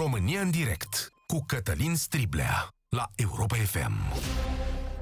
România 0.00 0.40
în 0.40 0.50
direct 0.50 1.12
cu 1.26 1.44
Cătălin 1.46 1.96
Striblea 1.96 2.68
la 2.88 3.10
Europa 3.14 3.56
FM. 3.56 3.92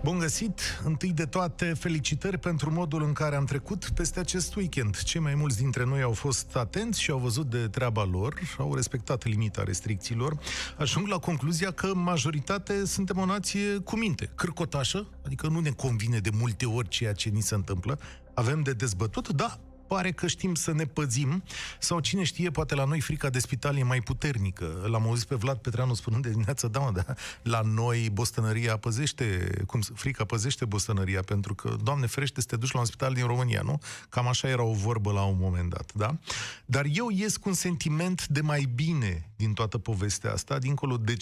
Bun 0.02 0.18
găsit! 0.18 0.60
Întâi 0.84 1.12
de 1.12 1.24
toate, 1.24 1.74
felicitări 1.74 2.38
pentru 2.38 2.72
modul 2.72 3.02
în 3.02 3.12
care 3.12 3.36
am 3.36 3.44
trecut 3.44 3.90
peste 3.94 4.20
acest 4.20 4.54
weekend. 4.54 5.02
Cei 5.02 5.20
mai 5.20 5.34
mulți 5.34 5.58
dintre 5.58 5.84
noi 5.84 6.02
au 6.02 6.12
fost 6.12 6.56
atenți 6.56 7.00
și 7.00 7.10
au 7.10 7.18
văzut 7.18 7.50
de 7.50 7.68
treaba 7.68 8.04
lor, 8.04 8.34
au 8.58 8.74
respectat 8.74 9.24
limita 9.24 9.62
restricțiilor. 9.62 10.38
Ajung 10.78 11.06
la 11.06 11.18
concluzia 11.18 11.70
că 11.70 11.94
majoritate 11.94 12.84
suntem 12.84 13.18
o 13.18 13.24
nație 13.24 13.78
cu 13.78 13.96
minte, 13.96 14.30
cârcotașă, 14.34 15.06
adică 15.24 15.48
nu 15.48 15.60
ne 15.60 15.70
convine 15.70 16.18
de 16.18 16.30
multe 16.32 16.66
ori 16.66 16.88
ceea 16.88 17.12
ce 17.12 17.28
ni 17.28 17.40
se 17.40 17.54
întâmplă. 17.54 17.98
Avem 18.34 18.62
de 18.62 18.72
dezbătut, 18.72 19.28
da, 19.28 19.58
pare 19.88 20.12
că 20.12 20.26
știm 20.26 20.54
să 20.54 20.72
ne 20.72 20.84
păzim, 20.84 21.42
sau 21.78 22.00
cine 22.00 22.22
știe, 22.22 22.50
poate 22.50 22.74
la 22.74 22.84
noi 22.84 23.00
frica 23.00 23.30
de 23.30 23.38
spital 23.38 23.76
e 23.76 23.82
mai 23.82 24.00
puternică. 24.00 24.86
L-am 24.90 25.06
auzit 25.06 25.26
pe 25.26 25.34
Vlad 25.34 25.56
Petreanu 25.56 25.94
spunând 25.94 26.22
de 26.22 26.30
dimineață, 26.30 26.68
da, 26.68 26.78
mă, 26.78 26.90
da, 26.90 27.14
la 27.42 27.60
noi 27.60 28.10
bostănăria 28.12 28.76
păzește, 28.76 29.50
cum, 29.66 29.80
frica 29.94 30.24
păzește 30.24 30.64
bostănăria, 30.64 31.22
pentru 31.22 31.54
că, 31.54 31.76
Doamne 31.82 32.06
ferește, 32.06 32.40
să 32.40 32.46
te 32.46 32.56
duci 32.56 32.72
la 32.72 32.78
un 32.78 32.84
spital 32.84 33.12
din 33.14 33.26
România, 33.26 33.60
nu? 33.64 33.80
Cam 34.08 34.28
așa 34.28 34.48
era 34.48 34.62
o 34.62 34.72
vorbă 34.72 35.12
la 35.12 35.22
un 35.22 35.36
moment 35.40 35.70
dat, 35.70 35.92
da? 35.94 36.16
Dar 36.64 36.86
eu 36.92 37.08
ies 37.10 37.36
cu 37.36 37.48
un 37.48 37.54
sentiment 37.54 38.26
de 38.26 38.40
mai 38.40 38.68
bine 38.74 39.28
din 39.36 39.52
toată 39.52 39.78
povestea 39.78 40.32
asta, 40.32 40.58
dincolo 40.58 40.96
de 40.96 41.16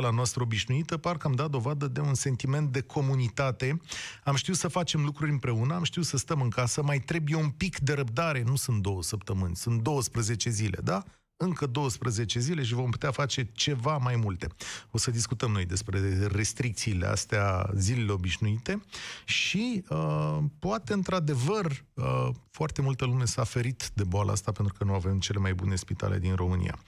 la 0.00 0.10
noastră 0.10 0.42
obișnuită, 0.42 0.96
parcă 0.96 1.26
am 1.26 1.32
dat 1.32 1.50
dovadă 1.50 1.86
de 1.86 2.00
un 2.00 2.14
sentiment 2.14 2.72
de 2.72 2.80
comunitate. 2.80 3.80
Am 4.24 4.34
știut 4.34 4.56
să 4.56 4.68
facem 4.68 5.04
lucruri 5.04 5.30
împreună, 5.30 5.74
am 5.74 5.82
știut 5.82 6.04
să 6.04 6.16
stăm 6.16 6.40
în 6.40 6.48
casă, 6.48 6.82
mai 6.82 6.98
trebuie 6.98 7.36
un 7.36 7.48
pic 7.48 7.78
de 7.78 7.92
răbdare 7.92 8.11
răbdare 8.14 8.42
nu 8.42 8.56
sunt 8.56 8.82
două 8.82 9.02
săptămâni, 9.02 9.56
sunt 9.56 9.82
12 9.82 10.50
zile, 10.50 10.78
da? 10.82 11.04
Încă 11.36 11.66
12 11.66 12.40
zile 12.40 12.62
și 12.62 12.74
vom 12.74 12.90
putea 12.90 13.10
face 13.10 13.50
ceva 13.52 13.96
mai 13.96 14.16
multe. 14.16 14.46
O 14.90 14.98
să 14.98 15.10
discutăm 15.10 15.50
noi 15.50 15.64
despre 15.64 16.26
restricțiile 16.26 17.06
astea 17.06 17.70
zilele 17.74 18.12
obișnuite 18.12 18.82
și 19.24 19.84
uh, 19.88 20.38
poate, 20.58 20.92
într-adevăr, 20.92 21.84
uh, 21.94 22.28
foarte 22.50 22.82
multă 22.82 23.04
lume 23.04 23.24
s-a 23.24 23.44
ferit 23.44 23.90
de 23.94 24.04
boala 24.04 24.32
asta 24.32 24.52
pentru 24.52 24.74
că 24.78 24.84
nu 24.84 24.94
avem 24.94 25.18
cele 25.18 25.38
mai 25.38 25.54
bune 25.54 25.76
spitale 25.76 26.18
din 26.18 26.34
România. 26.34 26.78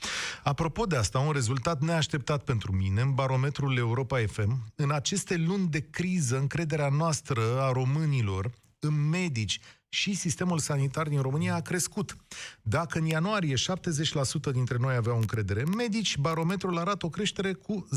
Apropo 0.42 0.84
de 0.84 0.96
asta, 0.96 1.18
un 1.18 1.32
rezultat 1.32 1.80
neașteptat 1.80 2.44
pentru 2.44 2.72
mine, 2.72 3.00
în 3.00 3.14
barometrul 3.14 3.76
Europa 3.76 4.18
FM, 4.26 4.72
în 4.74 4.90
aceste 4.90 5.36
luni 5.36 5.68
de 5.68 5.80
criză, 5.80 6.38
încrederea 6.38 6.88
noastră 6.88 7.60
a 7.60 7.72
românilor 7.72 8.50
în 8.78 9.08
medici 9.08 9.60
și 9.94 10.14
sistemul 10.14 10.58
sanitar 10.58 11.08
din 11.08 11.20
România 11.20 11.54
a 11.54 11.60
crescut. 11.60 12.16
Dacă 12.62 12.98
în 12.98 13.04
ianuarie 13.04 13.54
70% 13.54 14.52
dintre 14.52 14.76
noi 14.80 14.94
aveau 14.94 15.16
încredere 15.16 15.60
în 15.60 15.72
medici, 15.76 16.16
barometrul 16.16 16.78
arată 16.78 17.06
o 17.06 17.08
creștere 17.08 17.52
cu 17.52 17.88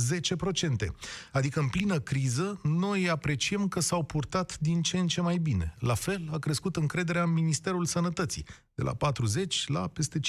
10%. 0.86 0.96
Adică 1.32 1.60
în 1.60 1.68
plină 1.68 2.00
criză, 2.00 2.60
noi 2.64 3.10
apreciem 3.10 3.68
că 3.68 3.80
s-au 3.80 4.04
purtat 4.04 4.58
din 4.60 4.82
ce 4.82 4.98
în 4.98 5.08
ce 5.08 5.22
mai 5.22 5.38
bine. 5.38 5.76
La 5.80 5.94
fel, 5.94 6.30
a 6.32 6.38
crescut 6.38 6.76
încrederea 6.76 7.24
în 7.24 7.34
Ministerul 7.34 7.86
Sănătății, 7.86 8.46
de 8.78 8.84
la 8.84 8.94
40 8.94 9.68
la 9.68 9.88
peste 9.88 10.20
50%. 10.20 10.22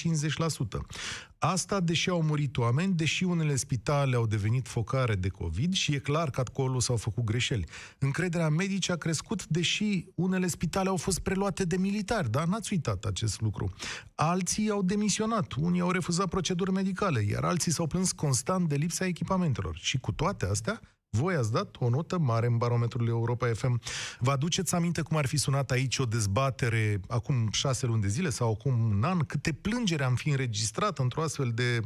Asta 1.39 1.81
deși 1.81 2.09
au 2.09 2.23
murit 2.23 2.57
oameni, 2.57 2.95
deși 2.95 3.25
unele 3.25 3.57
spitale 3.57 4.17
au 4.17 4.27
devenit 4.27 4.69
focare 4.69 5.15
de 5.15 5.29
COVID 5.29 5.75
și 5.75 5.95
e 5.95 5.99
clar 5.99 6.31
că 6.31 6.41
acolo 6.41 6.81
s-au 6.81 6.97
făcut 6.97 7.25
greșeli. 7.25 7.67
Încrederea 7.99 8.49
medici 8.49 8.89
a 8.89 8.97
crescut, 8.97 9.47
deși 9.47 10.07
unele 10.15 10.47
spitale 10.47 10.89
au 10.89 10.97
fost 10.97 11.19
preluate 11.19 11.65
de 11.65 11.77
militari, 11.77 12.31
dar 12.31 12.47
n-ați 12.47 12.73
uitat 12.73 13.05
acest 13.05 13.41
lucru. 13.41 13.73
Alții 14.15 14.71
au 14.71 14.83
demisionat, 14.83 15.53
unii 15.53 15.81
au 15.81 15.91
refuzat 15.91 16.29
proceduri 16.29 16.73
medicale, 16.73 17.21
iar 17.21 17.45
alții 17.45 17.73
s-au 17.73 17.87
plâns 17.87 18.13
constant 18.13 18.69
de 18.69 18.77
lipsa 18.77 19.07
echipamentelor. 19.07 19.77
Și 19.81 19.99
cu 19.99 20.13
toate 20.13 20.47
astea, 20.47 20.81
voi 21.11 21.35
ați 21.35 21.53
dat 21.53 21.77
o 21.79 21.89
notă 21.89 22.19
mare 22.19 22.47
în 22.47 22.57
barometrul 22.57 23.09
Europa 23.09 23.47
FM. 23.55 23.81
Vă 24.19 24.31
aduceți 24.31 24.75
aminte 24.75 25.03
cum 25.03 25.17
ar 25.17 25.27
fi 25.27 25.37
sunat 25.37 25.71
aici 25.71 25.99
o 25.99 26.05
dezbatere 26.05 27.01
acum 27.09 27.49
șase 27.53 27.87
luni 27.87 28.03
de 28.03 28.09
zile 28.09 28.31
sau 28.31 28.51
acum 28.51 28.91
un 28.91 29.05
an? 29.05 29.19
Câte 29.19 29.53
plângeri 29.53 30.03
am 30.03 30.15
fi 30.15 30.29
înregistrat 30.29 30.99
într-o 30.99 31.23
astfel 31.23 31.53
de 31.55 31.81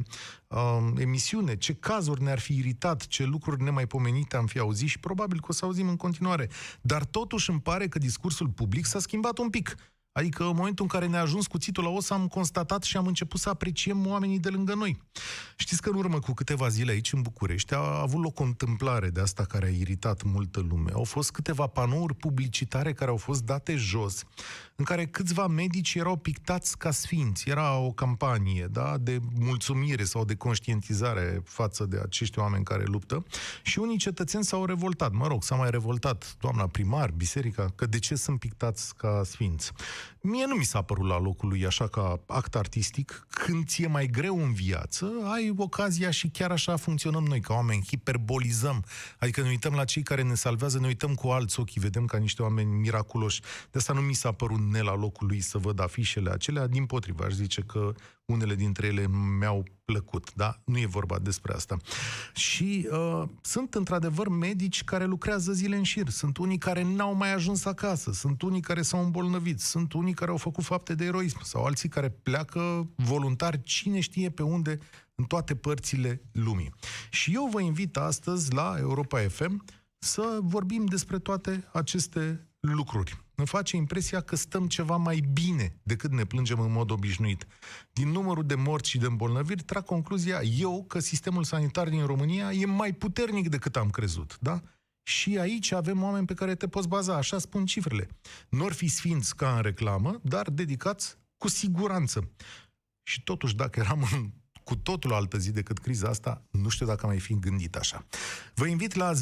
uh, 0.47 0.59
emisiune? 0.97 1.55
Ce 1.55 1.73
cazuri 1.73 2.23
ne-ar 2.23 2.39
fi 2.39 2.57
iritat? 2.57 3.07
Ce 3.07 3.23
lucruri 3.23 3.63
nemaipomenite 3.63 4.35
am 4.35 4.45
fi 4.45 4.59
auzit? 4.59 4.87
Și 4.87 4.99
probabil 4.99 5.39
că 5.39 5.45
o 5.49 5.53
să 5.53 5.65
auzim 5.65 5.87
în 5.87 5.97
continuare. 5.97 6.49
Dar 6.81 7.05
totuși 7.05 7.49
îmi 7.49 7.61
pare 7.61 7.87
că 7.87 7.97
discursul 7.97 8.47
public 8.47 8.85
s-a 8.85 8.99
schimbat 8.99 9.37
un 9.37 9.49
pic. 9.49 9.75
Adică 10.13 10.43
în 10.43 10.55
momentul 10.55 10.83
în 10.83 10.99
care 10.99 11.07
ne-a 11.07 11.21
ajuns 11.21 11.47
cuțitul 11.47 11.83
la 11.83 11.89
os, 11.89 12.09
am 12.09 12.27
constatat 12.27 12.83
și 12.83 12.97
am 12.97 13.05
început 13.07 13.39
să 13.39 13.49
apreciem 13.49 14.07
oamenii 14.07 14.39
de 14.39 14.49
lângă 14.49 14.73
noi. 14.73 15.01
Știți 15.55 15.81
că 15.81 15.89
în 15.89 15.95
urmă 15.95 16.19
cu 16.19 16.33
câteva 16.33 16.67
zile 16.67 16.91
aici 16.91 17.13
în 17.13 17.21
București 17.21 17.73
a 17.73 18.01
avut 18.01 18.21
loc 18.21 18.39
o 18.39 18.43
întâmplare 18.43 19.09
de 19.09 19.19
asta 19.19 19.43
care 19.43 19.65
a 19.65 19.69
iritat 19.69 20.23
multă 20.23 20.65
lume. 20.69 20.91
Au 20.91 21.03
fost 21.03 21.31
câteva 21.31 21.67
panouri 21.67 22.15
publicitare 22.15 22.93
care 22.93 23.11
au 23.11 23.17
fost 23.17 23.43
date 23.43 23.75
jos, 23.75 24.23
în 24.83 24.95
care 24.95 25.05
câțiva 25.05 25.47
medici 25.47 25.95
erau 25.95 26.15
pictați 26.15 26.77
ca 26.77 26.91
sfinți. 26.91 27.49
Era 27.49 27.77
o 27.77 27.91
campanie 27.91 28.67
da, 28.71 28.97
de 28.97 29.19
mulțumire 29.39 30.03
sau 30.03 30.25
de 30.25 30.35
conștientizare 30.35 31.41
față 31.45 31.85
de 31.85 31.99
acești 32.03 32.39
oameni 32.39 32.63
care 32.63 32.83
luptă 32.85 33.25
și 33.61 33.79
unii 33.79 33.97
cetățeni 33.97 34.43
s-au 34.43 34.65
revoltat. 34.65 35.11
Mă 35.11 35.27
rog, 35.27 35.43
s-a 35.43 35.55
mai 35.55 35.69
revoltat 35.69 36.35
doamna 36.39 36.67
primar, 36.67 37.11
biserica, 37.11 37.71
că 37.75 37.85
de 37.85 37.99
ce 37.99 38.15
sunt 38.15 38.39
pictați 38.39 38.95
ca 38.95 39.21
sfinți. 39.25 39.71
Mie 40.21 40.45
nu 40.45 40.55
mi 40.55 40.63
s-a 40.63 40.81
părut 40.81 41.07
la 41.07 41.19
locul 41.19 41.49
lui 41.49 41.65
așa 41.65 41.87
ca 41.87 42.19
act 42.27 42.55
artistic. 42.55 43.27
Când 43.29 43.67
ți-e 43.67 43.87
mai 43.87 44.07
greu 44.07 44.43
în 44.43 44.53
viață, 44.53 45.11
ai 45.33 45.53
ocazia 45.57 46.11
și 46.11 46.27
chiar 46.27 46.51
așa 46.51 46.75
funcționăm 46.75 47.23
noi, 47.23 47.39
ca 47.39 47.53
oameni, 47.53 47.85
hiperbolizăm. 47.87 48.83
Adică 49.19 49.41
ne 49.41 49.49
uităm 49.49 49.73
la 49.73 49.85
cei 49.85 50.03
care 50.03 50.21
ne 50.21 50.33
salvează, 50.33 50.79
ne 50.79 50.87
uităm 50.87 51.13
cu 51.13 51.27
alți 51.27 51.59
ochi, 51.59 51.73
vedem 51.73 52.05
ca 52.05 52.17
niște 52.17 52.41
oameni 52.41 52.79
miraculoși. 52.79 53.41
De 53.71 53.77
asta 53.77 53.93
nu 53.93 54.01
mi 54.01 54.13
s-a 54.13 54.31
părut 54.31 54.59
ne 54.73 54.81
la 54.81 54.95
locul 54.95 55.27
lui 55.27 55.39
să 55.39 55.57
văd 55.57 55.79
afișele 55.79 56.31
acelea, 56.31 56.67
din 56.67 56.85
potriva, 56.85 57.25
aș 57.25 57.33
zice 57.33 57.61
că 57.61 57.93
unele 58.25 58.55
dintre 58.55 58.87
ele 58.87 59.07
mi-au 59.39 59.63
plăcut, 59.85 60.33
da? 60.33 60.61
Nu 60.65 60.77
e 60.77 60.85
vorba 60.85 61.19
despre 61.19 61.53
asta. 61.53 61.77
Și 62.33 62.87
uh, 62.91 63.23
sunt 63.41 63.73
într-adevăr 63.73 64.27
medici 64.27 64.83
care 64.83 65.05
lucrează 65.05 65.51
zile 65.51 65.75
în 65.75 65.83
șir, 65.83 66.09
sunt 66.09 66.37
unii 66.37 66.57
care 66.57 66.83
n-au 66.83 67.13
mai 67.13 67.33
ajuns 67.33 67.65
acasă, 67.65 68.11
sunt 68.11 68.41
unii 68.41 68.61
care 68.61 68.81
s-au 68.81 69.03
îmbolnăvit, 69.03 69.59
sunt 69.59 69.93
unii 69.93 70.13
care 70.13 70.31
au 70.31 70.37
făcut 70.37 70.63
fapte 70.63 70.95
de 70.95 71.05
eroism 71.05 71.43
sau 71.43 71.63
alții 71.63 71.89
care 71.89 72.09
pleacă 72.09 72.89
voluntari 72.95 73.63
cine 73.63 73.99
știe 73.99 74.29
pe 74.29 74.43
unde 74.43 74.79
în 75.15 75.25
toate 75.25 75.55
părțile 75.55 76.21
lumii. 76.31 76.73
Și 77.09 77.33
eu 77.33 77.49
vă 77.51 77.61
invit 77.61 77.97
astăzi 77.97 78.53
la 78.53 78.75
Europa 78.79 79.19
FM 79.19 79.63
să 79.97 80.39
vorbim 80.41 80.85
despre 80.85 81.19
toate 81.19 81.69
aceste 81.71 82.47
lucruri. 82.59 83.22
Îmi 83.35 83.47
face 83.47 83.75
impresia 83.75 84.21
că 84.21 84.35
stăm 84.35 84.67
ceva 84.67 84.95
mai 84.95 85.23
bine 85.33 85.79
decât 85.83 86.11
ne 86.11 86.25
plângem 86.25 86.59
în 86.59 86.71
mod 86.71 86.91
obișnuit. 86.91 87.47
Din 87.93 88.09
numărul 88.09 88.45
de 88.45 88.55
morți 88.55 88.89
și 88.89 88.97
de 88.97 89.05
îmbolnăviri, 89.05 89.63
trag 89.63 89.85
concluzia 89.85 90.41
eu 90.41 90.85
că 90.87 90.99
sistemul 90.99 91.43
sanitar 91.43 91.89
din 91.89 92.05
România 92.05 92.51
e 92.51 92.65
mai 92.65 92.93
puternic 92.93 93.49
decât 93.49 93.75
am 93.75 93.89
crezut, 93.89 94.37
da? 94.39 94.61
Și 95.03 95.37
aici 95.37 95.71
avem 95.71 96.03
oameni 96.03 96.25
pe 96.25 96.33
care 96.33 96.55
te 96.55 96.67
poți 96.67 96.87
baza, 96.87 97.15
așa 97.15 97.39
spun 97.39 97.65
cifrele. 97.65 98.07
Nu 98.49 98.67
fi 98.67 98.87
sfinți 98.87 99.35
ca 99.35 99.55
în 99.55 99.61
reclamă, 99.61 100.19
dar 100.23 100.49
dedicați 100.49 101.17
cu 101.37 101.47
siguranță. 101.47 102.31
Și 103.03 103.23
totuși, 103.23 103.55
dacă 103.55 103.79
eram 103.79 104.07
în 104.11 104.31
cu 104.63 104.75
totul 104.75 105.11
o 105.11 105.15
altă 105.15 105.37
zi 105.37 105.51
decât 105.51 105.77
criza 105.77 106.07
asta, 106.07 106.43
nu 106.51 106.69
știu 106.69 106.85
dacă 106.85 107.05
mai 107.05 107.19
fi 107.19 107.39
gândit 107.39 107.75
așa. 107.75 108.05
Vă 108.53 108.65
invit 108.65 108.95
la 108.95 109.11
0372069599 109.13 109.19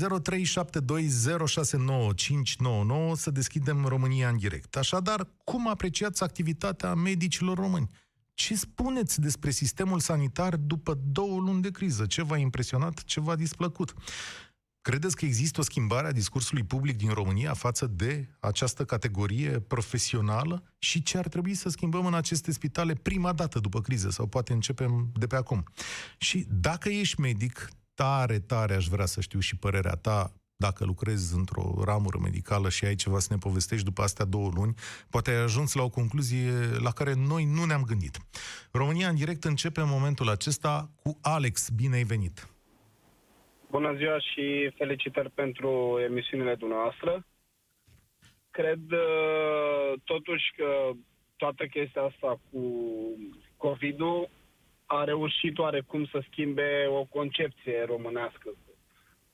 să 3.15 3.31
deschidem 3.31 3.85
România 3.85 4.29
în 4.29 4.37
direct. 4.37 4.75
Așadar, 4.75 5.27
cum 5.43 5.67
apreciați 5.67 6.23
activitatea 6.23 6.93
medicilor 6.93 7.57
români? 7.57 7.89
Ce 8.33 8.55
spuneți 8.55 9.21
despre 9.21 9.51
sistemul 9.51 9.99
sanitar 9.99 10.55
după 10.55 10.99
două 11.11 11.39
luni 11.39 11.61
de 11.61 11.71
criză? 11.71 12.05
Ce 12.05 12.23
v-a 12.23 12.37
impresionat, 12.37 13.03
ce 13.03 13.19
v-a 13.19 13.35
displăcut? 13.35 13.93
Credeți 14.81 15.15
că 15.15 15.25
există 15.25 15.59
o 15.59 15.63
schimbare 15.63 16.07
a 16.07 16.11
discursului 16.11 16.63
public 16.63 16.97
din 16.97 17.09
România 17.09 17.53
față 17.53 17.87
de 17.87 18.27
această 18.39 18.85
categorie 18.85 19.59
profesională 19.59 20.63
și 20.77 21.03
ce 21.03 21.17
ar 21.17 21.27
trebui 21.27 21.53
să 21.53 21.69
schimbăm 21.69 22.05
în 22.05 22.13
aceste 22.13 22.51
spitale 22.51 22.93
prima 22.93 23.33
dată 23.33 23.59
după 23.59 23.81
criză 23.81 24.09
sau 24.09 24.27
poate 24.27 24.53
începem 24.53 25.11
de 25.13 25.27
pe 25.27 25.35
acum? 25.35 25.63
Și 26.17 26.45
dacă 26.49 26.89
ești 26.89 27.19
medic, 27.19 27.69
tare, 27.93 28.39
tare 28.39 28.75
aș 28.75 28.87
vrea 28.87 29.05
să 29.05 29.21
știu 29.21 29.39
și 29.39 29.55
părerea 29.55 29.95
ta 29.95 30.33
dacă 30.55 30.85
lucrezi 30.85 31.35
într-o 31.35 31.81
ramură 31.83 32.19
medicală 32.21 32.69
și 32.69 32.85
ai 32.85 32.95
ceva 32.95 33.19
să 33.19 33.27
ne 33.29 33.37
povestești 33.37 33.85
după 33.85 34.01
astea 34.01 34.25
două 34.25 34.51
luni, 34.53 34.73
poate 35.09 35.31
ai 35.31 35.43
ajuns 35.43 35.73
la 35.73 35.83
o 35.83 35.89
concluzie 35.89 36.51
la 36.77 36.91
care 36.91 37.13
noi 37.13 37.45
nu 37.45 37.63
ne-am 37.65 37.83
gândit. 37.83 38.17
România 38.71 39.09
în 39.09 39.15
direct 39.15 39.43
începe 39.43 39.81
în 39.81 39.89
momentul 39.89 40.29
acesta 40.29 40.89
cu 41.03 41.17
Alex. 41.21 41.69
Bine 41.69 41.95
ai 41.95 42.03
venit! 42.03 42.47
Bună 43.71 43.93
ziua 43.97 44.19
și 44.19 44.71
felicitări 44.77 45.29
pentru 45.29 45.99
emisiunile 46.09 46.55
dumneavoastră. 46.55 47.25
Cred 48.49 48.91
uh, 48.91 49.93
totuși 50.03 50.51
că 50.57 50.89
toată 51.37 51.65
chestia 51.65 52.01
asta 52.01 52.39
cu 52.51 52.61
COVID-ul 53.57 54.29
a 54.85 55.03
reușit 55.03 55.57
oarecum 55.57 56.05
să 56.05 56.23
schimbe 56.29 56.85
o 56.89 57.03
concepție 57.03 57.83
românească 57.85 58.49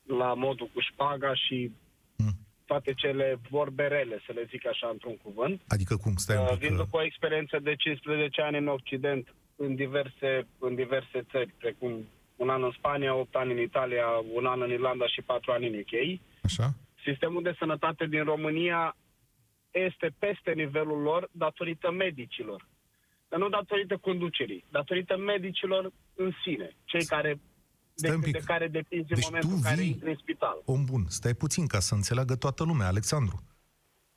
la 0.07 0.33
modul 0.33 0.69
cu 0.73 0.79
șpaga 0.79 1.33
și 1.33 1.71
Hmm. 2.17 2.33
toate 2.65 2.93
cele 2.93 3.39
vorbe 3.49 3.87
rele, 3.87 4.21
să 4.25 4.31
le 4.35 4.43
zic 4.49 4.67
așa 4.67 4.87
într-un 4.91 5.17
cuvânt. 5.17 5.61
Adică 5.67 5.95
cum? 5.95 6.15
Stai 6.15 6.37
un 6.37 6.43
Uh, 6.43 6.49
pic. 6.51 6.59
Vin 6.59 6.75
că- 6.75 6.83
după 6.83 6.97
o 6.97 7.03
experiență 7.03 7.59
de 7.59 7.75
15 7.75 8.41
ani 8.41 8.57
în 8.57 8.67
Occident, 8.67 9.35
în 9.55 9.75
diverse, 9.75 10.47
în 10.59 10.75
diverse 10.75 11.21
țări, 11.31 11.53
precum 11.57 12.07
un 12.37 12.49
an 12.49 12.63
în 12.63 12.71
Spania, 12.77 13.13
8 13.15 13.35
ani 13.35 13.51
în 13.51 13.59
Italia, 13.59 14.05
un 14.33 14.45
an 14.45 14.61
în 14.61 14.71
Irlanda 14.71 15.07
și 15.07 15.21
4 15.21 15.51
ani 15.51 15.67
în 15.67 15.73
UK. 15.79 16.19
Așa? 16.43 16.73
Sistemul 17.05 17.43
de 17.43 17.55
sănătate 17.59 18.05
din 18.05 18.23
România 18.23 18.95
este 19.71 20.15
peste 20.19 20.51
nivelul 20.51 21.01
lor 21.01 21.29
datorită 21.31 21.91
medicilor. 21.91 22.67
Dar 23.29 23.39
nu 23.39 23.49
datorită 23.49 23.97
conducerii, 23.97 24.63
datorită 24.71 25.17
medicilor 25.17 25.91
în 26.15 26.31
sine, 26.43 26.75
cei 26.83 27.05
care 27.05 27.39
Stai 27.93 28.13
un 28.15 28.19
de, 28.19 28.25
pic. 28.25 28.33
de 28.33 28.43
care 28.45 28.67
depinzi 28.67 29.07
Deci 29.07 29.17
în 29.17 29.23
momentul 29.25 29.49
tu 29.49 29.55
în 29.55 29.61
care 29.61 29.81
vii- 29.81 29.87
intri 29.87 30.09
în 30.09 30.15
spital. 30.21 30.61
Om 30.65 30.85
bun, 30.85 31.05
stai 31.07 31.33
puțin 31.33 31.67
ca 31.67 31.79
să 31.79 31.93
înțeleagă 31.95 32.35
toată 32.35 32.63
lumea, 32.63 32.87
Alexandru. 32.87 33.39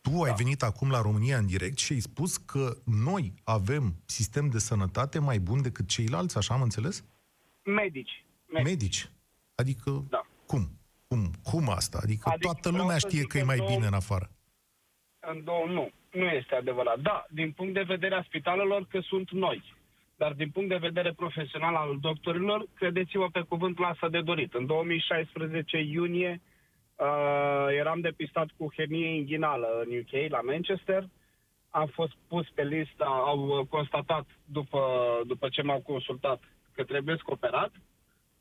Tu 0.00 0.10
Da. 0.10 0.22
ai 0.24 0.34
venit 0.36 0.62
acum 0.62 0.90
la 0.90 1.00
România 1.00 1.36
în 1.38 1.46
direct 1.46 1.78
și 1.78 1.92
ai 1.92 2.00
spus 2.00 2.36
că 2.36 2.76
noi 2.84 3.34
avem 3.44 3.94
sistem 4.06 4.48
de 4.48 4.58
sănătate 4.58 5.18
mai 5.18 5.38
bun 5.38 5.62
decât 5.62 5.88
ceilalți, 5.88 6.36
așa 6.36 6.54
am 6.54 6.62
înțeles? 6.62 7.04
Medici. 7.64 8.24
medici. 8.46 8.64
Medici. 8.68 9.10
Adică, 9.54 10.04
Da. 10.10 10.26
cum? 10.46 10.68
Cum? 11.08 11.30
Cum 11.42 11.68
asta? 11.68 11.98
Adică, 12.02 12.28
Adică 12.28 12.44
toată 12.46 12.68
vreau 12.68 12.82
lumea 12.82 12.98
să 12.98 13.08
știe 13.08 13.20
zic 13.20 13.28
că 13.28 13.36
e 13.36 13.40
că 13.40 13.46
mai 13.46 13.56
două- 13.56 13.68
bine 13.68 13.86
în 13.86 13.94
afară. 13.94 14.30
În 15.20 15.44
două, 15.44 15.66
nu. 15.66 15.90
Nu 16.12 16.24
este 16.24 16.54
adevărat. 16.54 16.98
Da, 17.00 17.26
din 17.30 17.52
punct 17.52 17.74
de 17.74 17.82
vedere 17.82 18.14
a 18.14 18.22
spitalelor, 18.22 18.86
că 18.90 19.00
sunt 19.00 19.30
noi. 19.30 19.62
Dar 20.16 20.32
din 20.32 20.50
punct 20.50 20.68
de 20.68 20.76
vedere 20.76 21.12
profesional 21.12 21.74
al 21.74 21.98
doctorilor, 22.00 22.66
credeți-mă 22.74 23.28
pe 23.30 23.40
cuvânt, 23.40 23.78
lasă 23.78 24.08
de 24.08 24.20
dorit. 24.20 24.54
În 24.54 24.66
2016, 24.66 25.78
iunie, 25.78 26.40
uh, 26.96 27.66
eram 27.78 28.00
depistat 28.00 28.48
cu 28.56 28.72
hernie 28.76 29.14
inghinală 29.14 29.84
în 29.86 29.98
UK, 29.98 30.30
la 30.30 30.40
Manchester. 30.40 31.08
Am 31.70 31.86
fost 31.86 32.12
pus 32.28 32.46
pe 32.54 32.64
listă, 32.64 33.04
au 33.04 33.46
uh, 33.46 33.66
constatat 33.66 34.26
după, 34.44 34.80
după 35.26 35.48
ce 35.48 35.62
m-au 35.62 35.80
consultat 35.80 36.42
că 36.80 36.92
trebuie 36.92 37.16
operat, 37.24 37.72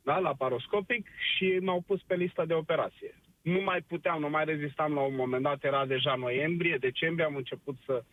da, 0.03 0.17
la 0.17 0.33
paroscopic 0.33 1.07
și 1.31 1.59
m-au 1.61 1.81
pus 1.87 2.01
pe 2.01 2.15
lista 2.15 2.45
de 2.45 2.53
operație. 2.53 3.13
Nu 3.41 3.61
mai 3.61 3.81
puteam, 3.81 4.19
nu 4.19 4.29
mai 4.29 4.45
rezistam 4.45 4.93
la 4.93 5.01
un 5.01 5.15
moment 5.15 5.43
dat, 5.43 5.63
era 5.63 5.85
deja 5.85 6.15
noiembrie, 6.15 6.77
decembrie, 6.79 7.25
am 7.25 7.35
început 7.35 7.75
să, 7.85 8.03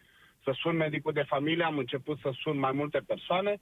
să 0.45 0.51
sun 0.55 0.77
medicul 0.77 1.13
de 1.13 1.25
familie, 1.27 1.65
am 1.65 1.79
început 1.79 2.19
să 2.19 2.31
sun 2.43 2.59
mai 2.59 2.73
multe 2.73 2.99
persoane, 3.07 3.61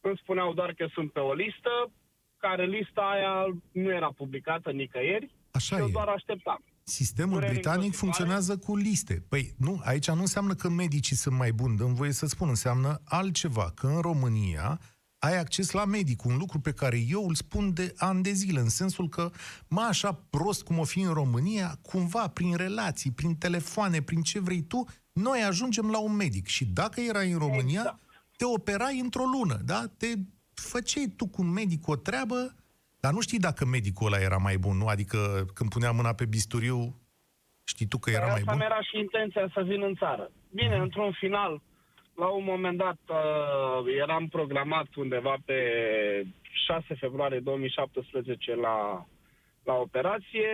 îmi 0.00 0.20
spuneau 0.22 0.52
doar 0.54 0.72
că 0.72 0.86
sunt 0.92 1.12
pe 1.12 1.20
o 1.20 1.32
listă, 1.32 1.90
care 2.36 2.64
lista 2.66 3.00
aia 3.14 3.34
nu 3.72 3.90
era 3.90 4.10
publicată 4.16 4.70
nicăieri, 4.70 5.30
Așa 5.50 5.78
eu 5.78 5.86
e. 5.86 5.90
doar 5.92 6.08
așteptam. 6.08 6.64
Sistemul 6.82 7.34
dureri 7.34 7.52
britanic 7.52 7.82
îngrozitoare. 7.82 8.12
funcționează 8.12 8.58
cu 8.58 8.76
liste. 8.76 9.24
Păi 9.28 9.54
nu, 9.58 9.80
aici 9.84 10.08
nu 10.08 10.20
înseamnă 10.20 10.54
că 10.54 10.68
medicii 10.68 11.16
sunt 11.16 11.36
mai 11.36 11.52
buni, 11.52 11.76
dăm 11.76 11.94
voie 11.94 12.12
să 12.12 12.26
spun, 12.26 12.48
înseamnă 12.48 13.00
altceva, 13.04 13.72
că 13.74 13.86
în 13.86 14.00
România 14.00 14.80
ai 15.24 15.38
acces 15.38 15.70
la 15.70 15.84
medic, 15.84 16.24
un 16.24 16.36
lucru 16.36 16.58
pe 16.60 16.72
care 16.72 16.98
eu 17.08 17.28
îl 17.28 17.34
spun 17.34 17.72
de 17.72 17.94
ani 17.96 18.22
de 18.22 18.30
zile, 18.30 18.60
în 18.60 18.68
sensul 18.68 19.08
că, 19.08 19.30
mă, 19.68 19.80
așa 19.80 20.12
prost 20.30 20.64
cum 20.64 20.78
o 20.78 20.84
fi 20.84 21.00
în 21.00 21.12
România, 21.12 21.78
cumva, 21.82 22.28
prin 22.28 22.56
relații, 22.56 23.10
prin 23.10 23.34
telefoane, 23.36 24.02
prin 24.02 24.22
ce 24.22 24.40
vrei 24.40 24.62
tu, 24.62 24.84
noi 25.12 25.42
ajungem 25.42 25.90
la 25.90 25.98
un 25.98 26.14
medic. 26.16 26.46
Și 26.46 26.64
dacă 26.64 27.00
erai 27.00 27.30
în 27.30 27.38
România, 27.38 27.80
Exact. 27.80 27.98
te 28.36 28.44
operai 28.44 28.98
într-o 29.00 29.24
lună, 29.24 29.58
da? 29.64 29.84
Te 29.96 30.06
făceai 30.54 31.12
tu 31.16 31.26
cu 31.26 31.42
un 31.42 31.50
medic 31.52 31.88
o 31.88 31.96
treabă, 31.96 32.54
dar 33.00 33.12
nu 33.12 33.20
știi 33.20 33.38
dacă 33.38 33.64
medicul 33.64 34.06
ăla 34.06 34.22
era 34.22 34.36
mai 34.36 34.56
bun, 34.58 34.76
nu? 34.76 34.86
Adică 34.86 35.46
când 35.54 35.70
punea 35.70 35.90
mâna 35.92 36.12
pe 36.12 36.24
bisturiu, 36.24 37.00
știi 37.64 37.86
tu 37.86 37.98
că 37.98 38.10
era 38.10 38.20
Dar 38.20 38.28
mai 38.28 38.38
asta 38.38 38.50
bun? 38.50 38.60
mi 38.60 38.64
era 38.64 38.80
și 38.82 38.98
intenția 38.98 39.50
să 39.54 39.60
vin 39.62 39.82
în 39.82 39.94
țară. 39.94 40.30
Bine, 40.50 40.76
într-un 40.76 41.12
final, 41.20 41.62
la 42.14 42.26
un 42.26 42.44
moment 42.44 42.78
dat, 42.78 42.98
uh, 43.08 43.94
eram 43.98 44.28
programat 44.28 44.94
undeva 44.94 45.36
pe 45.44 45.58
6 46.66 46.94
februarie 46.94 47.38
2017 47.38 48.54
la, 48.54 49.06
la 49.64 49.74
operație, 49.74 50.48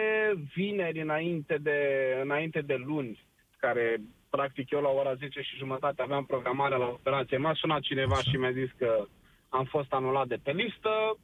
vineri 0.55 1.01
înainte 1.01 1.59
de, 1.59 1.79
înainte 2.23 2.61
de 2.61 2.75
luni, 2.75 3.25
care 3.57 4.01
practic 4.31 4.71
eu 4.71 4.81
la 4.81 4.89
ora 4.89 5.15
10 5.15 5.41
și 5.41 5.57
jumătate 5.57 6.03
aveam 6.03 6.25
programarea 6.25 6.77
la 6.77 6.87
operație. 6.87 7.37
M-a 7.37 7.55
sunat 7.55 7.81
cineva 7.81 8.15
Așa. 8.15 8.31
și 8.31 8.37
mi-a 8.37 8.53
zis 8.53 8.71
că 8.79 9.07
am 9.49 9.65
fost 9.65 9.93
anulat 9.93 10.27
de 10.27 10.39
pe 10.43 10.53
listă, 10.53 11.17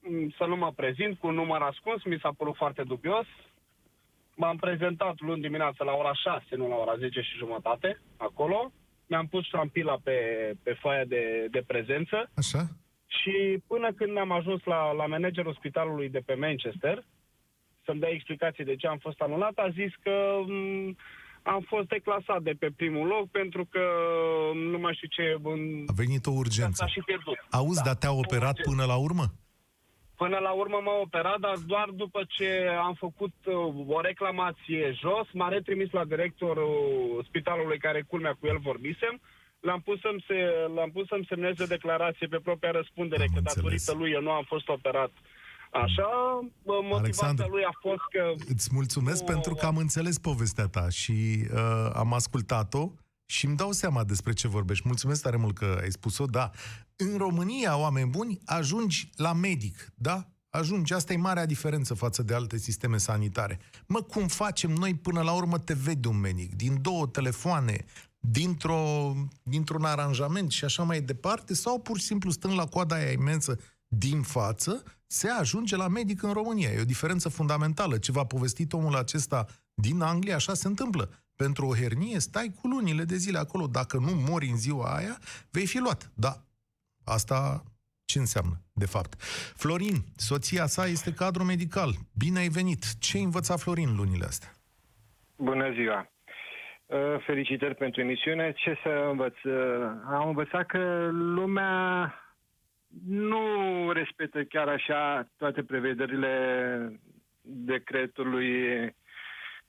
m, 0.00 0.28
să 0.36 0.44
nu 0.44 0.56
mă 0.56 0.72
prezint 0.76 1.18
cu 1.18 1.26
un 1.26 1.34
număr 1.34 1.60
ascuns, 1.60 2.04
mi 2.04 2.18
s-a 2.22 2.32
părut 2.36 2.56
foarte 2.56 2.82
dubios. 2.82 3.26
M-am 4.36 4.56
prezentat 4.56 5.20
luni 5.20 5.40
dimineața 5.40 5.84
la 5.84 5.92
ora 5.92 6.14
6, 6.14 6.56
nu 6.56 6.68
la 6.68 6.74
ora 6.74 6.96
10 6.96 7.20
și 7.20 7.36
jumătate, 7.36 8.00
acolo. 8.16 8.72
Mi-am 9.10 9.26
pus 9.26 9.44
ștampila 9.44 9.96
pe, 10.02 10.16
pe 10.62 10.72
foaia 10.80 11.04
de, 11.04 11.22
de 11.50 11.62
prezență 11.66 12.30
Așa? 12.34 12.62
și 13.06 13.34
până 13.66 13.88
când 13.92 14.18
am 14.18 14.30
ajuns 14.32 14.60
la, 14.64 14.92
la 14.92 15.06
managerul 15.06 15.54
spitalului 15.58 16.08
de 16.08 16.22
pe 16.26 16.34
Manchester, 16.34 17.04
să-mi 17.84 18.00
dea 18.00 18.08
explicații 18.08 18.64
de 18.64 18.76
ce 18.76 18.86
am 18.86 18.98
fost 18.98 19.20
anulat, 19.20 19.52
a 19.56 19.68
zis 19.80 19.92
că 20.02 20.14
m, 20.46 20.96
am 21.42 21.60
fost 21.72 21.88
declasat 21.88 22.42
de 22.42 22.54
pe 22.58 22.68
primul 22.76 23.06
loc 23.06 23.30
pentru 23.30 23.64
că 23.64 23.80
m, 24.54 24.58
nu 24.58 24.78
mai 24.78 24.94
știu 24.94 25.08
ce... 25.16 25.24
În, 25.42 25.84
A 25.86 25.92
venit 25.96 26.26
o 26.26 26.30
urgență. 26.30 26.72
s-a 26.84 26.86
și 26.86 27.00
pierdut. 27.04 27.38
Auzi, 27.50 27.76
Da. 27.82 27.84
dar 27.84 27.94
te-a 27.94 28.12
operat 28.12 28.56
Urgență. 28.58 28.70
până 28.70 28.84
la 28.84 28.96
urmă? 28.96 29.24
Până 30.22 30.38
la 30.38 30.50
urmă 30.62 30.78
m-a 30.84 30.96
operat, 31.06 31.38
dar 31.40 31.56
doar 31.72 31.88
după 32.02 32.20
ce 32.28 32.48
am 32.88 32.94
făcut 32.94 33.34
uh, 33.44 33.54
o 33.96 34.00
reclamație 34.00 34.84
jos, 35.02 35.26
m-a 35.32 35.48
retrimis 35.48 35.90
la 35.98 36.04
directorul 36.04 36.74
spitalului 37.28 37.78
care 37.78 38.02
culmea 38.02 38.34
cu 38.40 38.46
el 38.46 38.58
vorbisem, 38.58 39.14
l-am 39.60 39.80
pus 39.80 40.00
să-mi, 40.00 40.24
se, 40.28 40.38
l-am 40.76 40.90
pus 40.90 41.06
să-mi 41.06 41.26
semneze 41.28 41.64
declarație 41.66 42.26
pe 42.26 42.40
propria 42.48 42.70
răspundere, 42.70 43.22
Am 43.22 43.28
că 43.32 43.38
înțeles. 43.38 43.54
datorită 43.54 43.92
lui 44.00 44.10
eu 44.16 44.20
nu 44.20 44.30
am 44.30 44.44
fost 44.52 44.68
operat. 44.68 45.12
Așa, 45.84 46.08
bă, 46.66 46.72
motivația 46.74 46.96
Alexandru, 46.98 47.46
lui 47.54 47.64
a 47.64 47.74
fost 47.80 48.04
că... 48.10 48.22
Îți 48.54 48.68
mulțumesc 48.72 49.20
Nu- 49.20 49.26
pentru 49.32 49.54
că 49.54 49.66
am 49.66 49.76
înțeles 49.76 50.18
povestea 50.18 50.66
ta 50.76 50.88
și 50.88 51.18
uh, 51.54 51.90
am 51.94 52.12
ascultat-o 52.12 52.84
și 53.30 53.46
îmi 53.46 53.56
dau 53.56 53.72
seama 53.72 54.04
despre 54.04 54.32
ce 54.32 54.48
vorbești. 54.48 54.86
Mulțumesc 54.86 55.22
tare 55.22 55.36
mult 55.36 55.58
că 55.58 55.78
ai 55.82 55.90
spus-o, 55.90 56.26
da. 56.26 56.50
În 56.96 57.16
România, 57.16 57.76
oameni 57.76 58.10
buni, 58.10 58.40
ajungi 58.44 59.10
la 59.16 59.32
medic, 59.32 59.92
da? 59.94 60.28
Ajungi, 60.48 60.94
asta 60.94 61.12
e 61.12 61.16
marea 61.16 61.46
diferență 61.46 61.94
față 61.94 62.22
de 62.22 62.34
alte 62.34 62.56
sisteme 62.56 62.96
sanitare. 62.98 63.60
Mă, 63.86 64.02
cum 64.02 64.26
facem 64.26 64.70
noi 64.70 64.94
până 64.94 65.22
la 65.22 65.32
urmă 65.32 65.58
te 65.58 65.74
vede 65.74 66.08
un 66.08 66.20
medic? 66.20 66.54
Din 66.56 66.82
două 66.82 67.06
telefoane, 67.06 67.84
dintr-o, 68.18 69.14
dintr-un 69.42 69.84
aranjament 69.84 70.50
și 70.50 70.64
așa 70.64 70.82
mai 70.82 71.00
departe, 71.00 71.54
sau 71.54 71.80
pur 71.80 71.98
și 71.98 72.04
simplu 72.04 72.30
stând 72.30 72.54
la 72.54 72.66
coada 72.66 72.94
aia 72.94 73.10
imensă 73.10 73.58
din 73.88 74.22
față, 74.22 74.82
se 75.06 75.28
ajunge 75.28 75.76
la 75.76 75.88
medic 75.88 76.22
în 76.22 76.32
România. 76.32 76.70
E 76.70 76.80
o 76.80 76.84
diferență 76.84 77.28
fundamentală. 77.28 77.98
Ce 77.98 78.12
v-a 78.12 78.24
povestit 78.24 78.72
omul 78.72 78.96
acesta 78.96 79.46
din 79.74 80.00
Anglia, 80.00 80.34
așa 80.34 80.54
se 80.54 80.66
întâmplă. 80.66 81.10
Pentru 81.44 81.66
o 81.66 81.74
hernie 81.80 82.18
stai 82.18 82.48
cu 82.60 82.66
lunile 82.68 83.04
de 83.04 83.14
zile 83.24 83.38
acolo. 83.38 83.66
Dacă 83.66 83.96
nu 83.96 84.12
mori 84.30 84.46
în 84.54 84.56
ziua 84.56 84.96
aia, 84.98 85.16
vei 85.50 85.66
fi 85.66 85.78
luat. 85.78 86.10
Da, 86.14 86.32
asta 87.04 87.62
ce 88.04 88.18
înseamnă, 88.18 88.56
de 88.72 88.86
fapt. 88.86 89.12
Florin, 89.62 89.96
soția 90.16 90.66
sa 90.66 90.84
este 90.86 91.10
cadru 91.12 91.44
medical. 91.44 91.90
Bine 92.22 92.38
ai 92.38 92.48
venit. 92.48 92.82
Ce 93.04 93.16
ai 93.16 93.22
învățat 93.22 93.58
Florin 93.60 93.96
lunile 93.96 94.24
astea? 94.24 94.50
Bună 95.36 95.72
ziua! 95.72 95.98
Uh, 96.86 96.98
Felicitări 97.26 97.74
pentru 97.74 98.00
emisiune. 98.00 98.52
Ce 98.52 98.78
să 98.82 98.88
învăț? 99.10 99.36
Uh, 99.42 99.52
Am 100.16 100.28
învățat 100.28 100.66
că 100.66 101.08
lumea 101.12 102.14
nu 103.06 103.42
respectă 103.92 104.44
chiar 104.44 104.68
așa 104.68 105.28
toate 105.36 105.62
prevederile 105.62 106.34
decretului 107.42 108.54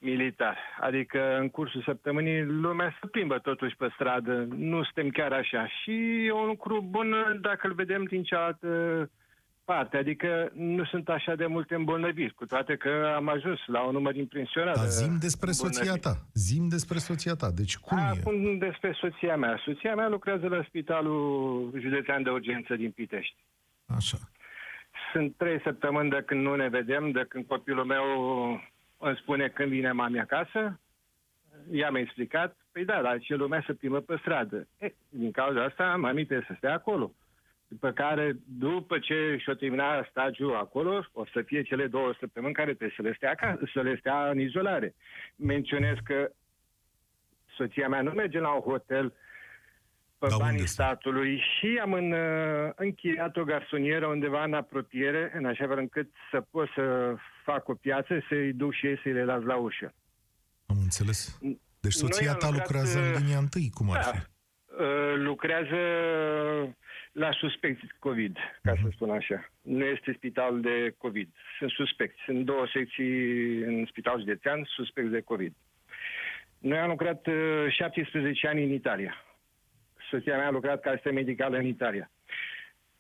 militar. 0.02 0.58
Adică 0.80 1.38
în 1.38 1.50
cursul 1.50 1.82
săptămânii 1.86 2.44
lumea 2.44 2.98
se 3.02 3.08
plimbă 3.08 3.38
totuși 3.38 3.76
pe 3.76 3.88
stradă. 3.94 4.48
Nu 4.56 4.84
suntem 4.84 5.10
chiar 5.10 5.32
așa. 5.32 5.68
Și 5.68 6.26
e 6.26 6.32
un 6.32 6.46
lucru 6.46 6.82
bun 6.90 7.16
dacă 7.42 7.68
îl 7.68 7.74
vedem 7.74 8.04
din 8.04 8.24
cealaltă 8.24 8.68
parte. 9.66 9.98
Adică 9.98 10.52
nu 10.54 10.86
sunt 10.86 11.10
așa 11.10 11.36
de 11.36 11.46
multe 11.46 11.76
îmbolnăviri, 11.76 12.34
cu 12.34 12.46
toate 12.46 12.76
că 12.76 13.14
am 13.16 13.30
ajuns 13.30 13.60
la 13.66 13.82
un 13.82 13.92
număr 13.92 14.16
impresionant. 14.16 14.76
Dar 14.76 14.86
de 14.86 14.92
zim 14.92 15.18
despre 15.20 15.52
soția 15.52 15.82
îmbolnăviri. 15.82 16.18
ta. 16.20 16.28
Zim 16.34 16.68
despre 16.68 16.98
soția 16.98 17.34
ta. 17.34 17.50
Deci 17.56 17.78
cum 17.78 17.98
e? 17.98 18.02
Acum 18.02 18.58
despre 18.58 18.98
soția 19.02 19.36
mea. 19.36 19.62
Soția 19.66 19.96
mea 19.96 20.08
lucrează 20.08 20.48
la 20.48 20.64
Spitalul 20.68 21.72
Județean 21.80 22.24
de 22.24 22.30
Urgență 22.30 22.76
din 22.76 22.92
Pitești. 22.92 23.36
Așa. 23.86 24.18
Sunt 25.12 25.36
trei 25.38 25.62
săptămâni 25.64 26.10
de 26.10 26.24
când 26.26 26.42
nu 26.42 26.56
ne 26.56 26.68
vedem, 26.68 27.12
de 27.12 27.26
când 27.30 27.46
copilul 27.46 27.86
meu 27.86 28.06
îmi 29.02 29.18
spune 29.22 29.48
când 29.48 29.70
vine 29.70 29.92
mami 29.92 30.20
acasă. 30.20 30.80
Ea 31.72 31.92
mi-a 31.92 32.02
explicat, 32.02 32.58
păi 32.72 32.86
da, 32.86 33.02
dar 33.02 33.20
ce 33.20 33.36
lumea 33.36 33.64
se 33.66 33.74
plimbă 33.74 34.00
pe 34.00 34.16
stradă. 34.20 34.68
E, 34.78 34.94
din 35.10 35.32
cauza 35.32 35.64
asta, 35.64 35.96
mami 35.96 36.26
trebuie 36.26 36.46
să 36.48 36.54
stea 36.58 36.74
acolo. 36.74 37.12
După 37.68 37.92
care, 37.92 38.36
după 38.46 39.00
ce 39.00 39.38
și-o 39.40 39.54
termina 39.54 40.08
stagiul 40.10 40.56
acolo, 40.56 41.06
o 41.14 41.26
să 41.26 41.42
fie 41.42 41.62
cele 41.62 41.88
două 41.88 42.14
săptămâni 42.20 42.54
care 42.54 42.74
trebuie 42.74 42.94
să 42.96 43.02
le 43.02 43.14
stea, 43.14 43.30
acasă, 43.32 43.70
să 43.74 43.82
le 43.82 43.96
stea 44.00 44.30
în 44.30 44.40
izolare. 44.40 44.96
Menționez 45.36 45.96
că 46.04 46.32
soția 47.56 47.88
mea 47.88 48.02
nu 48.02 48.12
merge 48.12 48.40
la 48.40 48.54
un 48.54 48.62
hotel 48.62 49.14
pe 50.20 50.28
Da, 50.30 50.36
banii 50.38 50.52
unde 50.54 50.66
stă? 50.66 50.84
statului 50.84 51.38
și 51.38 51.80
am 51.82 51.94
în, 51.94 52.12
uh, 52.12 52.70
închiriat 52.76 53.38
o 53.38 53.44
garsonieră 53.44 54.06
undeva 54.06 54.44
în 54.44 54.54
apropiere, 54.54 55.32
în 55.36 55.46
așa 55.46 55.68
fel 55.68 55.78
încât 55.78 56.10
să 56.32 56.42
pot 56.52 56.70
să 56.76 57.16
fac 57.52 57.68
o 57.68 57.74
piață, 57.74 58.24
să-i 58.30 58.54
duc 58.54 58.74
și 58.74 58.86
ei 58.88 59.00
să-i 59.04 59.12
le 59.12 59.24
las 59.24 59.42
la 59.44 59.56
ușă. 59.56 59.94
Am 60.66 60.78
înțeles. 60.82 61.38
Deci 61.42 62.00
Noi 62.02 62.12
soția 62.12 62.32
am 62.32 62.38
ta 62.38 62.48
lucrat, 62.50 62.66
lucrează 62.68 63.00
în 63.00 63.12
uh, 63.14 63.18
linia 63.20 63.38
întâi, 63.38 63.70
cum 63.74 63.92
ar 63.92 63.96
Da. 64.04 64.10
fi? 64.12 64.18
Uh, 64.18 65.14
lucrează 65.16 65.80
la 67.12 67.32
suspecți 67.32 67.86
COVID, 68.00 68.38
ca 68.62 68.72
Mhm. 68.72 68.82
să 68.84 68.88
spun 68.92 69.10
așa. 69.10 69.50
Nu 69.62 69.86
este 69.86 70.14
spital 70.18 70.62
de 70.62 70.94
COVID. 70.98 71.30
Sunt 71.58 71.72
suspecți. 71.72 72.22
Sunt 72.26 72.46
două 72.46 72.66
secții 72.74 73.58
în 73.58 73.86
spital 73.90 74.20
județean 74.20 74.64
suspecți 74.66 75.12
de 75.12 75.22
COVID. 75.22 75.54
Noi 76.58 76.78
am 76.78 76.90
lucrat 76.90 77.28
uh, 77.28 77.66
17 77.70 78.48
ani 78.48 78.64
în 78.64 78.72
Italia. 78.72 79.14
Soția 80.10 80.38
mea 80.38 80.48
a 80.48 80.52
lucrat 80.52 80.82
ca 80.82 80.90
asistent 80.90 81.16
medicală 81.16 81.58
în 81.58 81.66
Italia. 81.66 82.12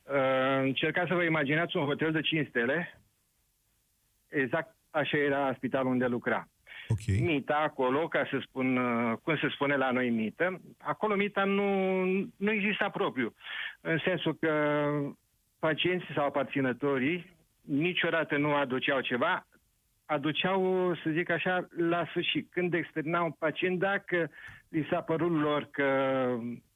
Uh, 0.03 0.59
Încercați 0.61 1.07
să 1.07 1.13
vă 1.13 1.23
imaginați 1.23 1.77
un 1.77 1.85
hotel 1.85 2.11
de 2.11 2.21
5 2.21 2.47
stele. 2.47 3.00
Exact 4.31 4.75
așa 4.89 5.17
era 5.17 5.53
spitalul 5.53 5.91
unde 5.91 6.05
lucra 6.05 6.47
Ok. 6.91 7.19
mita 7.19 7.55
acolo, 7.55 8.07
ca 8.07 8.27
să 8.29 8.37
spun, 8.47 8.77
uh, 8.77 9.17
cum 9.23 9.37
se 9.37 9.49
spune 9.49 9.75
la 9.75 9.91
noi 9.91 10.09
mită, 10.09 10.61
acolo 10.77 11.15
mita 11.15 11.43
nu, 11.43 12.03
nu 12.37 12.51
exista 12.51 12.89
propriu. 12.89 13.33
În 13.81 13.97
sensul 14.05 14.35
că 14.35 14.51
pacienții 15.59 16.13
sau 16.13 16.25
aparținătorii 16.25 17.35
niciodată 17.61 18.37
nu 18.37 18.53
aduceau 18.53 18.99
ceva, 19.01 19.47
aduceau, 20.05 20.93
să 21.03 21.09
zic 21.09 21.29
așa, 21.29 21.67
la 21.77 22.05
sfârșit. 22.05 22.47
Când 22.51 22.73
externa 22.73 23.21
un 23.21 23.31
pacient, 23.31 23.79
dacă 23.79 24.29
li 24.69 24.87
s-a 24.89 25.01
părut 25.01 25.41
lor 25.41 25.67
că 25.71 25.87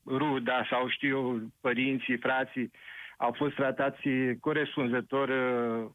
ruda 0.06 0.68
sau 0.70 0.90
știu 0.90 1.18
eu, 1.18 1.42
părinții, 1.62 2.18
frații 2.18 2.72
au 3.18 3.32
fost 3.38 3.56
tratați 3.56 4.08
corespunzător 4.40 5.30
uh, 5.30 5.92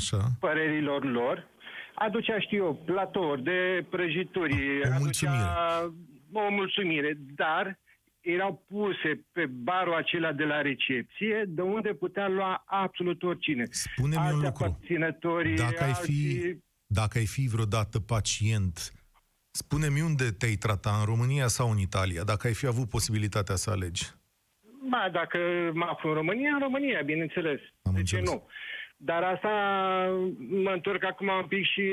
Așa. 0.00 0.28
părerilor 0.40 1.04
lor, 1.04 1.48
aducea, 1.94 2.40
știu 2.40 2.64
eu, 2.64 2.82
platouri 2.84 3.42
de 3.42 3.86
prăjituri, 3.90 4.80
O 4.90 4.94
aducea 4.94 5.32
o 6.32 6.50
mulțumire, 6.50 7.18
dar 7.34 7.78
erau 8.20 8.64
puse 8.68 9.24
pe 9.32 9.46
barul 9.46 9.94
acela 9.94 10.32
de 10.32 10.44
la 10.44 10.60
recepție, 10.62 11.44
de 11.48 11.62
unde 11.62 11.92
putea 11.94 12.28
lua 12.28 12.62
absolut 12.66 13.22
oricine. 13.22 13.64
Spune-mi 13.70 14.22
un 14.22 14.26
Alți 14.26 14.44
lucru. 14.44 14.64
aparținători, 14.64 15.54
Dacă 15.54 15.82
ai 15.84 15.92
fi, 15.92 16.00
alții- 16.00 16.64
dacă 16.86 17.18
ai 17.18 17.26
fi 17.26 17.48
vreodată 17.52 18.00
pacient, 18.00 18.92
spune-mi 19.50 20.00
unde 20.00 20.30
te-ai 20.38 20.54
trata, 20.54 20.96
în 20.98 21.04
România 21.04 21.46
sau 21.46 21.70
în 21.70 21.78
Italia, 21.78 22.22
dacă 22.22 22.46
ai 22.46 22.54
fi 22.54 22.66
avut 22.66 22.88
posibilitatea 22.88 23.54
să 23.56 23.70
alegi. 23.70 24.04
Ba, 24.90 25.08
dacă 25.12 25.38
mă 25.74 25.84
aflu 25.90 26.08
în 26.08 26.14
România, 26.14 26.50
în 26.54 26.60
România, 26.60 27.00
bineînțeles. 27.04 27.60
Am 27.82 27.92
de 27.92 27.98
înțeles. 27.98 28.24
ce 28.28 28.34
nu? 28.34 28.46
Dar 29.02 29.22
asta 29.22 29.50
mă 30.38 30.70
întorc 30.70 31.04
acum 31.04 31.28
un 31.28 31.46
pic 31.48 31.64
și 31.64 31.92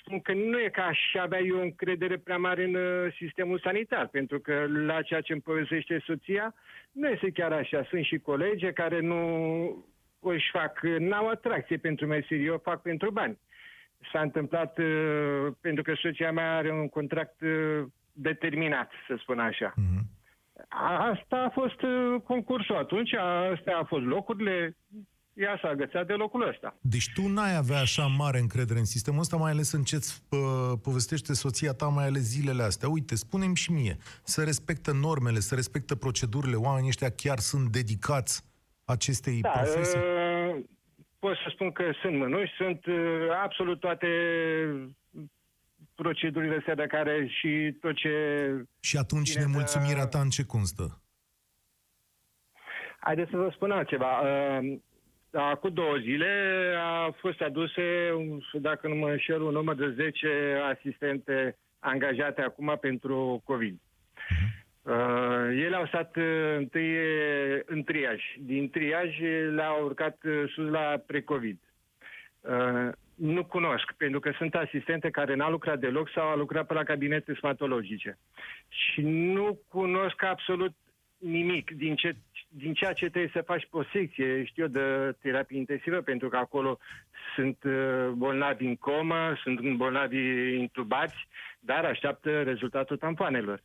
spun 0.00 0.20
că 0.20 0.32
nu 0.32 0.60
e 0.60 0.68
ca 0.68 0.82
aș 0.84 0.98
avea 1.20 1.40
eu 1.40 1.60
încredere 1.60 2.16
prea 2.18 2.36
mare 2.36 2.64
în 2.64 2.74
uh, 2.74 3.12
sistemul 3.16 3.58
sanitar, 3.58 4.06
pentru 4.06 4.40
că 4.40 4.66
la 4.68 5.02
ceea 5.02 5.20
ce 5.20 5.32
îmi 5.32 5.40
povestește 5.40 6.02
soția, 6.06 6.54
nu 6.92 7.08
este 7.08 7.30
chiar 7.30 7.52
așa. 7.52 7.86
Sunt 7.88 8.04
și 8.04 8.18
colegi 8.18 8.72
care 8.72 9.00
nu 9.00 9.20
își 10.20 10.50
fac, 10.50 10.80
n-au 10.98 11.28
atracție 11.28 11.76
pentru 11.76 12.06
meserie, 12.06 12.50
o 12.50 12.58
fac 12.58 12.82
pentru 12.82 13.10
bani. 13.10 13.38
S-a 14.12 14.20
întâmplat 14.20 14.78
uh, 14.78 15.46
pentru 15.60 15.82
că 15.82 15.94
soția 15.94 16.32
mea 16.32 16.56
are 16.56 16.72
un 16.72 16.88
contract 16.88 17.40
uh, 17.40 17.82
determinat, 18.12 18.92
să 19.06 19.16
spun 19.18 19.38
așa. 19.38 19.72
Mhm. 19.76 20.08
Asta 21.12 21.36
a 21.36 21.48
fost 21.48 21.82
uh, 21.82 22.20
concursul 22.24 22.76
atunci, 22.76 23.14
astea 23.14 23.76
au 23.76 23.84
fost 23.84 24.04
locurile, 24.04 24.76
ea 25.40 25.58
s-a 25.62 25.68
agățat 25.68 26.06
de 26.06 26.12
locul 26.12 26.48
ăsta. 26.48 26.76
Deci 26.80 27.12
tu 27.14 27.28
n-ai 27.28 27.56
avea 27.56 27.78
așa 27.80 28.06
mare 28.06 28.38
încredere 28.38 28.78
în 28.78 28.84
sistemul 28.84 29.20
ăsta, 29.20 29.36
mai 29.36 29.50
ales 29.50 29.72
în 29.72 29.82
ce-ți 29.82 30.22
pă, 30.28 30.36
povestește 30.82 31.32
soția 31.34 31.72
ta, 31.72 31.86
mai 31.86 32.06
ales 32.06 32.22
zilele 32.22 32.62
astea. 32.62 32.88
Uite, 32.88 33.14
spune-mi 33.14 33.56
și 33.56 33.72
mie, 33.72 33.96
să 34.24 34.44
respectă 34.44 34.92
normele, 34.92 35.38
să 35.38 35.54
respectă 35.54 35.94
procedurile, 35.94 36.56
oamenii 36.56 36.88
ăștia 36.88 37.10
chiar 37.10 37.38
sunt 37.38 37.68
dedicați 37.68 38.44
acestei 38.84 39.40
Da, 39.40 39.48
profesii? 39.48 39.98
uh, 39.98 40.64
pot 41.18 41.34
să 41.36 41.50
spun 41.52 41.72
că 41.72 41.82
sunt 42.02 42.16
mânuși, 42.16 42.52
sunt 42.56 42.86
uh, 42.86 42.96
absolut 43.42 43.80
toate 43.80 44.06
procedurile 45.94 46.56
astea 46.58 46.74
de 46.74 46.86
care 46.86 47.26
și 47.28 47.76
tot 47.80 47.94
ce... 47.94 48.10
Și 48.80 48.96
atunci 48.96 49.32
Bine, 49.32 49.44
nemulțumirea 49.44 50.02
da. 50.02 50.08
ta 50.08 50.20
în 50.20 50.28
ce 50.28 50.44
constă? 50.44 51.02
Haideți 52.98 53.30
să 53.30 53.36
vă 53.36 53.50
spun 53.54 53.70
altceva. 53.70 54.20
Uh, 54.20 54.78
Acum 55.32 55.70
două 55.72 55.96
zile 55.96 56.74
a 56.78 57.10
fost 57.10 57.40
aduse, 57.40 58.10
dacă 58.52 58.88
nu 58.88 58.94
mă 58.94 59.10
înșel, 59.10 59.42
un 59.42 59.52
număr 59.52 59.74
de 59.74 59.90
10 59.90 60.28
asistente 60.74 61.56
angajate 61.78 62.42
acum 62.42 62.78
pentru 62.80 63.42
COVID. 63.44 63.78
Uh, 64.82 65.48
ele 65.64 65.76
au 65.76 65.86
stat 65.86 66.16
uh, 66.16 66.56
întâi 66.56 66.96
uh, 66.96 67.60
în 67.64 67.82
triaj. 67.82 68.22
Din 68.38 68.70
triaj 68.70 69.18
le-au 69.54 69.84
urcat 69.84 70.18
uh, 70.24 70.42
sus 70.54 70.68
la 70.68 71.02
pre-COVID. 71.06 71.58
Uh, 72.40 72.88
nu 73.14 73.44
cunosc, 73.44 73.92
pentru 73.96 74.20
că 74.20 74.32
sunt 74.36 74.54
asistente 74.54 75.10
care 75.10 75.34
n-au 75.34 75.50
lucrat 75.50 75.78
deloc 75.78 76.10
sau 76.10 76.28
au 76.28 76.36
lucrat 76.36 76.66
pe 76.66 76.74
la 76.74 76.82
cabinete 76.82 77.34
stomatologice. 77.34 78.18
Și 78.68 79.00
nu 79.02 79.60
cunosc 79.68 80.22
absolut 80.22 80.72
nimic 81.18 81.70
din, 81.70 81.94
ce, 81.94 82.16
din 82.52 82.74
ceea 82.74 82.92
ce 82.92 83.08
trebuie 83.08 83.30
să 83.34 83.42
faci 83.42 83.66
pe 83.70 83.76
o 83.76 83.82
secție, 83.92 84.44
știu 84.44 84.62
eu, 84.62 84.68
de 84.68 85.16
terapie 85.20 85.58
intensivă, 85.58 86.00
pentru 86.00 86.28
că 86.28 86.36
acolo 86.36 86.78
sunt 87.34 87.62
uh, 87.64 88.08
bolnavi 88.14 88.64
în 88.64 88.76
comă, 88.76 89.36
sunt 89.42 89.76
bolnavi 89.76 90.18
intubați, 90.58 91.28
dar 91.60 91.84
așteaptă 91.84 92.42
rezultatul 92.42 92.96
tampoanelor. 92.96 93.62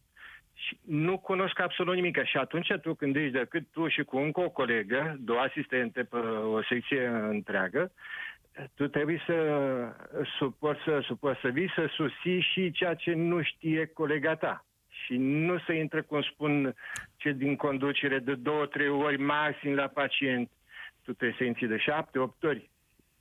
Și 0.54 0.80
nu 0.86 1.18
cunosc 1.18 1.60
absolut 1.60 1.96
nimic. 1.96 2.24
Și 2.24 2.38
atunci 2.38 2.74
tu 2.82 2.94
când 2.94 3.16
ești 3.16 3.32
decât 3.32 3.64
tu 3.72 3.88
și 3.88 4.04
cu 4.04 4.18
încă 4.18 4.40
o 4.40 4.50
colegă, 4.50 5.16
două 5.20 5.40
asistente 5.40 6.04
pe 6.04 6.18
o 6.18 6.64
secție 6.64 7.08
întreagă, 7.08 7.92
tu 8.74 8.88
trebuie 8.88 9.24
să 9.26 9.36
suporți 10.38 10.84
să, 10.84 11.00
suport 11.00 11.40
să 11.40 11.48
vii 11.48 11.72
să 11.76 11.86
susții 11.96 12.42
și 12.42 12.72
ceea 12.72 12.94
ce 12.94 13.14
nu 13.14 13.42
știe 13.42 13.86
colega 13.86 14.36
ta. 14.36 14.66
Și 15.06 15.18
nu 15.18 15.60
să 15.60 15.72
intre, 15.72 16.02
cum 16.02 16.22
spun, 16.22 16.76
ce 17.16 17.32
din 17.32 17.56
conducere 17.56 18.20
de 18.20 18.36
două, 18.36 18.66
trei 18.66 18.90
ori 18.90 19.18
maxim 19.18 19.74
la 19.74 19.88
pacient. 19.88 20.50
Tu 21.04 21.14
trebuie 21.14 21.38
să 21.38 21.44
inții 21.44 21.68
de 21.68 21.78
șapte, 21.78 22.20
opt 22.20 22.44
ori. 22.44 22.70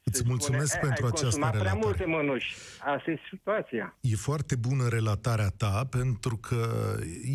Îți 0.06 0.18
Se 0.18 0.24
mulțumesc 0.26 0.72
spune, 0.72 0.80
pentru 0.82 1.04
ai 1.04 1.10
această 1.14 1.24
consumat 1.24 1.50
prea 1.50 1.62
relatare. 1.62 1.84
multe 1.84 2.04
mănuși. 2.04 2.54
Asta 2.96 3.10
e 3.10 3.18
situația. 3.30 3.96
E 4.00 4.14
foarte 4.16 4.56
bună 4.56 4.88
relatarea 4.88 5.48
ta, 5.56 5.86
pentru 5.90 6.36
că 6.36 6.94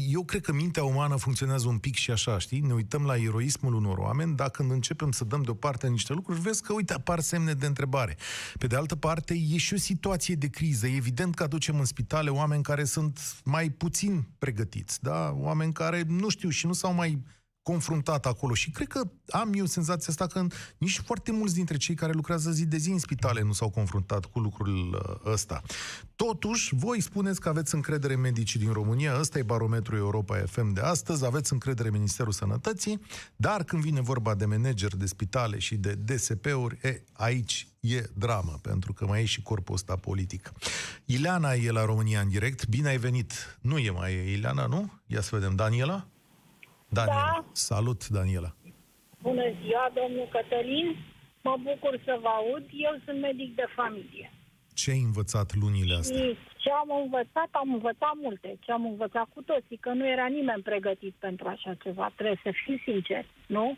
eu 0.10 0.24
cred 0.24 0.42
că 0.42 0.54
mintea 0.54 0.84
umană 0.84 1.16
funcționează 1.16 1.68
un 1.68 1.78
pic 1.78 1.96
și 1.96 2.12
așa, 2.12 2.38
știi? 2.38 2.60
Ne 2.60 2.74
uităm 2.74 3.06
la 3.06 3.16
eroismul 3.16 3.74
unor 3.74 3.98
oameni, 3.98 4.36
dar 4.36 4.50
când 4.50 4.72
începem 4.72 5.12
să 5.12 5.24
dăm 5.24 5.42
deoparte 5.42 5.88
niște 5.88 6.14
lucruri, 6.14 6.40
vezi 6.40 6.64
că, 6.64 6.74
uite, 6.74 6.94
apar 6.94 7.20
semne 7.20 7.54
de 7.54 7.66
întrebare. 7.66 8.18
Pe 8.58 8.68
de 8.68 8.76
altă 8.76 8.96
parte, 8.96 9.34
e 9.50 9.58
și 9.58 9.74
o 9.74 9.78
situație 9.78 10.36
de 10.36 10.48
criză. 10.48 10.88
E 10.88 10.96
evident 10.96 11.36
că 11.36 11.44
aducem 11.44 11.80
în 11.80 11.86
spitale 11.86 12.30
oameni 12.30 12.64
care 12.64 12.84
sunt 12.84 13.20
mai 13.44 13.70
puțin 13.70 14.28
pregătiți, 14.40 15.04
da? 15.04 15.32
Oameni 15.38 15.74
care, 15.74 16.04
nu 16.08 16.30
știu, 16.30 16.50
și 16.50 16.66
nu 16.66 16.74
s-au 16.74 16.94
mai 16.94 17.22
confruntat 17.70 18.26
acolo 18.26 18.54
și 18.54 18.72
cred 18.72 18.88
că 18.88 19.02
am 19.30 19.54
eu 19.54 19.66
senzația 19.66 20.08
asta 20.10 20.28
că 20.28 20.48
nici 20.78 21.00
foarte 21.06 21.32
mulți 21.32 21.54
dintre 21.54 21.78
cei 21.78 21.96
care 21.96 22.12
lucrează 22.12 22.52
zi 22.52 22.66
de 22.66 22.78
zi 22.78 22.92
în 22.92 23.00
spitale 23.00 23.42
nu 23.42 23.54
s-au 23.54 23.70
confruntat 23.70 24.26
cu 24.26 24.40
lucrul 24.40 24.94
uh, 24.94 25.32
ăsta. 25.32 25.62
Totuși, 26.16 26.76
voi 26.76 27.02
spuneți 27.02 27.40
că 27.40 27.50
aveți 27.50 27.76
încredere 27.76 28.14
în 28.14 28.20
medicii 28.20 28.60
din 28.60 28.72
România, 28.72 29.20
ăsta 29.20 29.38
e 29.38 29.44
barometrul 29.44 29.98
Europa 29.98 30.38
FM 30.46 30.74
de 30.74 30.82
astăzi, 30.82 31.26
aveți 31.26 31.54
încredere 31.54 31.88
în 31.88 31.94
Ministerul 31.94 32.32
Sănătății, 32.32 33.02
dar 33.36 33.64
când 33.64 33.82
vine 33.82 34.02
vorba 34.02 34.36
de 34.36 34.46
manageri 34.46 34.98
de 34.98 35.06
spitale 35.06 35.60
și 35.60 35.76
de 35.76 35.94
DSP-uri, 35.94 36.78
e, 36.82 37.04
aici 37.14 37.68
e 37.80 38.10
dramă, 38.14 38.60
pentru 38.62 38.94
că 38.94 39.06
mai 39.06 39.22
e 39.22 39.26
și 39.26 39.42
corpul 39.42 39.76
ăsta 39.76 39.96
politic. 39.96 40.52
Ileana 41.06 41.54
e 41.54 41.72
la 41.72 41.86
România 41.86 42.22
în 42.22 42.30
direct, 42.30 42.68
bine 42.68 42.88
ai 42.88 42.98
venit. 42.98 43.34
Nu 43.62 43.78
e 43.78 43.90
mai 43.90 44.14
e 44.14 44.32
Ileana, 44.32 44.66
nu? 44.66 44.92
Ia 45.06 45.22
să 45.22 45.30
vedem. 45.36 45.56
Daniela? 45.56 46.08
Daniela. 46.90 47.32
Da. 47.34 47.46
Salut, 47.52 48.08
Daniela. 48.08 48.52
Bună 49.22 49.44
ziua, 49.62 49.92
domnul 49.94 50.28
Cătălin. 50.32 50.98
Mă 51.44 51.56
bucur 51.64 52.02
să 52.06 52.18
vă 52.22 52.28
aud. 52.28 52.64
Eu 52.72 52.94
sunt 53.06 53.20
medic 53.20 53.56
de 53.56 53.66
familie. 53.76 54.32
Ce 54.74 54.92
ai 54.92 55.02
învățat 55.10 55.56
lunile 55.62 55.96
astea? 55.96 56.18
Și 56.18 56.38
ce 56.58 56.70
am 56.72 56.90
învățat, 57.04 57.50
am 57.52 57.74
învățat 57.74 58.14
multe. 58.26 58.58
Ce 58.60 58.72
am 58.72 58.86
învățat 58.86 59.28
cu 59.34 59.42
toții, 59.42 59.78
că 59.78 59.90
nu 59.94 60.06
era 60.08 60.28
nimeni 60.28 60.62
pregătit 60.62 61.16
pentru 61.20 61.48
așa 61.48 61.74
ceva. 61.84 62.12
Trebuie 62.16 62.40
să 62.44 62.52
fim 62.64 62.78
sinceri, 62.86 63.30
nu? 63.48 63.78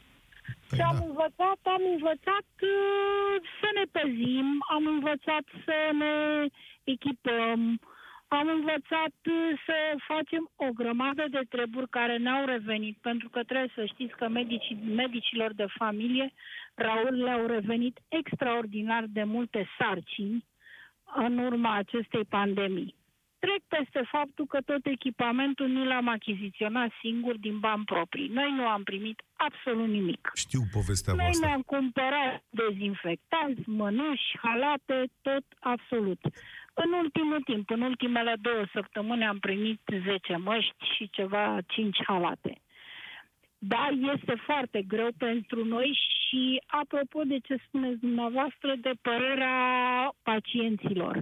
Păi 0.68 0.77
și 0.77 0.82
am 0.91 0.98
da. 1.00 1.06
învățat, 1.10 1.60
am 1.75 1.84
învățat 1.96 2.48
uh, 2.75 3.36
să 3.60 3.68
ne 3.77 3.86
păzim, 3.98 4.48
am 4.75 4.84
învățat 4.96 5.46
să 5.65 5.77
ne 6.01 6.15
echipăm, 6.84 7.80
am 8.39 8.47
învățat 8.47 9.15
uh, 9.25 9.59
să 9.65 9.75
facem 10.07 10.43
o 10.55 10.69
grămadă 10.79 11.25
de 11.29 11.43
treburi 11.50 11.89
care 11.89 12.17
ne-au 12.17 12.45
revenit, 12.45 12.97
pentru 13.01 13.29
că 13.29 13.43
trebuie 13.43 13.71
să 13.75 13.85
știți 13.85 14.15
că 14.15 14.27
medicii, 14.27 14.77
medicilor 14.95 15.53
de 15.53 15.65
familie 15.77 16.33
Raul 16.75 17.23
le-au 17.23 17.45
revenit 17.45 18.00
extraordinar 18.07 19.03
de 19.07 19.23
multe 19.23 19.67
sarcini 19.77 20.45
în 21.15 21.38
urma 21.38 21.75
acestei 21.75 22.25
pandemii. 22.25 22.95
Trec 23.39 23.61
peste 23.67 24.01
faptul 24.11 24.45
că 24.45 24.59
tot 24.65 24.85
echipamentul 24.85 25.67
nu 25.67 25.85
l-am 25.85 26.07
achiziționat 26.07 26.89
singur 27.01 27.38
din 27.38 27.59
bani 27.59 27.83
proprii. 27.85 28.27
Noi 28.27 28.51
nu 28.55 28.67
am 28.67 28.83
primit 28.83 29.21
absolut 29.35 29.88
nimic. 29.88 30.31
Știu 30.35 30.61
povestea 30.71 31.13
Noi 31.13 31.23
voastră. 31.23 31.47
ne-am 31.47 31.61
cumpărat 31.61 32.43
dezinfectanți, 32.50 33.61
mănuși, 33.65 34.38
halate, 34.41 35.05
tot 35.21 35.43
absolut. 35.59 36.19
În 36.74 36.92
ultimul 36.92 37.42
timp, 37.42 37.70
în 37.70 37.82
ultimele 37.82 38.36
două 38.42 38.63
săptămâni 38.74 39.25
am 39.25 39.40
primit 39.40 39.82
10 40.06 40.36
măști 40.36 40.86
și 40.96 41.10
ceva 41.10 41.58
5 41.68 41.98
halate. 42.08 42.62
Da, 43.63 43.88
este 44.13 44.36
foarte 44.46 44.82
greu 44.82 45.10
pentru 45.18 45.66
noi 45.66 46.00
și 46.32 46.62
apropo 46.66 47.22
de 47.24 47.38
ce 47.38 47.56
spuneți 47.68 48.00
dumneavoastră 48.00 48.75
de 48.82 48.92
părerea 49.01 49.58
pacienților. 50.24 51.20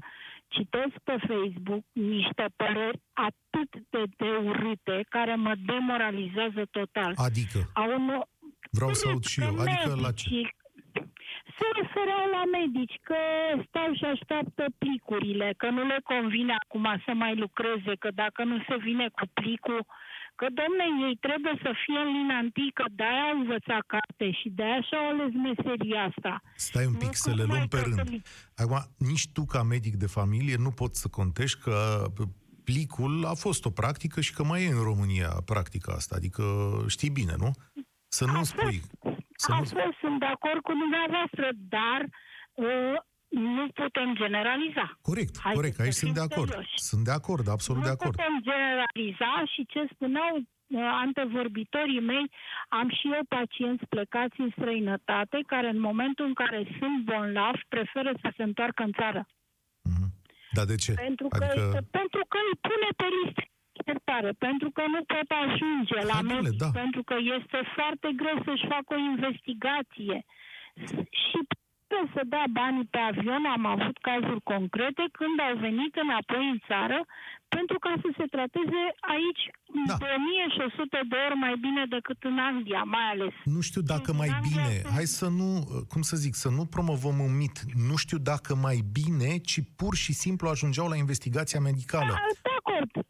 Citesc 0.47 0.93
pe 1.03 1.15
Facebook 1.27 1.83
niște 1.91 2.45
păreri 2.55 2.99
atât 3.13 3.71
de, 3.89 4.03
de 4.17 4.29
urâte 4.49 5.05
care 5.09 5.35
mă 5.35 5.53
demoralizează 5.65 6.63
total. 6.71 7.13
Adică, 7.15 7.59
A 7.73 7.83
unor, 7.83 8.27
vreau 8.71 8.93
să 8.93 9.07
aud 9.07 9.23
și 9.23 9.41
eu. 9.41 9.59
Adică 9.59 9.95
la 10.01 10.11
ce? 10.11 10.25
Medicii 11.59 11.67
Se 11.67 11.67
refereau 11.81 12.25
la 12.37 12.43
medici 12.59 12.97
că 13.09 13.19
stau 13.67 13.89
și 13.99 14.05
așteaptă 14.13 14.63
plicurile, 14.77 15.53
că 15.57 15.67
nu 15.69 15.83
le 15.91 15.99
convine 16.11 16.53
acum 16.63 16.85
să 17.05 17.11
mai 17.23 17.35
lucreze, 17.35 17.93
că 18.03 18.09
dacă 18.23 18.43
nu 18.43 18.57
se 18.67 18.75
vine 18.87 19.07
cu 19.17 19.25
plicul, 19.33 19.81
că 20.39 20.47
domne, 20.59 20.85
ei 21.07 21.15
trebuie 21.25 21.55
să 21.65 21.71
fie 21.83 21.99
în 22.05 22.11
lina 22.17 22.37
întâi, 22.45 22.71
că 22.73 22.85
de-aia 22.99 23.23
au 23.29 23.37
învățat 23.39 23.83
carte 23.93 24.31
și 24.39 24.47
de-aia 24.49 24.81
și-au 24.87 25.05
ales 25.11 25.31
meseria 25.47 26.01
asta. 26.09 26.41
Stai 26.55 26.85
un 26.85 26.97
Nu 26.97 26.97
pic 27.03 27.13
să 27.23 27.29
că 27.29 27.35
le 27.35 27.43
luăm 27.43 27.57
mai 27.57 27.67
pe 27.73 27.79
rând. 27.87 27.95
Cătălin. 27.95 28.23
Acum, 28.63 28.79
nici 29.09 29.25
tu 29.35 29.43
ca 29.53 29.61
medic 29.63 29.95
de 30.03 30.09
familie 30.19 30.55
nu 30.65 30.71
poți 30.71 31.01
să 31.01 31.07
contești 31.07 31.59
că 31.65 31.77
plicul 32.63 33.25
a 33.25 33.33
fost 33.33 33.65
o 33.65 33.69
practică 33.69 34.21
și 34.21 34.33
că 34.33 34.43
mai 34.43 34.63
e 34.63 34.75
în 34.77 34.83
România 34.83 35.31
practica 35.45 35.91
asta. 35.93 36.15
Adică 36.15 36.43
știi 36.87 37.09
bine, 37.09 37.33
nu? 37.37 37.51
Să 38.07 38.25
nu 38.25 38.37
A 38.37 38.43
spui. 38.43 38.81
Să 39.45 39.51
Aș 39.51 39.69
nu... 39.69 39.79
fost, 39.79 39.97
sunt 40.03 40.17
de 40.25 40.29
acord 40.35 40.61
cu 40.67 40.73
dumneavoastră, 40.83 41.45
dar 41.75 41.99
uh, 42.65 42.95
nu 43.55 43.63
putem 43.81 44.09
generaliza. 44.23 44.85
Corect, 45.09 45.33
Haideți 45.45 45.59
corect. 45.59 45.75
să 45.75 45.81
Aici 45.85 45.99
sunt 46.03 46.13
de 46.13 46.19
fim 46.21 46.29
acord. 46.29 46.49
serioși. 46.49 46.73
Sunt 46.89 47.03
de 47.09 47.13
acord, 47.19 47.45
absolut 47.55 47.81
nu 47.81 47.87
de 47.89 47.93
acord. 47.95 48.15
putem 48.15 48.33
generaliza 48.49 49.31
și 49.53 49.61
ce 49.73 49.81
spuneau 49.93 50.33
uh, 50.37 50.45
antevorbitorii 51.05 52.03
mei, 52.11 52.25
am 52.79 52.87
și 52.97 53.05
eu 53.17 53.23
pacienți 53.37 53.85
plecați 53.93 54.37
în 54.45 54.49
străinătate 54.57 55.37
care 55.53 55.67
în 55.75 55.79
momentul 55.89 56.25
în 56.31 56.35
care 56.41 56.59
sunt 56.79 56.97
bolnavi 57.11 57.61
preferă 57.73 58.11
să 58.21 58.29
se 58.37 58.43
întoarcă 58.49 58.81
în 58.83 58.93
țară. 58.99 59.21
Mhm. 59.91 60.05
Dar 60.57 60.65
de 60.71 60.75
ce? 60.83 60.91
Pentru 61.07 61.27
că, 61.27 61.43
Adică, 61.43 61.79
pentru 61.99 62.21
că 62.31 62.37
îi 62.49 62.57
pune 62.67 62.89
pe 63.01 63.07
risc 63.17 63.39
iertare, 63.87 64.31
pentru 64.47 64.69
că 64.75 64.81
nu 64.93 64.99
pot 65.13 65.29
ajunge 65.43 65.97
la 66.09 66.13
Hai, 66.17 66.21
domnule, 66.21 66.41
medic, 66.49 66.59
da. 66.65 66.69
pentru 66.81 67.01
că 67.09 67.15
este 67.37 67.59
foarte 67.77 68.07
greu 68.21 68.37
să-și 68.47 68.65
facă 68.73 68.89
o 68.97 69.03
investigație. 69.13 70.17
Și 71.23 71.37
trebuie 71.87 72.11
să 72.17 72.21
dea 72.33 72.45
banii 72.59 72.87
pe 72.93 72.99
avion, 73.09 73.43
am 73.57 73.65
avut 73.75 73.97
cazuri 74.09 74.41
concrete 74.53 75.03
când 75.19 75.35
au 75.47 75.55
venit 75.67 75.93
înapoi 76.03 76.43
în 76.53 76.59
țară 76.69 76.99
pentru 77.55 77.77
ca 77.85 77.93
să 78.03 78.09
se 78.17 78.25
trateze 78.35 78.81
aici 79.15 79.43
Da. 79.87 79.95
de 80.01 80.05
1100 80.17 80.99
de 81.11 81.15
ori 81.27 81.37
mai 81.45 81.55
bine 81.65 81.83
decât 81.95 82.19
în 82.29 82.37
Anglia, 82.49 82.83
mai 82.95 83.05
ales. 83.13 83.33
nu 83.55 83.61
știu 83.61 83.81
dacă 83.93 84.09
mai 84.13 84.27
Din 84.29 84.39
bine, 84.49 84.61
Anglia 84.61 84.91
hai 84.95 85.05
să 85.19 85.27
nu, 85.39 85.49
cum 85.91 86.01
să 86.09 86.15
zic, 86.23 86.33
să 86.43 86.49
nu 86.57 86.63
promovăm 86.75 87.17
un 87.27 87.33
mit. 87.37 87.57
Nu 87.89 87.95
știu 88.03 88.17
dacă 88.31 88.51
mai 88.55 88.77
bine, 88.99 89.29
ci 89.49 89.57
pur 89.75 89.93
și 90.03 90.13
simplu 90.13 90.47
ajungeau 90.49 90.87
la 90.87 90.95
investigația 90.95 91.59
medicală. 91.59 92.13
Da, 92.13 92.19
De 92.47 92.49
acord, 92.61 92.89
de 92.91 92.99
acord. 92.99 93.08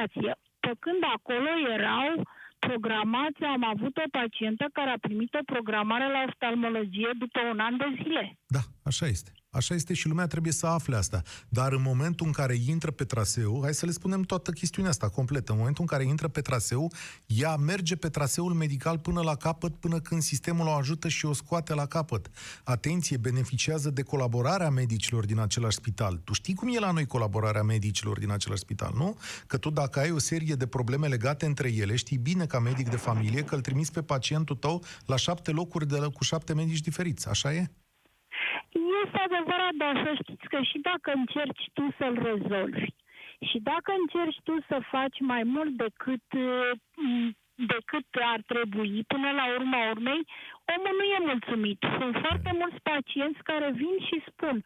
Ajungem 0.00 0.22
la 0.22 0.34
investigație. 0.34 0.34
Pe 0.60 0.72
când 0.78 1.02
acolo 1.16 1.50
erau 1.72 2.22
programați, 2.58 3.42
am 3.44 3.64
avut 3.64 3.96
o 3.96 4.08
pacientă 4.10 4.64
care 4.72 4.90
a 4.90 5.04
primit 5.06 5.34
o 5.34 5.38
programare 5.44 6.08
la 6.10 6.24
oftalmologie 6.28 7.10
după 7.18 7.40
un 7.52 7.58
an 7.58 7.76
de 7.76 7.88
zile. 8.02 8.39
Da, 8.52 8.64
așa 8.82 9.06
este. 9.06 9.32
Așa 9.50 9.74
este 9.74 9.94
și 9.94 10.08
lumea 10.08 10.26
trebuie 10.26 10.52
să 10.52 10.66
afle 10.66 10.96
asta. 10.96 11.22
Dar 11.48 11.72
în 11.72 11.82
momentul 11.82 12.26
în 12.26 12.32
care 12.32 12.54
intră 12.66 12.90
pe 12.90 13.04
traseu, 13.04 13.60
hai 13.62 13.74
să 13.74 13.86
le 13.86 13.92
spunem 13.92 14.22
toată 14.22 14.50
chestiunea 14.50 14.90
asta 14.90 15.08
completă, 15.08 15.52
în 15.52 15.58
momentul 15.58 15.82
în 15.82 15.96
care 15.96 16.08
intră 16.08 16.28
pe 16.28 16.40
traseu, 16.40 16.92
ea 17.26 17.56
merge 17.56 17.96
pe 17.96 18.08
traseul 18.08 18.52
medical 18.52 18.98
până 18.98 19.20
la 19.20 19.34
capăt, 19.34 19.76
până 19.76 20.00
când 20.00 20.22
sistemul 20.22 20.66
o 20.66 20.70
ajută 20.70 21.08
și 21.08 21.26
o 21.26 21.32
scoate 21.32 21.74
la 21.74 21.86
capăt. 21.86 22.30
Atenție, 22.64 23.16
beneficiază 23.16 23.90
de 23.90 24.02
colaborarea 24.02 24.70
medicilor 24.70 25.26
din 25.26 25.38
același 25.38 25.76
spital. 25.76 26.16
Tu 26.24 26.32
știi 26.32 26.54
cum 26.54 26.74
e 26.74 26.78
la 26.78 26.90
noi 26.90 27.06
colaborarea 27.06 27.62
medicilor 27.62 28.18
din 28.18 28.30
același 28.30 28.60
spital, 28.60 28.92
nu? 28.96 29.18
Că 29.46 29.56
tu 29.56 29.70
dacă 29.70 29.98
ai 29.98 30.10
o 30.10 30.18
serie 30.18 30.54
de 30.54 30.66
probleme 30.66 31.06
legate 31.06 31.46
între 31.46 31.72
ele, 31.72 31.96
știi 31.96 32.18
bine 32.18 32.46
ca 32.46 32.58
medic 32.58 32.90
de 32.90 32.96
familie 32.96 33.42
că 33.42 33.54
îl 33.54 33.60
trimiți 33.60 33.92
pe 33.92 34.02
pacientul 34.02 34.56
tău 34.56 34.84
la 35.06 35.16
șapte 35.16 35.50
locuri 35.50 35.88
de 35.88 35.96
la, 35.96 36.08
cu 36.08 36.24
șapte 36.24 36.54
medici 36.54 36.80
diferiți. 36.80 37.28
Așa 37.28 37.54
e? 37.54 37.70
Este 39.02 39.18
adevărat, 39.28 39.74
dar 39.82 39.94
să 40.04 40.10
știți 40.22 40.46
că 40.52 40.58
și 40.70 40.78
dacă 40.90 41.08
încerci 41.20 41.64
tu 41.76 41.84
să-l 41.98 42.16
rezolvi 42.30 42.86
și 43.48 43.58
dacă 43.70 43.90
încerci 44.00 44.40
tu 44.48 44.54
să 44.70 44.76
faci 44.94 45.18
mai 45.32 45.42
mult 45.54 45.72
decât, 45.84 46.26
uh, 46.48 46.70
decât 47.72 48.06
ar 48.34 48.40
trebui, 48.52 49.04
până 49.12 49.28
la 49.40 49.44
urma 49.58 49.80
urmei, 49.94 50.22
omul 50.74 50.94
nu 50.98 51.04
e 51.16 51.28
mulțumit. 51.30 51.78
Sunt 51.98 52.14
foarte 52.24 52.50
mulți 52.60 52.80
pacienți 52.90 53.40
care 53.50 53.68
vin 53.82 53.96
și 54.08 54.16
spun 54.30 54.56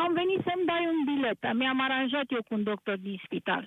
am 0.00 0.12
venit 0.20 0.40
să-mi 0.48 0.66
dai 0.70 0.84
un 0.92 0.98
bilet, 1.14 1.40
mi-am 1.58 1.80
aranjat 1.80 2.26
eu 2.36 2.42
cu 2.48 2.54
un 2.54 2.62
doctor 2.62 2.96
din 2.98 3.20
spital. 3.24 3.64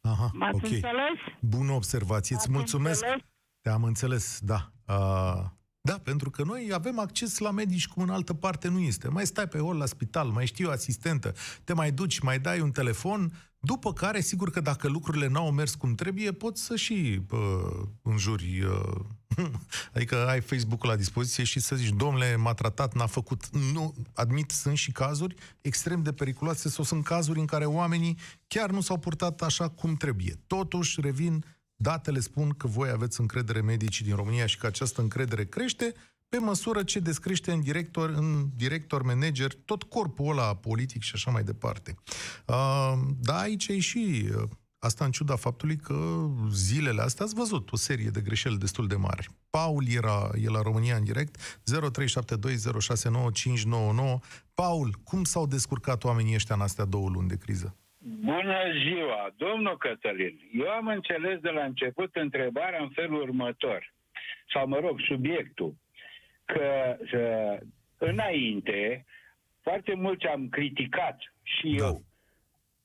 Aha, 0.00 0.28
M-ați 0.32 0.54
ok. 0.64 0.70
înțeles? 0.70 1.18
Bună 1.40 1.72
observație, 1.72 2.34
îți 2.36 2.48
M-ați 2.50 2.58
mulțumesc. 2.58 3.02
înțeles? 3.02 3.24
Te-am 3.62 3.82
înțeles, 3.82 4.40
da. 4.52 4.58
Uh, 4.94 5.42
da, 5.88 5.98
pentru 6.02 6.30
că 6.30 6.42
noi 6.42 6.70
avem 6.72 6.98
acces 6.98 7.38
la 7.38 7.50
medici 7.50 7.88
cum 7.88 8.02
în 8.02 8.10
altă 8.10 8.34
parte 8.34 8.68
nu 8.68 8.78
este. 8.78 9.08
Mai 9.08 9.26
stai 9.26 9.48
pe 9.48 9.58
hol 9.58 9.76
la 9.76 9.86
spital, 9.86 10.28
mai 10.28 10.46
știi 10.46 10.64
o 10.64 10.70
asistentă, 10.70 11.34
te 11.64 11.72
mai 11.72 11.90
duci, 11.92 12.18
mai 12.18 12.38
dai 12.38 12.60
un 12.60 12.70
telefon, 12.70 13.32
după 13.60 13.92
care, 13.92 14.20
sigur 14.20 14.50
că 14.50 14.60
dacă 14.60 14.88
lucrurile 14.88 15.28
n-au 15.28 15.50
mers 15.50 15.74
cum 15.74 15.94
trebuie, 15.94 16.32
poți 16.32 16.62
să 16.62 16.76
și 16.76 17.20
uh, 17.30 17.86
înjuri, 18.02 18.62
uh, 18.62 19.46
adică 19.94 20.26
ai 20.26 20.40
Facebook-ul 20.40 20.88
la 20.88 20.96
dispoziție 20.96 21.44
și 21.44 21.60
să 21.60 21.76
zici, 21.76 21.96
domnule, 21.96 22.36
m-a 22.36 22.54
tratat, 22.54 22.94
n-a 22.94 23.06
făcut. 23.06 23.48
Nu, 23.72 23.94
admit, 24.14 24.50
sunt 24.50 24.76
și 24.76 24.92
cazuri 24.92 25.34
extrem 25.60 26.02
de 26.02 26.12
periculoase 26.12 26.68
sau 26.68 26.84
sunt 26.84 27.04
cazuri 27.04 27.38
în 27.38 27.46
care 27.46 27.64
oamenii 27.64 28.18
chiar 28.46 28.70
nu 28.70 28.80
s-au 28.80 28.98
purtat 28.98 29.42
așa 29.42 29.68
cum 29.68 29.94
trebuie. 29.94 30.38
Totuși, 30.46 31.00
revin, 31.00 31.44
Datele 31.80 32.20
spun 32.20 32.50
că 32.50 32.66
voi 32.66 32.90
aveți 32.90 33.20
încredere 33.20 33.60
medicii 33.60 34.04
din 34.04 34.14
România 34.14 34.46
și 34.46 34.58
că 34.58 34.66
această 34.66 35.00
încredere 35.00 35.44
crește 35.44 35.94
pe 36.28 36.38
măsură 36.38 36.82
ce 36.82 36.98
descrește 36.98 37.52
în 37.52 37.60
director, 37.60 38.10
în 38.10 38.48
director, 38.56 39.02
manager, 39.02 39.54
tot 39.64 39.82
corpul 39.82 40.30
ăla 40.30 40.56
politic 40.56 41.02
și 41.02 41.12
așa 41.14 41.30
mai 41.30 41.42
departe. 41.42 41.94
Uh, 42.46 42.92
da, 43.20 43.38
aici 43.38 43.68
e 43.68 43.78
și 43.78 44.28
uh, 44.36 44.42
asta 44.78 45.04
în 45.04 45.10
ciuda 45.10 45.36
faptului 45.36 45.76
că 45.76 46.28
zilele 46.52 47.02
astea 47.02 47.24
ați 47.24 47.34
văzut 47.34 47.72
o 47.72 47.76
serie 47.76 48.10
de 48.10 48.20
greșeli 48.20 48.58
destul 48.58 48.86
de 48.86 48.96
mari. 48.96 49.30
Paul 49.50 49.88
era, 49.88 50.30
e 50.34 50.48
la 50.48 50.62
România 50.62 50.96
în 50.96 51.04
direct, 51.04 51.38
0372069599. 51.38 51.42
Paul, 54.54 55.00
cum 55.04 55.24
s-au 55.24 55.46
descurcat 55.46 56.04
oamenii 56.04 56.34
ăștia 56.34 56.54
în 56.54 56.60
astea 56.60 56.84
două 56.84 57.08
luni 57.08 57.28
de 57.28 57.36
criză? 57.36 57.76
Bună 58.08 58.58
ziua, 58.84 59.30
domnul 59.36 59.76
Cătălin. 59.76 60.40
Eu 60.52 60.68
am 60.68 60.86
înțeles 60.86 61.40
de 61.40 61.50
la 61.50 61.64
început 61.64 62.16
întrebarea 62.16 62.82
în 62.82 62.88
felul 62.88 63.20
următor, 63.20 63.92
sau 64.52 64.66
mă 64.68 64.78
rog, 64.78 65.00
subiectul, 65.00 65.74
că, 66.44 66.96
că 67.10 67.58
înainte 67.98 69.04
foarte 69.62 69.94
mulți 69.94 70.26
am 70.26 70.48
criticat 70.48 71.18
și 71.42 71.74
Da. 71.76 71.84
eu 71.84 72.02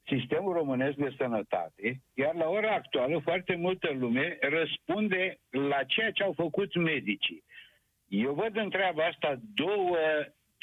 sistemul 0.08 0.54
românesc 0.54 0.96
de 0.96 1.14
sănătate, 1.18 2.02
iar 2.14 2.36
la 2.36 2.48
ora 2.48 2.74
actuală 2.74 3.20
foarte 3.20 3.56
multă 3.56 3.92
lume 3.92 4.38
răspunde 4.42 5.40
la 5.50 5.84
ceea 5.84 6.12
ce 6.12 6.24
au 6.24 6.34
făcut 6.34 6.76
medicii. 6.76 7.44
Eu 8.08 8.34
văd 8.34 8.56
în 8.56 8.70
treaba 8.70 9.06
asta 9.06 9.36
două, 9.54 9.98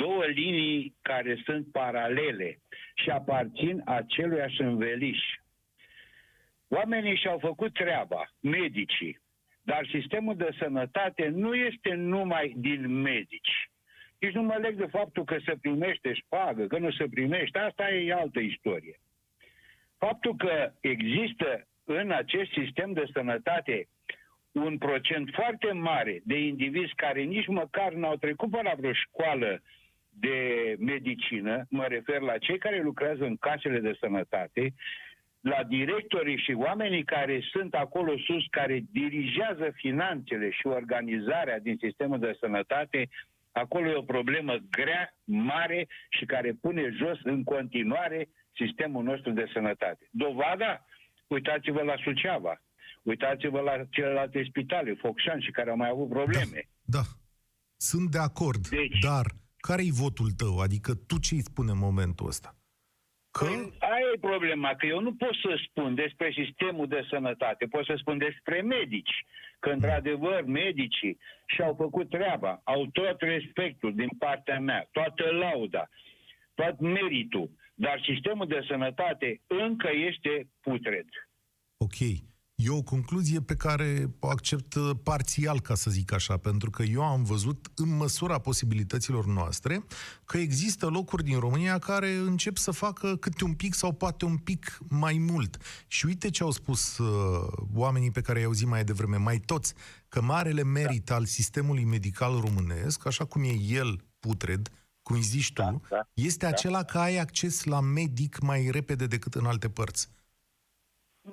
două 0.02 0.24
linii 0.26 0.94
care 1.02 1.40
sunt 1.44 1.66
paralele 1.72 2.58
și 2.94 3.10
aparțin 3.10 3.82
aceluiași 3.84 4.60
înveliș. 4.60 5.18
Oamenii 6.68 7.16
și-au 7.16 7.38
făcut 7.38 7.72
treaba, 7.72 8.22
medicii, 8.40 9.18
Dar 9.62 9.86
sistemul 9.90 10.36
de 10.36 10.50
sănătate 10.58 11.28
nu 11.28 11.54
este 11.54 11.94
numai 11.94 12.54
din 12.56 13.00
medici. 13.00 13.70
Nici 14.20 14.32
nu 14.32 14.42
mă 14.42 14.56
leg 14.60 14.76
de 14.76 14.86
faptul 14.86 15.24
că 15.24 15.36
se 15.44 15.54
primește 15.60 16.12
șpagă, 16.12 16.66
că 16.66 16.78
nu 16.78 16.90
se 16.90 17.06
primește, 17.10 17.58
asta 17.58 17.90
e 17.90 18.12
altă 18.12 18.40
istorie. 18.40 18.96
Faptul 19.98 20.36
că 20.36 20.72
există 20.80 21.66
în 21.84 22.10
acest 22.10 22.50
sistem 22.50 22.92
de 22.92 23.04
sănătate 23.12 23.88
un 24.52 24.78
procent 24.78 25.30
foarte 25.32 25.72
mare 25.72 26.20
de 26.24 26.38
indivizi 26.38 26.94
care 26.94 27.22
nici 27.22 27.46
măcar 27.46 27.92
n-au 27.92 28.16
trecut 28.16 28.50
pe 28.50 28.62
la 28.62 28.74
vreo 28.76 28.92
școală 28.92 29.62
de 30.20 30.76
medicină, 30.78 31.66
mă 31.68 31.84
refer 31.88 32.20
la 32.20 32.38
cei 32.38 32.58
care 32.58 32.80
lucrează 32.82 33.24
în 33.24 33.36
casele 33.36 33.78
de 33.78 33.96
sănătate, 34.00 34.74
la 35.40 35.62
directorii 35.68 36.38
și 36.38 36.52
oamenii 36.52 37.04
care 37.04 37.40
sunt 37.50 37.74
acolo 37.74 38.18
sus, 38.18 38.44
care 38.50 38.84
dirigează 38.92 39.70
finanțele 39.74 40.50
și 40.50 40.66
organizarea 40.66 41.58
din 41.58 41.76
sistemul 41.80 42.18
de 42.18 42.36
sănătate, 42.40 43.08
acolo 43.52 43.90
e 43.90 43.94
o 43.94 44.02
problemă 44.02 44.56
grea, 44.70 45.14
mare 45.24 45.88
și 46.08 46.24
care 46.24 46.52
pune 46.60 46.88
jos 46.98 47.18
în 47.22 47.44
continuare 47.44 48.28
sistemul 48.56 49.02
nostru 49.04 49.30
de 49.30 49.50
sănătate. 49.52 50.08
Dovada? 50.10 50.84
Uitați-vă 51.26 51.82
la 51.82 51.94
Suceava, 52.02 52.62
uitați-vă 53.02 53.60
la 53.60 53.84
celelalte 53.90 54.44
spitale, 54.48 54.94
Focșan 54.94 55.40
și 55.40 55.50
care 55.50 55.70
au 55.70 55.76
mai 55.76 55.88
avut 55.88 56.08
probleme. 56.08 56.68
Da, 56.82 56.98
da. 56.98 57.02
sunt 57.76 58.10
de 58.10 58.18
acord, 58.18 58.68
deci, 58.68 58.98
dar 58.98 59.26
care-i 59.60 59.90
votul 59.90 60.30
tău? 60.30 60.58
Adică 60.58 60.94
tu 60.94 61.18
ce 61.18 61.34
îi 61.34 61.48
spune 61.50 61.70
în 61.70 61.78
momentul 61.78 62.26
ăsta? 62.26 62.54
Că... 63.30 63.44
Păi, 63.44 63.72
aia 63.78 64.10
e 64.14 64.18
problema, 64.18 64.74
că 64.74 64.86
eu 64.86 65.00
nu 65.00 65.14
pot 65.14 65.34
să 65.34 65.60
spun 65.68 65.94
despre 65.94 66.32
sistemul 66.34 66.88
de 66.88 67.06
sănătate, 67.10 67.66
pot 67.66 67.84
să 67.84 67.94
spun 67.98 68.18
despre 68.18 68.60
medici, 68.60 69.24
că 69.58 69.68
mm. 69.68 69.74
într-adevăr 69.74 70.42
medicii 70.44 71.18
și-au 71.46 71.74
făcut 71.74 72.08
treaba, 72.08 72.60
au 72.64 72.86
tot 72.86 73.16
respectul 73.18 73.94
din 73.94 74.08
partea 74.18 74.60
mea, 74.60 74.88
toată 74.92 75.24
lauda, 75.30 75.88
tot 76.54 76.80
meritul, 76.80 77.50
dar 77.74 78.02
sistemul 78.04 78.46
de 78.46 78.64
sănătate 78.68 79.40
încă 79.46 79.90
este 79.92 80.48
putred. 80.60 81.06
Ok. 81.76 81.98
E 82.62 82.70
o 82.70 82.82
concluzie 82.82 83.40
pe 83.40 83.56
care 83.56 84.10
o 84.18 84.28
accept 84.28 84.74
uh, 84.74 84.90
parțial, 85.02 85.60
ca 85.60 85.74
să 85.74 85.90
zic 85.90 86.12
așa, 86.12 86.36
pentru 86.36 86.70
că 86.70 86.82
eu 86.82 87.02
am 87.02 87.22
văzut, 87.22 87.70
în 87.74 87.96
măsura 87.96 88.38
posibilităților 88.38 89.26
noastre, 89.26 89.84
că 90.24 90.36
există 90.36 90.86
locuri 90.86 91.24
din 91.24 91.38
România 91.38 91.78
care 91.78 92.14
încep 92.14 92.56
să 92.56 92.70
facă 92.70 93.16
câte 93.16 93.44
un 93.44 93.54
pic 93.54 93.74
sau 93.74 93.92
poate 93.92 94.24
un 94.24 94.36
pic 94.36 94.78
mai 94.88 95.18
mult. 95.18 95.56
Și 95.86 96.06
uite 96.06 96.30
ce 96.30 96.42
au 96.42 96.50
spus 96.50 96.98
uh, 96.98 97.52
oamenii 97.74 98.10
pe 98.10 98.20
care 98.20 98.40
i-au 98.40 98.52
zis 98.52 98.66
mai 98.66 98.84
devreme, 98.84 99.16
mai 99.16 99.38
toți, 99.38 99.74
că 100.08 100.22
marele 100.22 100.62
merit 100.62 101.04
da. 101.04 101.14
al 101.14 101.24
sistemului 101.24 101.84
medical 101.84 102.40
românesc, 102.40 103.06
așa 103.06 103.24
cum 103.24 103.42
e 103.42 103.52
el 103.68 104.04
putred, 104.18 104.70
cum 105.02 105.22
zici 105.22 105.52
tu, 105.52 105.62
da, 105.62 105.80
da, 105.88 106.08
este 106.14 106.44
da. 106.44 106.50
acela 106.50 106.82
că 106.82 106.98
ai 106.98 107.18
acces 107.18 107.64
la 107.64 107.80
medic 107.80 108.40
mai 108.40 108.68
repede 108.70 109.06
decât 109.06 109.34
în 109.34 109.46
alte 109.46 109.68
părți. 109.68 110.08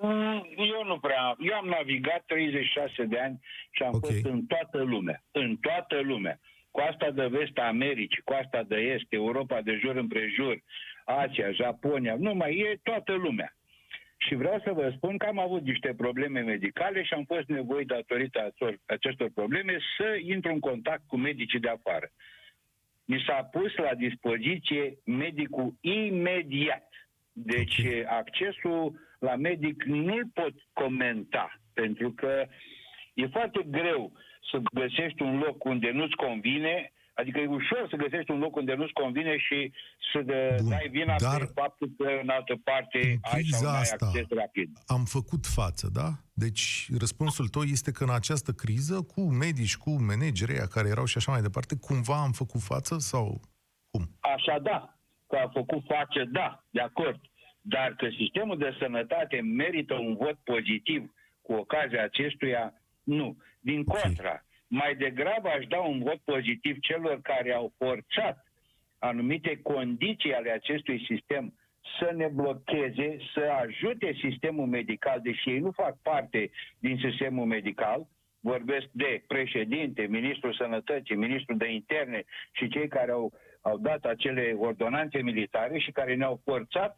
Mm, 0.02 0.46
eu 0.56 0.84
nu 0.86 1.00
prea. 1.00 1.36
Eu 1.40 1.56
am 1.56 1.68
navigat 1.68 2.24
36 2.26 3.04
de 3.04 3.20
ani 3.20 3.40
și 3.72 3.84
am 3.84 3.94
okay. 3.94 4.12
fost 4.12 4.26
în 4.26 4.46
toată 4.46 4.82
lumea. 4.82 5.24
În 5.32 5.58
toată 5.58 6.00
lumea. 6.00 6.40
Coasta 6.72 7.12
de 7.12 7.28
vest 7.28 7.58
a 7.58 7.68
Americii, 7.68 8.22
coasta 8.24 8.64
de 8.64 8.76
est, 8.76 9.06
Europa 9.10 9.62
de 9.62 9.78
jur 9.82 9.96
împrejur, 9.96 10.64
Asia, 11.06 11.52
Japonia, 11.52 12.16
nu 12.20 12.34
mai 12.34 12.58
e 12.58 12.80
toată 12.84 13.14
lumea. 13.14 13.56
Și 14.18 14.36
vreau 14.36 14.62
să 14.64 14.72
vă 14.72 14.94
spun 14.96 15.18
că 15.18 15.26
am 15.26 15.40
avut 15.40 15.62
niște 15.62 15.94
probleme 15.98 16.40
medicale 16.40 17.04
și 17.04 17.14
am 17.14 17.24
fost 17.24 17.48
nevoit 17.48 17.88
datorită 17.88 18.54
acestor 18.86 19.30
probleme 19.34 19.78
să 19.98 20.18
intru 20.22 20.52
în 20.52 20.60
contact 20.60 21.02
cu 21.08 21.18
medicii 21.18 21.60
de 21.60 21.70
afară. 21.70 22.12
Mi 23.06 23.24
s-a 23.28 23.44
pus 23.52 23.76
la 23.76 23.94
dispoziție 23.94 24.98
medicul 25.06 25.74
imediat. 25.82 26.90
Deci 27.32 27.82
accesul 28.06 29.07
la 29.20 29.36
medic 29.36 29.84
nu-l 29.84 30.30
pot 30.34 30.54
comenta, 30.74 31.60
pentru 31.74 32.12
că 32.12 32.46
e 33.14 33.28
foarte 33.28 33.62
greu 33.68 34.12
să 34.52 34.58
găsești 34.74 35.22
un 35.22 35.38
loc 35.38 35.64
unde 35.64 35.92
nu-ți 35.92 36.16
convine, 36.16 36.92
adică 37.14 37.40
e 37.40 37.48
ușor 37.48 37.88
să 37.90 37.96
găsești 37.96 38.32
un 38.32 38.40
loc 38.40 38.56
unde 38.56 38.74
nu-ți 38.74 38.94
convine 38.94 39.38
și 39.38 39.72
să 40.12 40.20
Bun, 40.62 40.70
dai 40.70 40.88
vina 40.92 41.16
dar 41.18 41.40
pe 41.40 41.52
faptul 41.54 41.92
că 41.98 42.10
în 42.22 42.30
altă 42.30 42.56
parte 42.64 43.00
în 43.00 43.18
ai 43.22 43.44
sau 43.44 43.70
ai 43.70 43.80
asta 43.80 44.06
acces 44.06 44.28
rapid. 44.30 44.70
Am 44.86 45.04
făcut 45.04 45.46
față, 45.46 45.90
da? 45.94 46.10
Deci 46.34 46.88
răspunsul 47.00 47.48
tău 47.48 47.62
este 47.62 47.92
că 47.92 48.04
în 48.04 48.14
această 48.14 48.52
criză, 48.52 49.02
cu 49.14 49.22
medici, 49.22 49.78
cu 49.78 49.90
managerii 49.90 50.68
care 50.70 50.88
erau 50.88 51.06
și 51.06 51.18
așa 51.18 51.32
mai 51.32 51.42
departe, 51.42 51.76
cumva 51.88 52.22
am 52.22 52.32
făcut 52.32 52.62
față 52.62 52.98
sau 52.98 53.42
cum? 53.90 54.04
Așa 54.20 54.60
da, 54.60 55.00
că 55.28 55.36
a 55.36 55.50
făcut 55.54 55.84
față, 55.88 56.24
da, 56.32 56.64
de 56.70 56.82
acord. 56.82 57.20
Dar 57.70 57.96
că 57.98 58.08
sistemul 58.18 58.58
de 58.58 58.76
sănătate 58.80 59.42
merită 59.42 59.94
un 59.94 60.16
vot 60.16 60.38
pozitiv 60.44 61.14
cu 61.42 61.54
ocazia 61.54 62.04
acestuia, 62.04 62.74
nu. 63.04 63.38
Din 63.60 63.84
contra, 63.84 64.44
mai 64.68 64.96
degrabă 64.96 65.50
aș 65.50 65.66
da 65.66 65.80
un 65.80 66.00
vot 66.00 66.20
pozitiv 66.26 66.80
celor 66.80 67.22
care 67.22 67.54
au 67.54 67.74
forțat 67.78 68.46
anumite 69.00 69.60
condiții 69.62 70.34
ale 70.34 70.52
acestui 70.52 71.06
sistem 71.08 71.54
să 72.00 72.12
ne 72.16 72.28
blocheze, 72.28 73.18
să 73.34 73.52
ajute 73.66 74.14
sistemul 74.22 74.66
medical, 74.66 75.20
deși 75.24 75.50
ei 75.50 75.60
nu 75.60 75.72
fac 75.72 75.98
parte 76.02 76.52
din 76.80 76.98
sistemul 76.98 77.46
medical, 77.46 78.08
vorbesc 78.40 78.88
de 78.92 79.24
președinte, 79.28 80.02
ministrul 80.10 80.54
sănătății, 80.54 81.16
ministrul 81.16 81.58
de 81.58 81.72
interne 81.72 82.24
și 82.52 82.68
cei 82.68 82.88
care 82.88 83.12
au, 83.12 83.34
au 83.62 83.78
dat 83.78 84.06
acele 84.06 84.56
ordonanțe 84.58 85.22
militare 85.22 85.78
și 85.78 85.92
care 85.92 86.16
ne-au 86.16 86.42
forțat 86.44 86.98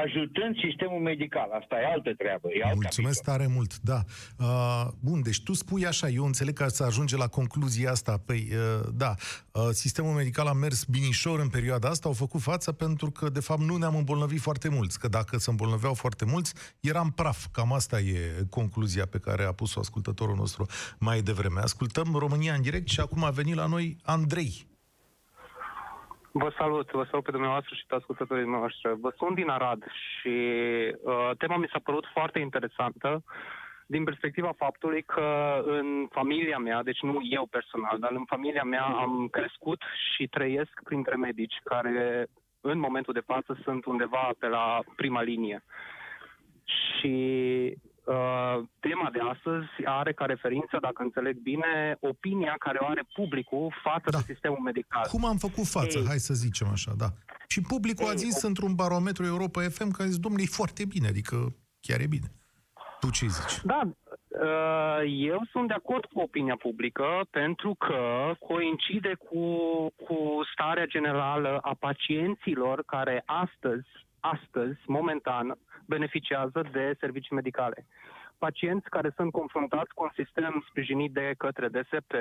ajutând 0.00 0.56
sistemul 0.64 1.00
medical. 1.00 1.50
Asta 1.60 1.76
e 1.80 1.92
altă 1.92 2.14
treabă. 2.14 2.48
E 2.52 2.62
alt 2.64 2.74
Mulțumesc 2.74 3.22
capitol. 3.22 3.34
tare 3.34 3.54
mult, 3.54 3.78
da. 3.80 4.00
Uh, 4.38 4.86
bun, 5.00 5.22
deci 5.22 5.42
tu 5.42 5.52
spui 5.52 5.86
așa, 5.86 6.08
eu 6.08 6.24
înțeleg 6.24 6.54
că 6.54 6.68
să 6.68 6.84
ajunge 6.84 7.16
la 7.16 7.26
concluzia 7.26 7.90
asta. 7.90 8.22
Păi, 8.26 8.48
uh, 8.52 8.88
da, 8.94 9.14
uh, 9.52 9.68
sistemul 9.70 10.12
medical 10.12 10.46
a 10.46 10.52
mers 10.52 10.84
binișor 10.84 11.40
în 11.40 11.48
perioada 11.48 11.88
asta, 11.88 12.08
au 12.08 12.14
făcut 12.14 12.40
față 12.40 12.72
pentru 12.72 13.10
că, 13.10 13.28
de 13.28 13.40
fapt, 13.40 13.60
nu 13.60 13.76
ne-am 13.76 13.96
îmbolnăvit 13.96 14.40
foarte 14.40 14.68
mulți. 14.68 14.98
Că 14.98 15.08
dacă 15.08 15.38
se 15.38 15.50
îmbolnăveau 15.50 15.94
foarte 15.94 16.24
mulți, 16.24 16.54
eram 16.80 17.10
praf. 17.10 17.46
Cam 17.52 17.72
asta 17.72 18.00
e 18.00 18.46
concluzia 18.50 19.06
pe 19.06 19.18
care 19.18 19.44
a 19.44 19.52
pus-o 19.52 19.80
ascultătorul 19.80 20.36
nostru 20.36 20.66
mai 20.98 21.20
devreme. 21.20 21.60
Ascultăm 21.60 22.14
România 22.18 22.54
în 22.54 22.62
direct 22.62 22.88
și 22.88 23.00
acum 23.00 23.24
a 23.24 23.30
venit 23.30 23.54
la 23.54 23.66
noi 23.66 23.96
Andrei. 24.02 24.70
Vă 26.32 26.52
salut, 26.56 26.90
vă 26.90 27.04
salut 27.04 27.24
pe 27.24 27.30
dumneavoastră 27.30 27.74
și 27.74 27.86
pe 27.86 27.94
ascultătorii 27.94 28.46
noștri. 28.46 29.00
Vă 29.00 29.14
sunt 29.16 29.34
din 29.34 29.48
Arad 29.48 29.84
și 29.84 30.28
uh, 31.02 31.30
tema 31.38 31.56
mi 31.56 31.68
s-a 31.72 31.80
părut 31.84 32.06
foarte 32.12 32.38
interesantă 32.38 33.24
din 33.86 34.04
perspectiva 34.04 34.52
faptului 34.56 35.02
că 35.02 35.60
în 35.66 36.06
familia 36.10 36.58
mea, 36.58 36.82
deci 36.82 37.00
nu 37.00 37.18
eu 37.22 37.46
personal, 37.46 37.98
dar 37.98 38.10
în 38.12 38.24
familia 38.24 38.62
mea 38.62 38.84
am 38.84 39.28
crescut 39.30 39.82
și 40.14 40.26
trăiesc 40.26 40.80
printre 40.84 41.16
medici 41.16 41.60
care 41.64 42.26
în 42.60 42.78
momentul 42.78 43.12
de 43.12 43.26
față 43.26 43.58
sunt 43.62 43.84
undeva 43.84 44.30
pe 44.38 44.46
la 44.46 44.80
prima 44.96 45.22
linie. 45.22 45.64
Și 46.64 47.14
Uh, 48.04 48.62
tema 48.80 49.08
de 49.12 49.18
astăzi 49.32 49.66
are 49.84 50.12
ca 50.12 50.24
referință, 50.24 50.78
dacă 50.80 51.02
înțeleg 51.02 51.36
bine, 51.36 51.96
opinia 52.00 52.54
care 52.58 52.78
o 52.80 52.86
are 52.86 53.04
publicul 53.14 53.74
față 53.82 54.10
da. 54.10 54.18
de 54.18 54.24
sistemul 54.32 54.58
medical. 54.58 55.06
Cum 55.08 55.24
am 55.24 55.36
făcut 55.36 55.66
față, 55.66 55.98
Ei. 55.98 56.06
hai 56.06 56.18
să 56.18 56.34
zicem 56.34 56.68
așa, 56.68 56.92
da. 56.96 57.08
Și 57.46 57.60
publicul 57.60 58.04
Ei, 58.04 58.10
a 58.10 58.14
zis 58.14 58.42
o... 58.42 58.46
într-un 58.46 58.74
barometru 58.74 59.24
Europa 59.24 59.62
FM 59.62 59.90
că 59.90 60.02
a 60.02 60.06
zis, 60.06 60.18
domnule, 60.18 60.42
e 60.42 60.46
foarte 60.46 60.84
bine, 60.84 61.08
adică 61.08 61.54
chiar 61.80 62.00
e 62.00 62.06
bine. 62.06 62.32
Tu 63.00 63.10
ce 63.10 63.26
zici? 63.26 63.64
Da, 63.64 63.80
uh, 63.84 65.00
eu 65.06 65.40
sunt 65.50 65.68
de 65.68 65.74
acord 65.74 66.04
cu 66.04 66.20
opinia 66.20 66.56
publică 66.56 67.26
pentru 67.30 67.74
că 67.74 68.32
coincide 68.38 69.14
cu, 69.28 69.44
cu 70.04 70.40
starea 70.52 70.86
generală 70.86 71.58
a 71.62 71.74
pacienților 71.78 72.82
care 72.86 73.22
astăzi, 73.26 73.88
astăzi, 74.22 74.78
momentan, 74.86 75.58
beneficiază 75.86 76.60
de 76.72 76.96
servicii 77.00 77.34
medicale. 77.34 77.86
Pacienți 78.38 78.88
care 78.88 79.12
sunt 79.16 79.32
confruntați 79.32 79.94
cu 79.94 80.02
un 80.02 80.10
sistem 80.14 80.64
sprijinit 80.68 81.12
de 81.12 81.34
către 81.38 81.68
DSP, 81.68 82.12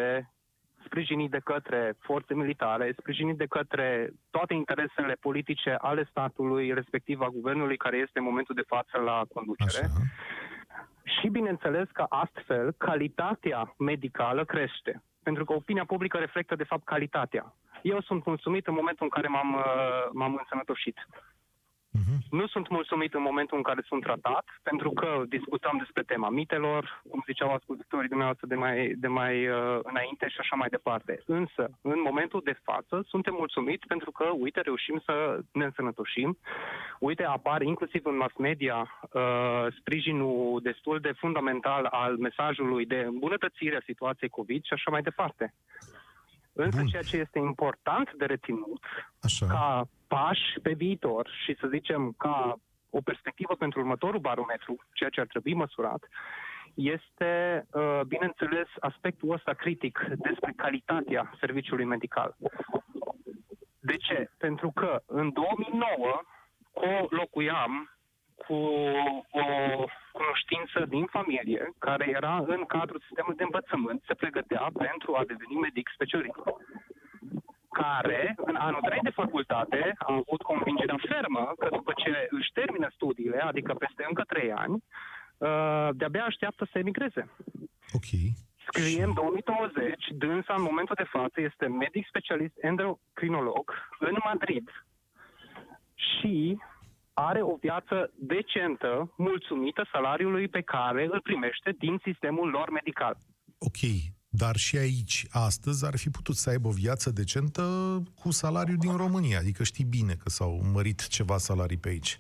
sprijinit 0.86 1.32
de 1.32 1.42
către 1.44 1.94
forțe 2.00 2.34
militare, 2.34 2.96
sprijinit 2.98 3.38
de 3.38 3.46
către 3.46 4.12
toate 4.30 4.54
interesele 4.54 5.14
politice 5.20 5.76
ale 5.80 6.08
statului, 6.10 6.74
respectiv 6.74 7.22
a 7.22 7.28
guvernului 7.28 7.78
care 7.78 7.98
este 7.98 8.20
în 8.20 8.26
momentul 8.26 8.56
de 8.56 8.70
față 8.74 8.98
la 8.98 9.24
conducere. 9.34 9.86
Așa. 9.86 10.02
Și 11.04 11.28
bineînțeles 11.28 11.88
că 11.94 12.06
astfel 12.10 12.72
calitatea 12.78 13.76
medicală 13.78 14.46
crește. 14.46 15.04
Pentru 15.24 15.46
că 15.46 15.54
opinia 15.54 15.86
publică 15.86 16.18
reflectă 16.18 16.56
de 16.56 16.64
fapt 16.64 16.84
calitatea. 16.84 17.56
Eu 17.82 18.02
sunt 18.02 18.26
mulțumit 18.26 18.68
în 18.68 18.74
momentul 18.74 19.06
în 19.06 19.10
care 19.10 19.28
m-am, 19.28 19.54
uh, 19.54 20.10
m-am 20.14 20.36
însănătoșit. 20.40 20.98
Uh-huh. 22.00 22.20
Nu 22.30 22.48
sunt 22.48 22.70
mulțumit 22.70 23.14
în 23.14 23.22
momentul 23.22 23.58
în 23.58 23.64
care 23.64 23.82
sunt 23.86 24.02
tratat, 24.04 24.46
pentru 24.64 24.90
că 24.92 25.24
discutăm 25.28 25.76
despre 25.78 26.04
tema 26.04 26.30
mitelor, 26.30 27.02
cum 27.10 27.24
ziceau 27.26 27.54
ascultătorii 27.54 28.08
dumneavoastră 28.08 28.48
de 28.48 28.56
mai, 28.56 28.94
de 28.98 29.08
mai 29.08 29.48
uh, 29.48 29.80
înainte 29.84 30.28
și 30.30 30.40
așa 30.40 30.56
mai 30.56 30.70
departe. 30.70 31.24
Însă, 31.26 31.70
în 31.82 32.02
momentul 32.04 32.42
de 32.44 32.60
față, 32.64 33.06
suntem 33.08 33.34
mulțumiți 33.38 33.88
pentru 33.88 34.12
că, 34.12 34.26
uite, 34.40 34.62
reușim 34.62 35.02
să 35.06 35.40
ne 35.52 35.66
însănătoșim. 35.66 36.38
Uite, 37.00 37.24
apar 37.24 37.62
inclusiv 37.62 38.06
în 38.06 38.18
mass 38.18 38.36
media 38.38 38.78
uh, 39.12 39.66
sprijinul 39.80 40.60
destul 40.64 41.00
de 41.00 41.12
fundamental 41.18 41.86
al 41.86 42.18
mesajului 42.18 42.86
de 42.86 43.00
îmbunătățire 43.08 43.76
a 43.76 43.84
situației 43.86 44.30
COVID 44.30 44.64
și 44.64 44.74
așa 44.74 44.92
mai 44.92 45.02
departe. 45.02 45.54
Însă 46.54 46.78
Bun. 46.78 46.88
ceea 46.88 47.02
ce 47.02 47.18
este 47.18 47.40
important 47.40 48.14
de 48.18 48.26
reținut 48.26 48.84
Așa. 49.22 49.46
ca 49.46 49.88
pași 50.13 50.60
pe 50.62 50.74
viitor 50.74 51.30
și 51.43 51.56
să 51.60 51.67
zicem 51.67 52.13
ca 52.17 52.56
o 52.89 53.02
perspectivă 53.02 53.56
pentru 53.56 53.80
următorul 53.80 54.19
barometru, 54.19 54.76
ceea 54.93 55.10
ce 55.10 55.19
ar 55.19 55.28
trebui 55.28 55.54
măsurat, 55.54 56.02
este, 56.74 57.65
uh, 57.71 58.00
bineînțeles, 58.08 58.67
aspectul 58.80 59.32
ăsta 59.32 59.54
critic 59.54 60.06
despre 60.15 60.54
calitatea 60.56 61.34
serviciului 61.39 61.86
medical. 61.86 62.36
De 63.80 63.95
ce? 63.97 64.30
Pentru 64.38 64.71
că 64.76 65.02
în 65.06 65.32
2009 65.32 66.21
co-locuiam 66.74 67.74
cu 68.36 68.60
o 69.32 69.45
cunoștință 70.12 70.86
din 70.88 71.06
familie 71.06 71.74
care 71.80 72.10
era 72.10 72.43
în 72.47 72.63
cadrul 72.65 73.04
sistemului 73.06 73.38
de 73.38 73.43
învățământ, 73.43 74.04
se 74.08 74.13
pregătea 74.13 74.69
pentru 74.78 75.15
a 75.15 75.24
deveni 75.26 75.56
medic 75.60 75.89
specialist 75.93 76.43
care, 77.72 78.36
în 78.46 78.56
anul 78.56 78.82
3 78.82 79.00
de 79.04 79.10
facultate, 79.10 79.94
a 79.98 80.14
avut 80.14 80.42
convingerea 80.42 81.00
fermă 81.10 81.54
că 81.60 81.68
după 81.72 81.92
ce 81.96 82.28
își 82.30 82.52
termină 82.54 82.88
studiile, 82.94 83.40
adică 83.40 83.74
peste 83.74 84.06
încă 84.08 84.24
3 84.28 84.52
ani, 84.52 84.74
uh, 84.74 85.90
de-abia 86.00 86.24
așteaptă 86.24 86.68
să 86.72 86.78
emigreze. 86.78 87.30
Ok. 87.94 88.10
Scriem 88.68 89.12
2020, 89.14 90.08
dânsa 90.10 90.54
în 90.58 90.62
momentul 90.62 90.96
de 90.98 91.12
față 91.18 91.42
este 91.42 91.66
medic 91.68 92.06
specialist 92.08 92.54
endocrinolog 92.62 93.66
în 94.00 94.16
Madrid 94.24 94.70
și 95.94 96.58
are 97.14 97.42
o 97.42 97.56
viață 97.56 98.12
decentă, 98.16 99.14
mulțumită 99.18 99.88
salariului 99.92 100.48
pe 100.48 100.62
care 100.62 101.04
îl 101.12 101.22
primește 101.22 101.76
din 101.78 102.00
sistemul 102.04 102.50
lor 102.50 102.70
medical. 102.70 103.18
Ok, 103.58 103.80
dar 104.34 104.56
și 104.56 104.78
aici, 104.78 105.26
astăzi, 105.32 105.86
ar 105.86 105.98
fi 105.98 106.10
putut 106.10 106.36
să 106.36 106.50
aibă 106.50 106.67
o 106.67 106.80
viață 106.84 107.12
decentă 107.12 107.63
cu 108.22 108.32
salariul 108.32 108.78
din 108.78 108.96
România. 108.98 109.38
Adică 109.38 109.63
știi 109.63 109.94
bine 109.98 110.13
că 110.13 110.30
s-au 110.30 110.62
mărit 110.74 111.08
ceva 111.08 111.38
salarii 111.38 111.78
pe 111.78 111.89
aici. 111.89 112.17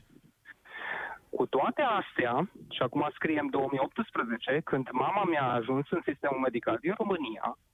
Cu 1.29 1.45
toate 1.45 1.81
astea, 1.81 2.33
și 2.69 2.81
acum 2.81 3.09
scriem 3.13 3.47
2018, 3.47 4.61
când 4.63 4.89
mama 4.91 5.23
mea 5.23 5.43
a 5.43 5.55
ajuns 5.55 5.85
în 5.89 6.01
sistemul 6.05 6.39
medical 6.39 6.77
din 6.81 6.93
România, 6.97 7.45
uh, 7.47 7.70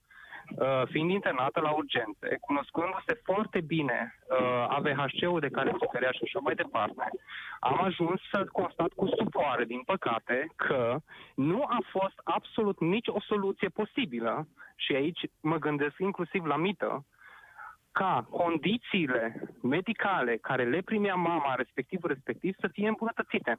fiind 0.85 1.09
internată 1.09 1.59
la 1.59 1.71
urgențe, 1.71 2.37
cunoscându-se 2.41 3.13
foarte 3.23 3.61
bine 3.61 4.15
uh, 4.29 4.65
AVHC-ul 4.67 5.39
de 5.39 5.49
care 5.49 5.75
suferea 5.79 6.11
și 6.11 6.23
așa 6.23 6.39
mai 6.39 6.55
departe, 6.55 7.09
am 7.59 7.81
ajuns 7.81 8.21
să 8.31 8.45
constat 8.51 8.91
cu 8.95 9.07
stupoare, 9.07 9.65
din 9.65 9.81
păcate, 9.85 10.51
că 10.55 10.99
nu 11.35 11.63
a 11.63 11.79
fost 11.89 12.21
absolut 12.23 12.79
nici 12.79 13.07
o 13.07 13.21
soluție 13.21 13.69
posibilă, 13.69 14.47
și 14.75 14.93
aici 14.93 15.19
mă 15.41 15.57
gândesc 15.57 15.95
inclusiv 15.97 16.45
la 16.45 16.55
mită, 16.55 17.05
ca 17.91 18.27
condițiile 18.29 19.53
medicale 19.61 20.37
care 20.37 20.63
le 20.63 20.81
primea 20.81 21.15
mama 21.15 21.55
respectiv 21.55 22.03
respectiv 22.03 22.55
să 22.59 22.67
fie 22.67 22.87
îmbunătățite. 22.87 23.57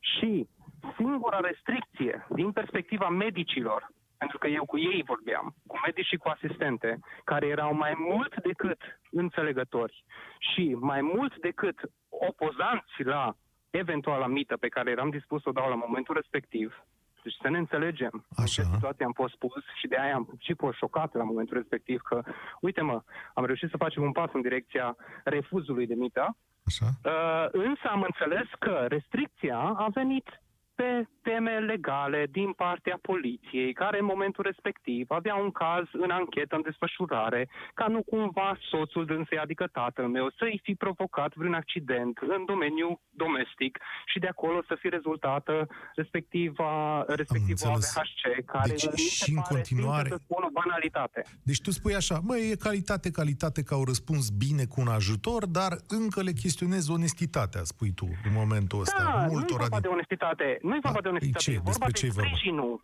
Și 0.00 0.48
singura 0.96 1.40
restricție 1.40 2.26
din 2.28 2.52
perspectiva 2.52 3.08
medicilor, 3.08 3.88
pentru 4.18 4.38
că 4.38 4.46
eu 4.46 4.64
cu 4.64 4.78
ei 4.78 5.02
vorbeam, 5.06 5.54
cu 5.66 5.76
medici 5.84 6.06
și 6.06 6.16
cu 6.16 6.28
asistente, 6.28 6.98
care 7.24 7.46
erau 7.46 7.74
mai 7.74 7.94
mult 7.98 8.42
decât 8.42 8.80
înțelegători 9.10 10.04
și 10.38 10.76
mai 10.80 11.00
mult 11.00 11.38
decât 11.40 11.78
opozanți 12.08 13.02
la 13.04 13.36
eventuala 13.70 14.26
mită 14.26 14.56
pe 14.56 14.68
care 14.68 14.90
eram 14.90 15.10
dispus 15.10 15.42
să 15.42 15.48
o 15.48 15.52
dau 15.52 15.68
la 15.68 15.74
momentul 15.74 16.14
respectiv, 16.14 16.84
deci 17.22 17.36
să 17.42 17.48
ne 17.48 17.58
înțelegem 17.58 18.24
Așa. 18.36 18.62
în 18.62 18.68
ce 18.68 18.74
situație 18.74 19.04
am 19.04 19.12
fost 19.12 19.34
pus 19.34 19.62
și 19.80 19.86
de 19.86 19.96
aia 19.96 20.14
am 20.14 20.28
și 20.38 20.54
fost 20.54 20.76
șocat 20.76 21.14
la 21.14 21.24
momentul 21.24 21.56
respectiv 21.56 22.00
că, 22.00 22.22
uite 22.60 22.80
mă, 22.80 23.02
am 23.34 23.44
reușit 23.44 23.70
să 23.70 23.76
facem 23.76 24.02
un 24.02 24.12
pas 24.12 24.30
în 24.32 24.40
direcția 24.40 24.96
refuzului 25.24 25.86
de 25.86 25.94
mită, 25.94 26.36
Așa? 26.66 26.86
Uh, 27.04 27.46
însă 27.52 27.86
am 27.90 28.02
înțeles 28.02 28.48
că 28.58 28.84
restricția 28.88 29.58
a 29.58 29.88
venit 29.94 30.42
pe 30.74 31.08
teme 31.22 31.58
legale 31.58 32.26
din 32.30 32.52
partea 32.52 32.98
poliției, 33.02 33.72
care 33.72 33.98
în 33.98 34.04
momentul 34.04 34.44
respectiv 34.44 35.10
avea 35.10 35.34
un 35.34 35.50
caz 35.50 35.84
în 35.92 36.10
anchetă 36.10 36.54
în 36.56 36.62
desfășurare, 36.62 37.48
ca 37.74 37.86
nu 37.86 38.02
cumva 38.02 38.58
soțul 38.70 39.04
dânsei, 39.04 39.38
adică 39.38 39.66
tatăl 39.72 40.06
meu, 40.08 40.26
să-i 40.38 40.60
fi 40.62 40.74
provocat 40.74 41.30
vreun 41.34 41.54
accident 41.54 42.18
în 42.18 42.44
domeniul 42.44 43.00
domestic 43.10 43.78
și 44.06 44.18
de 44.18 44.26
acolo 44.26 44.62
să 44.68 44.74
fi 44.78 44.88
rezultată 44.88 45.68
respectiva, 45.94 47.04
respectiva 47.08 47.68
înțeles. 47.72 47.96
AVHC, 47.96 48.44
care 48.44 48.68
Deci 48.68 48.86
mi 48.86 48.98
se 48.98 49.24
și 49.24 49.30
în 49.30 49.36
pare, 49.36 49.54
continuare- 49.54 50.08
sincer 50.08 50.18
să 50.18 50.24
spun, 50.26 50.42
o 50.48 50.50
banalitate. 50.60 51.20
Deci 51.42 51.60
tu 51.60 51.70
spui 51.70 51.94
așa, 51.94 52.16
măi, 52.22 52.50
e 52.50 52.56
calitate, 52.56 53.10
calitate 53.10 53.62
că 53.62 53.74
au 53.74 53.84
răspuns 53.84 54.28
bine 54.30 54.64
cu 54.64 54.80
un 54.80 54.88
ajutor, 54.88 55.46
dar 55.46 55.72
încă 55.88 56.22
le 56.22 56.32
chestionezi 56.32 56.90
onestitatea, 56.90 57.62
spui 57.64 57.92
tu, 57.92 58.08
în 58.24 58.32
momentul 58.32 58.80
ăsta. 58.80 59.02
Da, 59.02 59.10
nu 59.10 59.24
e 59.24 59.28
Multora 59.34 59.60
vorba 59.60 59.80
din... 59.80 59.88
de 59.88 59.88
onestitate. 59.88 60.58
Nu 60.68 60.74
e 60.76 60.84
vorba 60.88 61.00
Da, 61.00 61.06
de 61.06 61.08
onestitate. 61.14 61.44
e 61.50 61.52
ce? 61.52 61.58
E 61.58 61.64
vorba 61.70 61.86
Despre 61.86 61.92
de 61.92 61.98
ce 62.00 62.06
e 62.06 62.10
vorba? 62.18 62.28
sprijinul. 62.28 62.74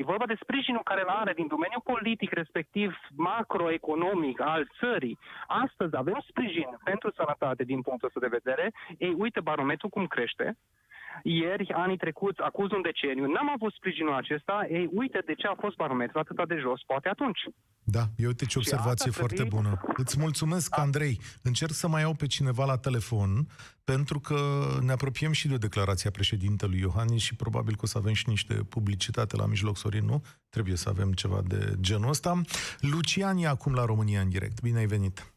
E 0.00 0.04
vorba 0.12 0.26
de 0.32 0.36
sprijinul 0.42 0.82
care 0.90 1.00
îl 1.00 1.08
are 1.22 1.32
din 1.40 1.46
domeniul 1.54 1.82
politic, 1.92 2.30
respectiv 2.42 2.90
macroeconomic 3.28 4.40
al 4.40 4.62
țării. 4.80 5.18
Astăzi 5.46 5.96
avem 5.96 6.18
sprijin 6.28 6.68
pentru 6.84 7.08
sănătate 7.18 7.62
din 7.64 7.80
punctul 7.86 8.08
ăsta 8.08 8.20
de 8.26 8.36
vedere. 8.38 8.72
Ei, 8.98 9.14
uite 9.18 9.40
barometrul 9.40 9.90
cum 9.90 10.06
crește. 10.06 10.46
Ieri, 11.22 11.72
anii 11.72 11.96
trecuți, 11.96 12.40
acuz 12.40 12.70
un 12.70 12.82
deceniu, 12.82 13.26
n-am 13.32 13.50
avut 13.50 13.72
sprijinul 13.72 14.14
acesta. 14.14 14.66
Ei, 14.70 14.88
uite 14.92 15.22
de 15.26 15.34
ce 15.34 15.46
a 15.46 15.54
fost 15.60 15.76
barometrul 15.76 16.20
atât 16.20 16.48
de 16.48 16.56
jos, 16.60 16.80
poate 16.86 17.08
atunci. 17.08 17.40
Da, 17.84 18.02
eu 18.16 18.26
uite 18.28 18.44
ce 18.44 18.58
observație 18.58 19.08
asta 19.08 19.18
foarte 19.18 19.34
trebuie- 19.34 19.60
bună. 19.60 19.80
Îți 19.96 20.18
mulțumesc, 20.18 20.78
Andrei. 20.78 21.18
Încerc 21.42 21.72
să 21.72 21.88
mai 21.88 22.00
iau 22.02 22.14
pe 22.14 22.26
cineva 22.26 22.64
la 22.64 22.76
telefon, 22.76 23.46
pentru 23.84 24.18
că 24.20 24.38
ne 24.80 24.92
apropiem 24.92 25.32
și 25.32 25.48
de 25.48 25.56
declarația 25.56 26.10
președintelui 26.10 26.78
Iohannis 26.80 27.22
și 27.22 27.36
probabil 27.36 27.72
că 27.74 27.80
o 27.82 27.86
să 27.86 27.98
avem 27.98 28.12
și 28.12 28.28
niște 28.28 28.54
publicitate 28.54 29.36
la 29.36 29.46
mijloc, 29.46 29.76
Sorin, 29.76 30.04
nu? 30.04 30.22
Trebuie 30.50 30.76
să 30.76 30.88
avem 30.88 31.12
ceva 31.12 31.40
de 31.46 31.72
genul 31.80 32.08
ăsta. 32.08 32.40
Lucian 32.80 33.36
e 33.36 33.46
acum 33.46 33.74
la 33.74 33.84
România 33.84 34.20
în 34.20 34.28
direct. 34.28 34.60
Bine 34.60 34.78
ai 34.78 34.86
venit! 34.86 35.32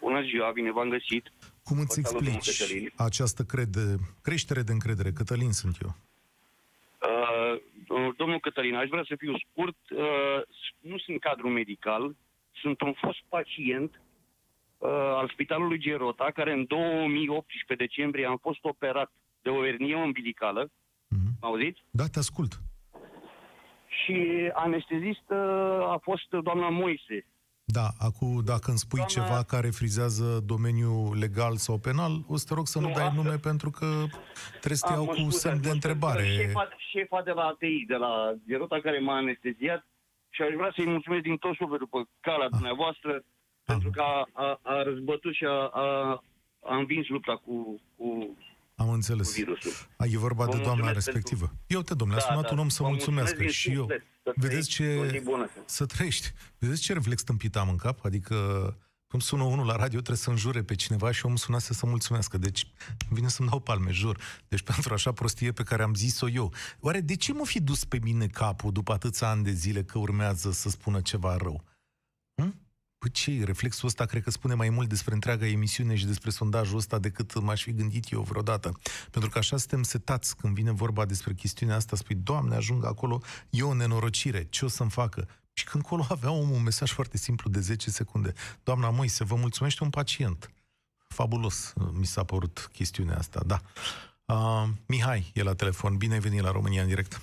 Bună 0.00 0.22
ziua, 0.22 0.50
bine 0.54 0.72
v-am 0.72 0.88
găsit. 0.88 1.32
Cum 1.68 1.78
îți 1.78 2.00
Vă 2.00 2.06
salut, 2.06 2.24
domnul 2.24 2.40
explici 2.40 2.58
Cătălin. 2.58 2.92
această 2.96 3.42
crede, 3.42 3.84
creștere 4.22 4.62
de 4.62 4.72
încredere? 4.72 5.10
Cătălin 5.12 5.52
sunt 5.52 5.76
eu. 5.82 5.90
Uh, 7.08 8.14
domnul 8.16 8.40
Cătălin, 8.40 8.74
aș 8.74 8.88
vrea 8.88 9.04
să 9.08 9.14
fiu 9.18 9.34
scurt. 9.44 9.78
Uh, 9.90 10.40
nu 10.80 10.98
sunt 10.98 11.20
cadru 11.20 11.48
medical, 11.48 12.16
sunt 12.52 12.80
un 12.80 12.92
fost 12.92 13.22
pacient 13.28 14.00
uh, 14.78 14.88
al 14.90 15.28
Spitalului 15.32 15.78
Gerota, 15.78 16.30
care 16.34 16.52
în 16.52 16.64
2018 16.66 17.74
decembrie 17.86 18.26
am 18.26 18.36
fost 18.36 18.58
operat 18.62 19.10
de 19.42 19.48
o 19.48 19.66
ernie 19.66 19.96
umbilicală. 19.96 20.70
Mhm. 21.08 21.28
Auziți? 21.40 21.84
Da, 21.90 22.06
te 22.06 22.18
ascult. 22.18 22.52
Și 24.04 24.50
anestezist 24.54 25.26
uh, 25.28 25.38
a 25.94 25.98
fost 26.02 26.28
doamna 26.30 26.68
Moise. 26.68 27.26
Da, 27.70 27.88
acum 27.98 28.42
dacă 28.44 28.70
îmi 28.70 28.78
spui 28.78 28.98
Doamna- 28.98 29.12
ceva 29.12 29.42
care 29.42 29.68
frizează 29.70 30.42
domeniul 30.46 31.18
legal 31.18 31.56
sau 31.56 31.78
penal, 31.78 32.12
o 32.28 32.36
să 32.36 32.44
te 32.48 32.54
rog 32.54 32.66
să 32.66 32.78
nu, 32.78 32.86
Nu, 32.88 32.94
dai 32.94 33.02
asta- 33.06 33.14
nume 33.22 33.36
pentru 33.36 33.70
că 33.70 33.86
trebuie 34.58 34.76
să 34.82 34.86
te 34.86 34.92
Ah, 34.92 34.98
iau 34.98 35.04
mă 35.04 35.10
cu 35.12 35.18
scuzați, 35.18 35.40
semn 35.40 35.60
de 35.60 35.66
mă 35.68 35.72
întrebare. 35.74 36.22
scuzați. 36.22 36.42
Șefa, 36.46 36.68
șefa 36.92 37.22
de 37.22 37.30
la 37.30 37.42
ATI, 37.42 37.84
de 37.86 37.94
la 37.94 38.12
Gerota, 38.48 38.80
care 38.82 38.98
m-a 38.98 39.16
anesteziat 39.16 39.86
și 40.30 40.42
aș 40.42 40.52
vrea 40.56 40.72
să-i 40.76 40.86
mulțumesc 40.94 41.22
din 41.22 41.36
tot 41.36 41.54
sufletul 41.54 41.86
pe 41.94 41.98
calea 42.20 42.48
dumneavoastră 42.48 43.24
pentru 43.64 43.90
că 43.90 44.00
a, 44.02 44.28
a, 44.32 44.60
a 44.62 44.82
răzbătut 44.82 45.34
și 45.34 45.44
a, 45.44 45.58
a, 45.84 45.86
a 46.72 46.76
învins 46.76 47.06
lupta 47.08 47.34
cu, 47.44 47.80
cu, 47.96 48.06
Am 48.76 48.86
cu 48.86 48.92
înțeles. 48.92 49.34
virusul. 49.36 49.72
A, 49.96 50.04
e 50.14 50.18
vorba 50.18 50.44
Vă 50.44 50.50
de 50.50 50.56
doamna 50.62 50.82
mulțumesc 50.84 51.06
respectivă. 51.06 51.46
Eu 51.66 51.80
te, 51.80 51.94
domnule, 51.94 52.20
a 52.20 52.24
Da, 52.24 52.28
sunat 52.30 52.46
da, 52.48 52.52
un 52.54 52.58
om 52.64 52.68
să 52.68 52.82
vă 52.82 52.88
mulțumească 52.88 53.36
mulțumesc 53.38 53.62
din 53.62 53.72
și 53.72 53.78
eu. 53.78 53.82
suflet. 53.82 54.02
Să 54.36 54.46
Vedeți 54.46 54.76
trăiți, 54.76 54.98
o 55.00 55.06
ce... 55.06 55.18
zi 55.18 55.24
bună. 55.24 55.50
Să 55.64 55.86
trăiești. 55.86 56.32
Vedeți 56.58 56.80
ce 56.80 56.92
reflex 56.92 57.22
tâmpit 57.22 57.56
am 57.56 57.68
în 57.68 57.76
cap? 57.76 58.04
Adică 58.04 58.36
când 59.08 59.22
sună 59.22 59.42
unul 59.42 59.66
la 59.66 59.76
radio, 59.76 59.98
trebuie 59.98 60.16
să 60.16 60.30
înjure 60.30 60.62
pe 60.62 60.74
cineva 60.74 61.10
și 61.10 61.26
omul 61.26 61.36
sunase 61.36 61.74
să 61.74 61.86
mulțumească. 61.86 62.38
Deci 62.38 62.66
vine 63.10 63.28
să-mi 63.28 63.48
dau 63.48 63.60
palme, 63.60 63.90
jur. 63.90 64.18
Deci 64.48 64.62
pentru 64.62 64.92
așa 64.94 65.12
prostie 65.12 65.52
pe 65.52 65.62
care 65.62 65.82
am 65.82 65.94
zis-o 65.94 66.28
eu. 66.28 66.52
Oare 66.80 67.00
de 67.00 67.16
ce 67.16 67.32
mă 67.32 67.44
fi 67.44 67.60
dus 67.60 67.84
pe 67.84 67.98
mine 68.02 68.26
capul 68.26 68.72
după 68.72 68.92
atâția 68.92 69.28
ani 69.28 69.44
de 69.44 69.50
zile 69.52 69.82
că 69.82 69.98
urmează 69.98 70.52
să 70.52 70.68
spună 70.68 71.00
ceva 71.00 71.36
rău? 71.36 71.64
Hm? 72.98 73.10
Păi 73.10 73.10
ce, 73.10 73.44
reflexul 73.44 73.88
ăsta 73.88 74.04
cred 74.04 74.22
că 74.22 74.30
spune 74.30 74.54
mai 74.54 74.68
mult 74.68 74.88
despre 74.88 75.14
întreaga 75.14 75.46
emisiune 75.46 75.94
și 75.94 76.06
despre 76.06 76.30
sondajul 76.30 76.76
ăsta 76.76 76.98
decât 76.98 77.40
m-aș 77.40 77.62
fi 77.62 77.72
gândit 77.72 78.10
eu 78.10 78.22
vreodată. 78.22 78.72
Pentru 79.10 79.30
că 79.30 79.38
așa 79.38 79.56
suntem 79.56 79.82
setați 79.82 80.36
când 80.36 80.54
vine 80.54 80.70
vorba 80.72 81.04
despre 81.04 81.34
chestiunea 81.34 81.76
asta, 81.76 81.96
spui, 81.96 82.14
Doamne, 82.14 82.54
ajung 82.54 82.84
acolo, 82.84 83.20
e 83.50 83.62
o 83.62 83.74
nenorocire, 83.74 84.46
ce 84.50 84.64
o 84.64 84.68
să-mi 84.68 84.90
facă? 84.90 85.28
Și 85.52 85.64
când 85.64 85.84
acolo 85.86 86.06
avea 86.08 86.30
omul 86.30 86.54
un 86.54 86.62
mesaj 86.62 86.90
foarte 86.92 87.16
simplu 87.16 87.50
de 87.50 87.60
10 87.60 87.90
secunde. 87.90 88.32
Doamna 88.62 88.90
Moise, 88.90 89.24
vă 89.24 89.34
mulțumește 89.34 89.84
un 89.84 89.90
pacient. 89.90 90.50
Fabulos 91.08 91.72
mi 91.92 92.06
s-a 92.06 92.24
părut 92.24 92.70
chestiunea 92.72 93.16
asta, 93.16 93.42
da. 93.46 93.60
Uh, 94.24 94.68
Mihai 94.86 95.30
e 95.34 95.42
la 95.42 95.54
telefon. 95.54 95.96
Bine 95.96 96.14
ai 96.14 96.20
venit 96.20 96.40
la 96.40 96.50
România 96.50 96.82
în 96.82 96.88
direct. 96.88 97.20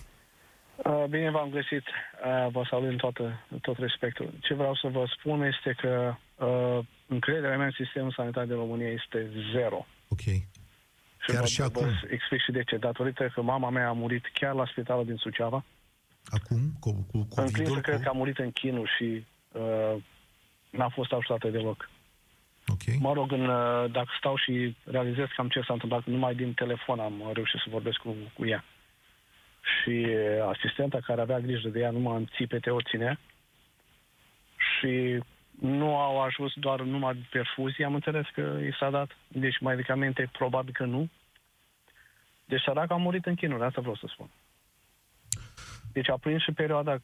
Uh, 0.76 1.04
Bine 1.10 1.30
v-am 1.32 1.50
găsit. 1.50 1.84
Uh, 1.88 2.52
Vă 2.52 2.68
salut 2.70 2.90
în 2.90 2.98
toată, 2.98 3.46
în 3.50 3.60
tot 3.60 3.78
respectul. 3.78 4.34
Ce 4.42 4.54
vreau 4.54 4.76
să 4.76 4.88
vă 4.88 5.06
spun 5.18 5.42
este 5.42 5.76
că 5.82 6.16
uh, 6.46 6.86
încrederea 7.08 7.58
mea 7.58 7.66
în 7.66 7.72
sistemul 7.86 8.12
sanitar 8.12 8.46
din 8.46 8.56
România 8.56 8.90
este 8.90 9.30
zero. 9.52 9.86
Ok. 10.08 10.20
Și 10.20 11.32
Chiar 11.32 11.40
vă, 11.40 11.46
și 11.46 11.60
vă 11.60 11.66
acum? 11.66 11.88
explic 12.10 12.42
și 12.42 12.52
de 12.52 12.64
ce. 12.64 12.78
Datorită 12.78 13.32
că 13.34 13.42
mama 13.42 13.70
mea 13.70 13.88
a 13.88 13.92
murit 13.92 14.26
chiar 14.34 14.54
la 14.54 14.66
spitalul 14.66 15.06
din 15.06 15.16
Suceava. 15.16 15.64
Acum? 16.26 16.60
Cu, 16.80 16.92
cu 16.92 17.18
Înclin 17.18 17.36
COVID-ul? 17.36 17.76
să 17.76 17.82
cred 17.82 17.96
Cu... 17.96 18.02
că 18.04 18.10
a 18.10 18.12
murit 18.12 18.38
în 18.38 18.52
chinul 18.52 18.90
și 18.98 19.26
uh, 19.52 19.96
n-a 20.70 20.90
fost 20.90 21.12
ajutată 21.12 21.50
deloc. 21.50 21.90
Ok. 22.68 23.00
Mă 23.00 23.14
rog, 23.14 23.32
în, 23.32 23.48
uh, 23.48 23.92
dacă 23.92 24.10
stau 24.18 24.36
și 24.38 24.76
realizez 24.84 25.26
cam 25.36 25.48
ce 25.48 25.62
s-a 25.62 25.74
întâmplat, 25.74 26.04
numai 26.06 26.36
din 26.36 26.54
telefon 26.54 27.00
am 27.00 27.30
reușit 27.34 27.60
să 27.60 27.70
vorbesc 27.70 27.98
cu, 27.98 28.16
cu 28.34 28.46
ea. 28.46 28.64
Și 29.74 29.90
uh, 29.90 30.48
asistenta 30.48 31.00
care 31.06 31.22
avea 31.22 31.40
grijă 31.40 31.70
de 31.70 31.80
ea 31.80 31.92
numai 31.92 32.18
în 32.18 32.26
țipete 32.36 32.70
o 32.70 32.82
ținea 32.82 33.20
și 34.58 35.24
nu 35.60 35.98
au 35.98 36.22
ajuns 36.22 36.54
doar 36.56 36.82
numai 36.82 37.28
perfuzie, 37.32 37.86
am 37.86 37.94
înțeles 37.94 38.26
că 38.34 38.42
i 38.42 38.76
s-a 38.80 38.90
dat. 38.90 39.10
Deci 39.28 39.60
medicamente 39.60 40.30
probabil 40.32 40.74
că 40.74 40.86
nu. 40.86 41.10
Deci 42.46 42.62
săraca 42.62 42.94
a 42.94 42.98
murit 42.98 43.26
în 43.26 43.36
chinuri, 43.36 43.64
asta 43.64 43.82
vreau 43.82 43.96
să 43.96 44.08
spun. 44.10 44.30
Deci 45.94 46.10
a 46.10 46.18
prins 46.18 46.42
și 46.42 46.52
perioada, 46.52 46.98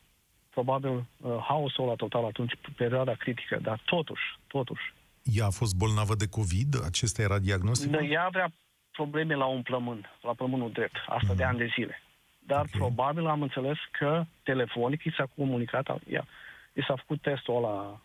probabil, 0.50 0.90
uh, 0.90 1.38
haosul 1.48 1.86
la 1.86 1.96
total 1.96 2.26
atunci, 2.26 2.54
perioada 2.76 3.14
critică, 3.14 3.60
dar 3.62 3.82
totuși, 3.86 4.24
totuși, 4.48 4.94
Ea 5.24 5.46
a 5.46 5.50
fost 5.50 5.76
bolnavă 5.76 6.16
de 6.16 6.28
COVID? 6.28 6.86
Acesta 6.86 7.22
era 7.22 7.40
diagnosticul? 7.40 7.98
Da, 7.98 8.04
ea 8.04 8.24
avea 8.24 8.52
probleme 8.92 9.36
la 9.36 9.46
un 9.46 9.62
plămân, 9.62 10.10
la 10.22 10.34
plămânul 10.34 10.72
drept, 10.72 10.96
asta 11.08 11.34
de 11.34 11.44
ani 11.44 11.58
de 11.58 11.70
zile. 11.76 12.02
Dar 12.46 12.62
Ok. 12.62 12.70
probabil 12.70 13.28
am 13.28 13.42
înțeles 13.42 13.78
că 13.92 14.26
telefonic 14.44 15.04
i 15.04 15.14
s-a 15.18 15.30
comunicat, 15.36 15.88
ea, 16.10 16.26
i 16.74 16.84
s-a 16.88 16.96
făcut 16.96 17.22
testul 17.22 17.56
ăla 17.56 18.02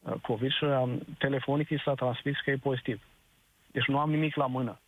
uh, 0.00 0.14
COVID 0.20 0.50
și 0.50 0.64
um, 0.64 1.00
telefonic 1.18 1.68
i 1.68 1.80
s-a 1.84 1.94
transmis 1.94 2.36
că 2.44 2.50
e 2.50 2.56
pozitiv. 2.56 3.02
Deci 3.66 3.84
nu 3.86 3.98
am 3.98 4.10
nimic 4.10 4.34
la 4.34 4.46
mână. 4.46 4.80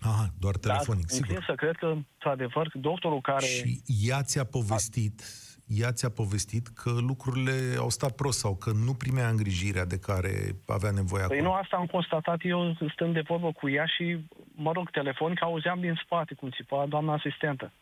Aha, 0.00 0.26
doar 0.38 0.56
telefonic, 0.56 1.06
Dar 1.06 1.10
sigur. 1.16 1.28
înclin 1.28 1.44
să 1.46 1.54
cred 1.54 1.76
că, 1.76 1.86
într-adevăr, 1.86 2.70
doctorul 2.74 3.20
care... 3.20 3.46
Și 3.46 3.80
ea 4.02 4.22
ți-a 4.22 4.44
povestit, 4.44 5.22
ea 5.66 5.92
ți-a 5.92 6.08
povestit 6.08 6.66
că 6.66 6.90
lucrurile 6.90 7.76
au 7.78 7.88
stat 7.88 8.14
prost 8.14 8.38
sau 8.38 8.56
că 8.56 8.70
nu 8.84 8.94
primea 8.94 9.28
îngrijirea 9.28 9.84
de 9.84 9.98
care 9.98 10.30
avea 10.66 10.90
nevoie 10.90 11.24
Păi 11.26 11.36
acum. 11.36 11.48
nu 11.48 11.54
asta 11.54 11.76
am 11.76 11.86
constatat 11.86 12.38
eu 12.42 12.76
stând 12.92 13.14
de 13.14 13.20
vorbă 13.20 13.52
cu 13.52 13.68
ea 13.68 13.86
și, 13.86 14.18
mă 14.54 14.72
rog, 14.72 14.90
telefonic 14.90 15.42
auzeam 15.42 15.80
din 15.80 16.00
spate 16.04 16.34
cum 16.34 16.50
țipa 16.50 16.86
doamna 16.86 17.12
asistentă. 17.12 17.72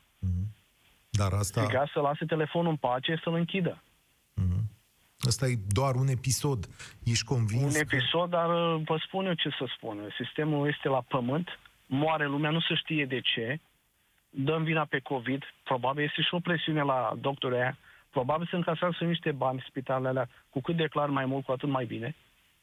Dar 1.11 1.33
asta, 1.33 1.63
Striga 1.63 1.87
să 1.93 2.01
lase 2.01 2.25
telefonul 2.25 2.71
în 2.71 2.77
pace, 2.77 3.21
să-l 3.23 3.35
închidă. 3.35 3.83
asta 5.21 5.47
e 5.47 5.59
doar 5.69 5.95
un 5.95 6.09
episod. 6.09 6.69
Ești 7.05 7.25
convins 7.25 7.63
un 7.63 7.73
că... 7.73 7.79
episod, 7.79 8.31
dar 8.31 8.49
uh, 8.49 8.83
vă 8.85 8.97
spun 9.07 9.27
eu 9.27 9.35
ce 9.35 9.49
să 9.49 9.65
spun. 9.77 10.09
Sistemul 10.19 10.69
este 10.69 10.89
la 10.89 11.01
pământ, 11.09 11.49
moare 11.87 12.27
lumea, 12.27 12.51
nu 12.51 12.61
se 12.61 12.75
știe 12.75 13.07
de 13.07 13.21
ce, 13.21 13.61
dăm 14.31 14.63
vina 14.65 14.85
pe 14.85 14.99
COVID, 14.99 15.43
probabil 15.63 16.05
este 16.05 16.23
și 16.23 16.35
o 16.35 16.41
presiune 16.41 16.83
la 16.83 17.15
doctorii 17.21 17.59
aia, 17.59 17.79
probabil 18.11 18.47
se 18.51 18.57
încasează 18.57 19.05
niște 19.05 19.33
bani 19.33 19.65
spitalele 19.69 20.09
alea, 20.09 20.29
cu 20.51 20.61
cât 20.61 20.77
declar 20.77 21.09
mai 21.09 21.27
mult, 21.27 21.45
cu 21.45 21.53
atât 21.53 21.69
mai 21.69 21.85
bine. 21.85 22.15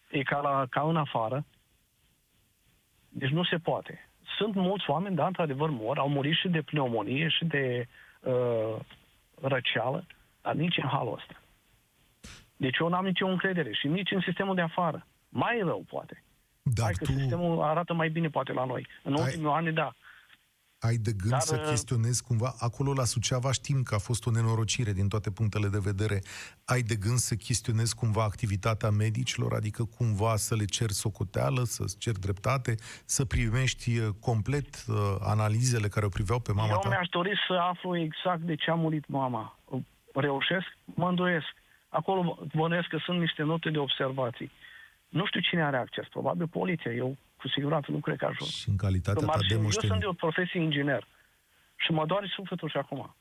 E 0.09 0.23
ca, 0.23 0.39
la, 0.39 0.65
ca 0.69 0.81
în 0.81 0.97
afară. 0.97 1.45
Deci 3.09 3.29
nu 3.29 3.43
se 3.43 3.57
poate. 3.57 4.08
Sunt 4.37 4.55
mulți 4.55 4.89
oameni, 4.89 5.15
da, 5.15 5.25
într-adevăr 5.25 5.69
mor, 5.69 5.97
au 5.97 6.09
murit 6.09 6.35
și 6.35 6.47
de 6.47 6.61
pneumonie 6.61 7.27
și 7.27 7.45
de 7.45 7.87
uh, 8.21 8.75
răceală, 9.41 10.05
dar 10.41 10.53
nici 10.53 10.77
în 10.77 10.87
halul 10.87 11.13
ăsta. 11.13 11.41
Deci 12.57 12.77
eu 12.77 12.87
n-am 12.87 13.05
nicio 13.05 13.27
încredere 13.27 13.73
și 13.73 13.87
nici 13.87 14.11
în 14.11 14.21
sistemul 14.21 14.55
de 14.55 14.61
afară. 14.61 15.05
Mai 15.29 15.59
rău, 15.63 15.83
poate. 15.89 16.23
Dar 16.61 16.85
Hai 16.85 16.93
că 16.97 17.05
tu 17.05 17.11
sistemul 17.11 17.61
arată 17.61 17.93
mai 17.93 18.09
bine, 18.09 18.27
poate, 18.27 18.53
la 18.53 18.65
noi. 18.65 18.87
În 19.03 19.13
Ai- 19.15 19.21
ultimii 19.21 19.51
ani, 19.51 19.71
da. 19.71 19.93
Ai 20.79 20.95
de 20.95 21.11
gând 21.11 21.31
Dar, 21.31 21.39
să 21.39 21.55
uh, 21.55 21.67
chestionezi 21.69 22.23
cumva, 22.23 22.53
acolo 22.59 22.93
la 22.93 23.03
Suceava 23.03 23.51
știm 23.51 23.83
că 23.83 23.95
a 23.95 23.97
fost 23.97 24.25
o 24.25 24.31
nenorocire 24.31 24.91
din 24.91 25.07
toate 25.07 25.31
punctele 25.31 25.67
de 25.67 25.79
vedere. 25.81 26.21
Ai 26.65 26.81
de 26.81 26.95
gând 26.95 27.17
să 27.17 27.35
chestionezi 27.35 27.95
cumva 27.95 28.23
activitatea 28.23 28.89
medicilor, 28.89 29.53
adică 29.53 29.83
cumva 29.97 30.35
să 30.35 30.55
le 30.55 30.65
ceri 30.65 30.93
socoteală, 30.93 31.63
să-ți 31.63 31.97
ceri 31.97 32.19
dreptate, 32.19 32.75
să 33.05 33.25
primești 33.25 33.97
uh, 33.97 34.07
complet 34.19 34.85
uh, 34.87 34.95
analizele 35.19 35.87
care 35.87 36.05
o 36.05 36.09
priveau 36.09 36.39
pe 36.39 36.51
mama 36.51 36.71
eu 36.71 36.79
ta? 36.79 36.89
mi-aș 36.89 37.07
dori 37.07 37.33
să 37.47 37.53
aflu 37.53 37.97
exact 37.97 38.41
de 38.41 38.55
ce 38.55 38.71
a 38.71 38.75
murit 38.75 39.07
mama. 39.07 39.59
Reușesc? 40.13 40.67
Mă 40.83 41.07
îndoiesc. 41.07 41.53
Acolo 41.89 42.47
bănuiesc 42.55 42.87
că 42.87 42.97
sunt 43.05 43.19
niște 43.19 43.43
note 43.43 43.69
de 43.69 43.77
observații. 43.77 44.51
Nu 45.09 45.25
știu 45.25 45.39
cine 45.39 45.63
are 45.63 45.77
acces. 45.77 46.07
Probabil 46.07 46.47
poliția. 46.47 46.91
Eu 46.91 47.17
cu 47.39 47.47
siguranță 47.47 47.91
nu 47.91 47.97
cred 47.99 48.17
că 48.17 48.25
ajung. 48.25 48.49
Și 48.49 48.69
în 48.69 48.75
calitatea 48.75 49.21
ta 49.21 49.25
M-ar 49.27 49.39
de 49.39 49.45
fi- 49.47 49.53
eu 49.53 49.61
moștenit. 49.61 49.89
sunt 49.89 49.99
de 50.01 50.05
o 50.13 50.13
profesie 50.23 50.59
inginer. 50.61 51.07
Și 51.75 51.91
mă 51.91 52.05
doare 52.05 52.27
sufletul 52.35 52.69
și 52.69 52.77
acum. 52.77 53.15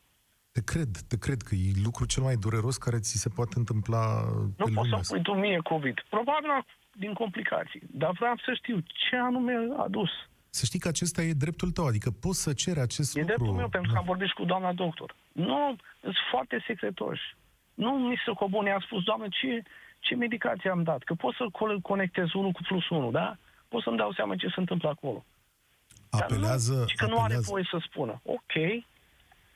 Te 0.52 0.62
cred, 0.64 0.90
te 1.09 1.16
cred 1.18 1.40
că 1.42 1.54
e 1.54 1.70
lucru 1.85 2.04
cel 2.07 2.22
mai 2.22 2.35
dureros 2.37 2.76
care 2.76 2.98
ți 2.98 3.18
se 3.24 3.28
poate 3.28 3.54
întâmpla 3.57 4.04
pe 4.20 4.33
Nu 4.57 4.64
poți 4.64 4.70
lumea 4.74 4.85
să 4.90 4.94
asta. 4.94 5.14
pui 5.14 5.22
tu 5.22 5.33
mie 5.35 5.59
COVID. 5.62 5.96
Probabil 6.09 6.50
din 6.92 7.12
complicații. 7.12 7.83
Dar 7.90 8.11
vreau 8.20 8.37
să 8.44 8.52
știu 8.61 8.76
ce 9.09 9.16
anume 9.16 9.52
a 9.76 9.87
dus. 9.88 10.11
Să 10.50 10.64
știi 10.64 10.78
că 10.78 10.88
acesta 10.88 11.22
e 11.22 11.33
dreptul 11.33 11.70
tău, 11.70 11.87
adică 11.87 12.11
poți 12.11 12.42
să 12.42 12.52
ceri 12.52 12.81
acest 12.81 13.16
E 13.16 13.20
lucru. 13.20 13.35
dreptul 13.35 13.57
meu, 13.57 13.68
pentru 13.68 13.88
că 13.88 13.94
Da. 13.94 14.00
am 14.00 14.07
vorbit 14.12 14.28
și 14.28 14.35
cu 14.35 14.44
doamna 14.44 14.72
doctor. 14.72 15.14
Nu, 15.33 15.76
sunt 16.00 16.14
foarte 16.31 16.64
secretoși. 16.66 17.22
Nu 17.74 17.90
mi 17.92 18.16
se 18.26 18.33
cobune, 18.33 18.70
a 18.72 18.78
spus, 18.81 19.02
doamnă, 19.02 19.26
ce, 19.31 19.62
ce 19.98 20.14
medicație 20.14 20.70
am 20.70 20.83
dat? 20.83 21.02
Că 21.02 21.14
pot 21.14 21.35
să 21.35 21.44
co- 21.59 21.83
conectez 21.83 22.33
unul 22.33 22.50
cu 22.52 22.62
plus 22.62 22.88
unul, 22.88 23.12
da? 23.12 23.37
Pot 23.68 23.83
să-mi 23.83 23.96
dau 23.96 24.12
seama 24.12 24.37
ce 24.37 24.46
se 24.46 24.61
întâmplă 24.61 24.88
acolo. 24.88 25.24
Dar 26.11 26.22
Apelează, 26.22 26.74
nu, 26.74 26.87
și 26.87 26.96
că 26.96 27.07
nu 27.07 27.12
are 27.12 27.22
apelează. 27.22 27.46
voie 27.50 27.68
să 27.70 27.78
spună. 27.88 28.20
Ok, 28.24 28.52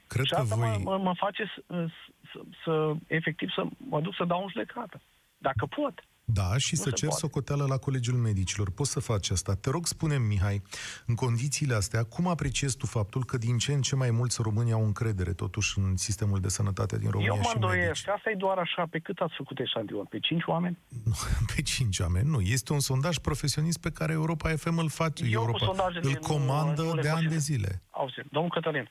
Cred 0.07 0.25
și 0.25 0.33
că 0.33 0.41
asta 0.41 0.55
voi... 0.55 0.69
mă, 0.69 0.91
mă, 0.91 0.99
mă 0.99 1.15
face 1.17 1.45
să, 1.55 1.87
să, 2.33 2.41
să, 2.65 2.93
efectiv, 3.07 3.51
să 3.51 3.65
mă 3.77 4.01
duc 4.01 4.15
să 4.15 4.25
dau 4.25 4.43
un 4.43 4.49
judecată. 4.49 5.01
Dacă 5.39 5.67
pot. 5.67 6.05
Da, 6.25 6.57
și 6.59 6.75
Nu 6.75 6.81
să 6.83 6.89
se 6.89 6.91
cer 6.95 7.09
poate. 7.09 7.21
socoteală 7.25 7.65
la 7.69 7.77
Colegiul 7.77 8.17
Medicilor. 8.19 8.71
Poți 8.71 8.91
să 8.91 9.01
faci 9.01 9.31
asta. 9.31 9.55
Te 9.55 9.71
rog, 9.71 9.87
spune 9.87 10.19
Mihai, 10.19 10.63
în 11.07 11.15
condițiile 11.15 11.75
astea, 11.75 12.03
cum 12.05 12.27
apreciezi 12.29 12.77
tu 12.77 12.87
faptul 12.87 13.25
că 13.25 13.37
din 13.39 13.59
ce 13.59 13.73
în 13.73 13.81
ce 13.83 13.97
mai 13.97 14.11
mulți 14.11 14.43
români 14.43 14.73
au 14.73 14.85
încredere 14.85 15.33
totuși 15.33 15.79
în 15.79 15.97
sistemul 15.97 16.41
de 16.41 16.49
sănătate 16.49 16.99
din 16.99 17.11
România 17.11 17.33
Eu 17.33 17.37
mă 17.37 17.43
și 17.43 17.57
în 17.57 17.63
îndoiesc. 17.63 17.87
medici? 17.87 18.09
Asta 18.09 18.31
e 18.31 18.35
doar 18.35 18.59
așa. 18.59 18.87
Pe 18.91 18.99
cât 18.99 19.19
ați 19.19 19.35
făcut 19.37 19.59
eșantion? 19.59 20.05
Pe 20.05 20.19
cinci 20.19 20.43
oameni? 20.47 20.79
Nu, 21.05 21.13
Pe 21.55 21.63
cinci 21.63 21.99
oameni, 21.99 22.29
nu. 22.29 22.41
Este 22.41 22.73
un 22.73 22.81
sondaj 22.81 23.17
profesionist 23.19 23.79
pe 23.81 23.91
care 23.91 24.13
Europa 24.13 24.49
FM 24.57 24.79
îl 24.79 24.89
face. 24.89 25.25
Eu 25.25 25.31
cu 25.31 25.47
Europa 25.47 25.65
sondajele 25.65 26.05
îl 26.07 26.19
nu- 26.21 26.27
comandă 26.35 26.83
nu 26.83 26.95
le 26.95 27.01
de 27.03 27.09
ani 27.09 27.21
de 27.21 27.29
consider. 27.29 27.59
zile. 27.59 27.83
Auzi, 27.91 28.15
domnul 28.31 28.51
Cătălin, 28.51 28.91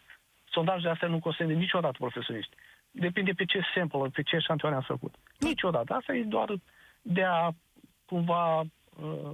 sondajele 0.51 0.89
astea 0.89 1.07
nu 1.07 1.19
consideră 1.19 1.53
niciodată 1.53 1.95
profesioniști. 1.99 2.55
Depinde 2.91 3.31
pe 3.31 3.45
ce 3.45 3.59
sample, 3.75 4.09
pe 4.09 4.21
ce 4.21 4.35
eșantioane 4.35 4.75
am 4.75 4.85
făcut. 4.87 5.13
Niciodată. 5.39 5.93
Asta 5.93 6.13
e 6.15 6.23
doar 6.23 6.49
de 7.01 7.23
a 7.23 7.51
cumva 8.05 8.59
uh, 8.59 9.34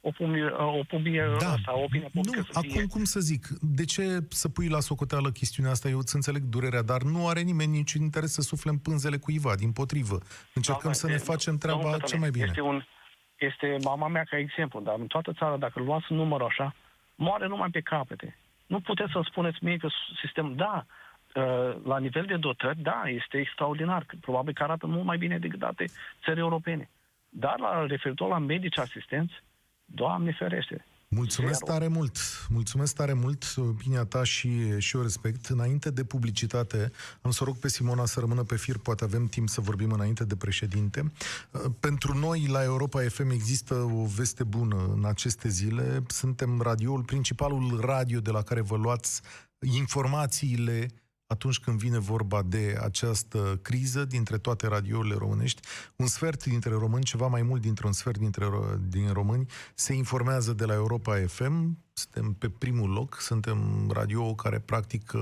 o 0.00 0.10
pumie, 0.10 0.44
uh, 0.44 0.78
o 0.78 0.82
pumie 0.88 1.24
Da, 1.40 1.52
asta, 1.52 1.76
o 1.76 1.82
opinie 1.82 2.08
publică 2.12 2.36
nu, 2.38 2.44
să 2.50 2.60
fie. 2.60 2.70
acum 2.70 2.86
cum 2.86 3.04
să 3.04 3.20
zic, 3.20 3.46
de 3.60 3.84
ce 3.84 4.18
să 4.28 4.48
pui 4.48 4.68
la 4.68 4.80
socoteală 4.80 5.30
chestiunea 5.30 5.70
asta? 5.72 5.88
Eu 5.88 5.98
îți 5.98 6.14
înțeleg 6.14 6.42
durerea, 6.42 6.82
dar 6.82 7.02
nu 7.02 7.28
are 7.28 7.40
nimeni 7.40 7.70
niciun 7.76 8.02
interes 8.02 8.32
să 8.32 8.40
sufle 8.40 8.70
în 8.70 8.78
pânzele 8.78 9.16
cuiva, 9.16 9.54
din 9.54 9.72
potrivă. 9.72 10.18
Încercăm 10.54 10.80
Doamne, 10.82 10.98
să 10.98 11.06
ne 11.06 11.12
de- 11.12 11.18
facem 11.18 11.56
treaba 11.58 11.80
domnul 11.80 11.98
cel 11.98 12.18
Cătălin, 12.18 12.20
mai 12.20 12.30
bine. 12.30 12.44
Este, 12.44 12.60
un, 12.60 12.82
este 13.38 13.76
mama 13.84 14.08
mea 14.08 14.24
ca 14.30 14.38
exemplu, 14.38 14.80
dar 14.80 14.94
în 14.98 15.06
toată 15.06 15.32
țara, 15.32 15.56
dacă 15.56 15.78
îl 15.78 15.84
luați 15.84 16.06
în 16.08 16.16
număr 16.16 16.42
așa, 16.42 16.74
moare 17.14 17.46
numai 17.46 17.70
pe 17.70 17.80
capete. 17.80 18.38
Nu 18.66 18.80
puteți 18.80 19.12
să 19.12 19.20
spuneți 19.30 19.58
mie 19.60 19.76
că 19.76 19.88
sistem, 20.22 20.54
da, 20.54 20.86
uh, 20.86 20.92
la 21.84 21.98
nivel 21.98 22.24
de 22.26 22.36
dotări, 22.36 22.82
da, 22.82 23.02
este 23.06 23.38
extraordinar. 23.38 24.04
că 24.04 24.16
Probabil 24.20 24.54
că 24.54 24.62
arată 24.62 24.86
mult 24.86 25.04
mai 25.04 25.18
bine 25.18 25.38
decât 25.38 25.62
alte 25.62 25.84
țări 26.24 26.40
europene. 26.40 26.90
Dar 27.28 27.58
la 27.58 27.86
referitor 27.86 28.28
la 28.28 28.38
medici 28.38 28.78
asistenți, 28.78 29.34
Doamne 29.84 30.32
ferește, 30.38 30.84
Mulțumesc 31.14 31.58
Zero. 31.58 31.72
tare 31.72 31.88
mult, 31.88 32.16
mulțumesc 32.48 32.94
tare 32.94 33.12
mult, 33.12 33.54
opinia 33.56 34.04
ta 34.04 34.24
și, 34.24 34.78
și 34.78 34.96
eu 34.96 35.02
respect. 35.02 35.46
Înainte 35.46 35.90
de 35.90 36.04
publicitate, 36.04 36.92
am 37.22 37.30
să 37.30 37.44
rog 37.44 37.56
pe 37.56 37.68
Simona 37.68 38.04
să 38.04 38.20
rămână 38.20 38.42
pe 38.42 38.56
fir, 38.56 38.78
poate 38.78 39.04
avem 39.04 39.26
timp 39.26 39.48
să 39.48 39.60
vorbim 39.60 39.90
înainte 39.90 40.24
de 40.24 40.36
președinte. 40.36 41.12
Uh, 41.50 41.60
Pentru 41.80 42.18
noi, 42.18 42.46
la 42.46 42.62
Europa 42.62 43.00
FM, 43.00 43.30
există 43.30 43.74
o 43.74 44.06
veste 44.06 44.44
bună 44.44 44.90
în 44.94 45.04
aceste 45.04 45.48
zile. 45.48 46.02
Suntem 46.06 46.60
radioul, 46.60 47.02
principalul 47.02 47.80
radio 47.80 48.20
de 48.20 48.30
la 48.30 48.42
care 48.42 48.60
vă 48.60 48.76
luați 48.76 49.22
informațiile 49.58 50.88
atunci 51.32 51.58
când 51.58 51.78
vine 51.78 51.98
vorba 51.98 52.42
de 52.42 52.76
această 52.80 53.58
criză 53.62 54.04
dintre 54.04 54.38
toate 54.38 54.66
radiourile 54.66 55.14
românești, 55.14 55.60
un 55.96 56.06
sfert 56.06 56.44
dintre 56.44 56.70
români, 56.70 57.04
ceva 57.04 57.26
mai 57.26 57.42
mult 57.42 57.60
dintre 57.60 57.86
un 57.86 57.92
sfert 57.92 58.18
dintre 58.18 58.44
ro- 58.44 58.78
din 58.88 59.12
români, 59.12 59.46
se 59.74 59.92
informează 59.92 60.52
de 60.52 60.64
la 60.64 60.74
Europa 60.74 61.16
FM. 61.26 61.78
Suntem 61.92 62.32
pe 62.32 62.48
primul 62.48 62.90
loc, 62.90 63.20
suntem 63.20 63.90
radio 63.92 64.34
care 64.34 64.58
practic 64.58 65.12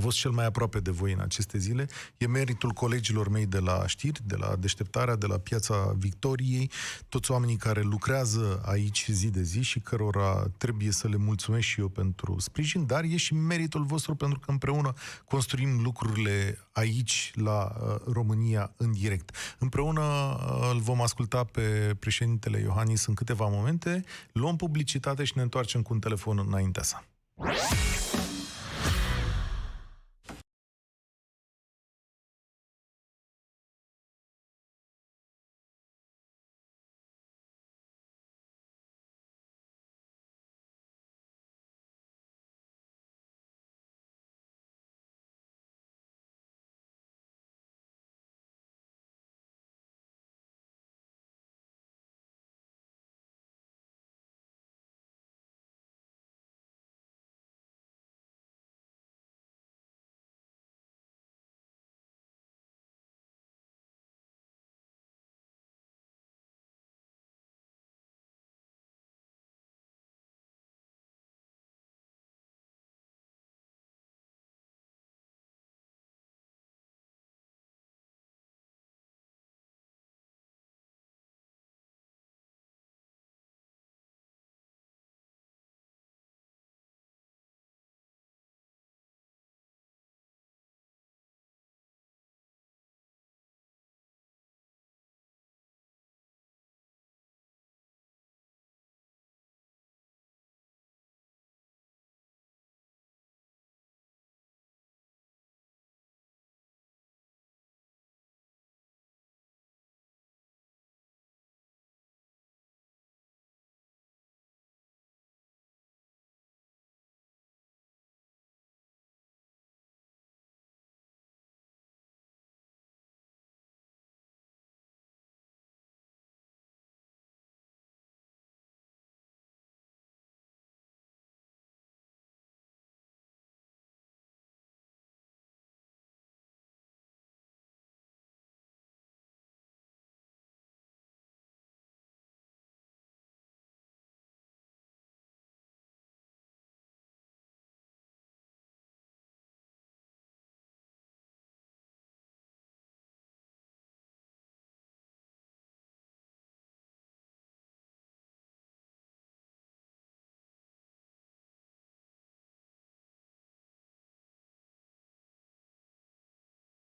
a 0.00 0.02
fost 0.02 0.18
cel 0.18 0.30
mai 0.30 0.44
aproape 0.44 0.80
de 0.80 0.90
voi 0.90 1.12
în 1.12 1.20
aceste 1.20 1.58
zile. 1.58 1.86
E 2.16 2.26
meritul 2.26 2.70
colegilor 2.70 3.28
mei 3.28 3.46
de 3.46 3.58
la 3.58 3.86
știri, 3.86 4.20
de 4.24 4.36
la 4.36 4.56
deșteptarea, 4.56 5.16
de 5.16 5.26
la 5.26 5.38
Piața 5.38 5.94
Victoriei, 5.98 6.70
toți 7.08 7.30
oamenii 7.30 7.56
care 7.56 7.80
lucrează 7.80 8.60
aici 8.64 9.06
zi 9.10 9.30
de 9.30 9.42
zi 9.42 9.62
și 9.62 9.80
cărora 9.80 10.46
trebuie 10.56 10.90
să 10.90 11.08
le 11.08 11.16
mulțumesc 11.16 11.64
și 11.64 11.80
eu 11.80 11.88
pentru 11.88 12.38
sprijin, 12.38 12.86
dar 12.86 13.04
e 13.04 13.16
și 13.16 13.34
meritul 13.34 13.84
vostru 13.84 14.14
pentru 14.14 14.38
că 14.38 14.50
împreună 14.50 14.92
construim 15.24 15.80
lucrurile 15.82 16.58
aici, 16.72 17.32
la 17.34 17.72
uh, 17.80 17.94
România, 18.12 18.72
în 18.76 18.92
direct. 18.92 19.36
Împreună 19.58 20.00
uh, 20.00 20.68
îl 20.72 20.78
vom 20.78 21.02
asculta 21.02 21.44
pe 21.44 21.96
președintele 21.98 22.58
Iohannis 22.58 23.06
în 23.06 23.14
câteva 23.14 23.46
momente, 23.46 24.04
luăm 24.32 24.56
publicitate 24.56 25.24
și 25.24 25.32
ne 25.36 25.42
întoarcem 25.42 25.82
cu 25.82 25.92
un 25.92 25.98
telefon 25.98 26.44
înaintea 26.46 26.82
sa. 26.82 27.04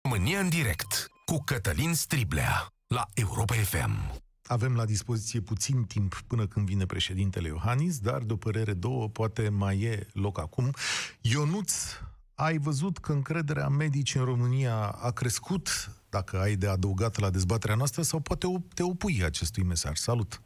România 0.08 0.38
în 0.38 0.48
direct 0.48 0.90
cu 1.24 1.36
Cătălin 1.50 1.92
Striblea 1.94 2.54
la 2.96 3.04
Europa 3.24 3.54
FM. 3.54 3.94
Avem 4.56 4.72
la 4.76 4.84
dispoziție 4.84 5.40
puțin 5.40 5.78
timp 5.94 6.12
până 6.30 6.44
când 6.46 6.66
vine 6.66 6.86
președintele 6.86 7.48
Iohannis, 7.48 7.94
dar 8.08 8.20
de 8.22 8.32
o 8.32 8.36
părere 8.36 8.74
două 8.86 9.08
poate 9.08 9.48
mai 9.48 9.76
e 9.80 10.06
loc 10.24 10.38
acum. 10.40 10.66
Ionuț, 11.32 11.72
ai 12.34 12.56
văzut 12.58 12.98
că 12.98 13.12
încrederea 13.12 13.68
medici 13.68 14.14
în 14.14 14.24
România 14.24 14.76
a 15.08 15.10
crescut, 15.10 15.66
dacă 16.10 16.34
ai 16.44 16.54
de 16.54 16.68
adăugat 16.68 17.18
la 17.18 17.30
dezbaterea 17.30 17.76
noastră, 17.76 18.02
sau 18.02 18.20
poate 18.20 18.46
te 18.74 18.82
opui 18.82 19.16
acestui 19.24 19.64
mesaj? 19.72 19.96
Salut! 19.96 20.40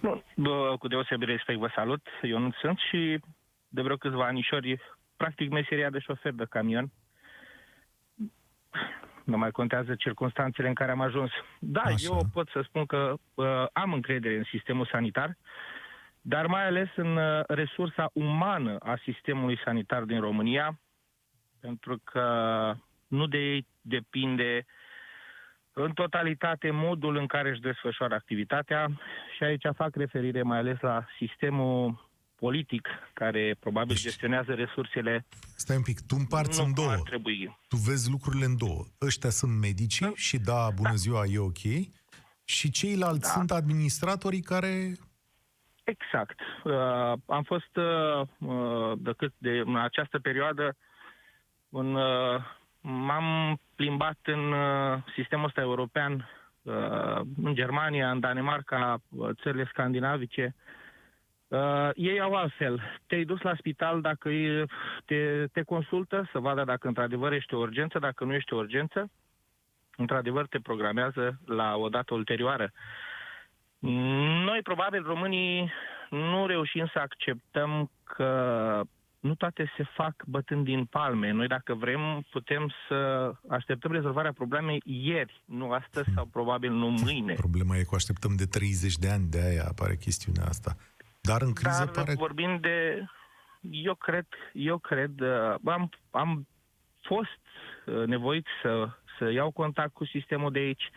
Nu, 0.00 0.22
bă, 0.36 0.76
cu 0.78 0.88
deosebit 0.88 1.28
respect 1.28 1.58
vă 1.58 1.70
salut. 1.74 2.06
Eu 2.22 2.38
nu 2.38 2.50
sunt 2.60 2.78
și 2.88 3.20
de 3.68 3.82
vreo 3.82 3.96
câțiva 3.96 4.26
anișori, 4.26 4.80
practic 5.16 5.50
meseria 5.50 5.90
de 5.90 5.98
șofer 5.98 6.32
de 6.32 6.46
camion. 6.50 6.92
Nu 9.24 9.38
mai 9.38 9.50
contează 9.50 9.94
circunstanțele 9.94 10.68
în 10.68 10.74
care 10.74 10.90
am 10.90 11.00
ajuns. 11.00 11.30
Da, 11.58 11.80
Așa. 11.80 11.96
eu 12.00 12.20
pot 12.32 12.48
să 12.48 12.60
spun 12.64 12.86
că 12.86 13.14
uh, 13.34 13.46
am 13.72 13.92
încredere 13.92 14.36
în 14.36 14.44
sistemul 14.44 14.88
sanitar, 14.92 15.36
dar 16.20 16.46
mai 16.46 16.66
ales 16.66 16.88
în 16.96 17.16
uh, 17.16 17.40
resursa 17.46 18.10
umană 18.12 18.76
a 18.78 18.98
sistemului 19.02 19.60
sanitar 19.64 20.02
din 20.02 20.20
România, 20.20 20.78
pentru 21.60 22.00
că 22.04 22.24
nu 23.06 23.26
de 23.26 23.38
ei 23.38 23.66
depinde 23.80 24.64
în 25.72 25.92
totalitate 25.92 26.70
modul 26.70 27.16
în 27.16 27.26
care 27.26 27.48
își 27.48 27.60
desfășoară 27.60 28.14
activitatea 28.14 28.86
și 29.36 29.42
aici 29.42 29.66
fac 29.74 29.96
referire 29.96 30.42
mai 30.42 30.58
ales 30.58 30.80
la 30.80 31.04
sistemul 31.18 32.05
politic 32.36 32.88
care 33.12 33.56
probabil 33.60 33.94
Deci- 33.94 34.02
gestionează 34.02 34.52
resursele 34.54 35.24
Stai 35.56 35.76
un 35.76 35.82
pic, 35.82 36.00
tu 36.06 36.14
împarți 36.18 36.58
nu 36.58 36.64
în 36.66 36.72
cum 36.72 36.84
două. 36.84 36.94
ar 36.94 37.00
trebui. 37.00 37.58
Tu 37.68 37.76
vezi 37.76 38.10
lucrurile 38.10 38.44
în 38.44 38.56
două. 38.56 38.84
Ăștia 39.02 39.30
sunt 39.30 39.60
medici 39.60 40.00
și 40.14 40.38
da, 40.38 40.68
bună 40.74 40.88
Da. 40.88 40.94
ziua, 40.94 41.24
e 41.24 41.38
ok. 41.38 41.62
Și 42.44 42.70
ceilalți 42.70 43.20
Da. 43.20 43.28
sunt 43.28 43.50
administratorii 43.50 44.40
care... 44.40 44.92
Exact. 45.84 46.38
Uh, 46.64 46.72
am 47.26 47.42
fost 47.42 47.76
uh, 47.76 48.20
uh, 48.38 48.92
de 48.98 49.12
cât 49.16 49.32
de 49.38 49.50
în 49.50 49.76
această 49.76 50.18
perioadă 50.18 50.76
în, 51.68 51.94
uh, 51.94 52.40
m-am 52.80 53.60
plimbat 53.74 54.18
în 54.24 54.52
uh, 54.52 55.02
sistemul 55.14 55.46
ăsta 55.46 55.60
european 55.60 56.28
uh, 56.62 57.20
în 57.42 57.54
Germania, 57.54 58.10
în 58.10 58.20
Danemarca, 58.20 59.00
uh, 59.08 59.30
țările 59.42 59.66
scandinavice. 59.72 60.54
Uh, 60.56 60.74
ei 61.94 62.20
au 62.20 62.34
altfel. 62.34 62.82
Te-ai 63.06 63.24
dus 63.24 63.40
la 63.40 63.54
spital 63.58 64.00
dacă 64.00 64.28
e, 64.28 64.64
te, 65.04 65.46
te 65.52 65.62
consultă 65.62 66.28
să 66.32 66.38
vadă 66.38 66.64
dacă 66.64 66.88
într-adevăr 66.88 67.32
ești 67.32 67.54
o 67.54 67.58
urgență, 67.58 67.98
dacă 67.98 68.24
nu 68.24 68.34
ești 68.34 68.52
o 68.52 68.56
urgență, 68.56 69.10
într-adevăr 69.96 70.46
te 70.46 70.58
programează 70.58 71.40
la 71.44 71.76
o 71.76 71.88
dată 71.88 72.14
ulterioară. 72.14 72.72
Noi, 74.44 74.60
probabil, 74.62 75.02
românii, 75.02 75.70
nu 76.10 76.46
reușim 76.46 76.90
să 76.92 76.98
acceptăm 76.98 77.90
că 78.04 78.82
nu 79.20 79.34
toate 79.34 79.72
se 79.76 79.84
fac 79.94 80.24
bătând 80.26 80.64
din 80.64 80.84
palme. 80.84 81.30
Noi, 81.30 81.46
dacă 81.46 81.74
vrem, 81.74 82.26
putem 82.30 82.72
să 82.88 83.32
așteptăm 83.48 83.92
rezolvarea 83.92 84.32
problemei 84.32 84.82
ieri, 84.84 85.42
nu 85.44 85.70
astăzi 85.70 86.08
sau 86.14 86.24
probabil 86.24 86.72
nu 86.72 86.88
mâine. 86.88 87.32
Problema 87.32 87.76
e 87.76 87.82
că 87.82 87.94
așteptăm 87.94 88.32
de 88.36 88.44
30 88.44 88.96
de 88.96 89.08
ani, 89.08 89.26
de 89.30 89.40
aia 89.40 89.64
apare 89.68 89.96
chestiunea 89.96 90.44
asta. 90.44 90.76
Dar 91.26 91.42
în 91.42 91.52
criză 91.52 91.84
Dar 91.84 91.94
pare... 91.94 92.14
vorbim 92.14 92.58
de... 92.60 93.06
Eu 93.70 93.94
cred, 93.94 94.26
eu 94.52 94.78
cred, 94.78 95.20
uh, 95.20 95.54
am, 95.64 95.90
am 96.10 96.46
fost 97.02 97.40
uh, 97.86 98.06
nevoit 98.06 98.46
să, 98.62 98.88
să 99.18 99.30
iau 99.30 99.50
contact 99.50 99.92
cu 99.92 100.04
sistemul 100.04 100.52
de 100.52 100.58
aici, 100.58 100.90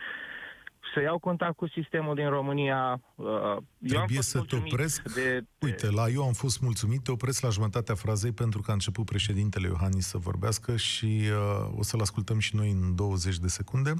să 0.94 1.00
iau 1.00 1.18
contact 1.18 1.56
cu 1.56 1.68
sistemul 1.68 2.14
din 2.14 2.28
România. 2.28 3.00
Uh, 3.14 3.26
Eu 3.26 3.52
am 3.52 3.66
Trebuie 3.78 4.16
fost 4.16 4.28
să 4.28 4.38
te 4.38 4.38
mulțumit 4.38 4.72
opresc. 4.72 5.02
De, 5.14 5.44
de, 5.58 5.66
Uite, 5.66 5.90
la 5.90 6.08
eu 6.08 6.22
am 6.22 6.32
fost 6.32 6.60
mulțumit, 6.60 7.02
te 7.02 7.10
opresc 7.10 7.42
la 7.42 7.48
jumătatea 7.48 7.94
frazei 7.94 8.32
pentru 8.32 8.60
că 8.60 8.70
a 8.70 8.74
început 8.74 9.04
președintele 9.04 9.66
Iohannis 9.66 10.06
să 10.06 10.18
vorbească 10.18 10.76
și 10.76 11.22
uh, 11.22 11.78
o 11.78 11.82
să-l 11.82 12.00
ascultăm 12.00 12.38
și 12.38 12.56
noi 12.56 12.70
în 12.70 12.94
20 12.94 13.38
de 13.38 13.48
secunde. 13.48 13.94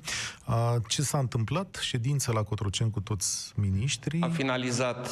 Uh, 0.49 0.75
ce 0.89 1.03
s-a 1.03 1.19
întâmplat? 1.19 1.79
Ședința 1.83 2.33
la 2.33 2.43
Cotroceni 2.43 2.91
cu 2.91 3.01
toți 3.01 3.53
miniștrii. 3.57 4.23
A 4.23 4.29
finalizat 4.29 5.09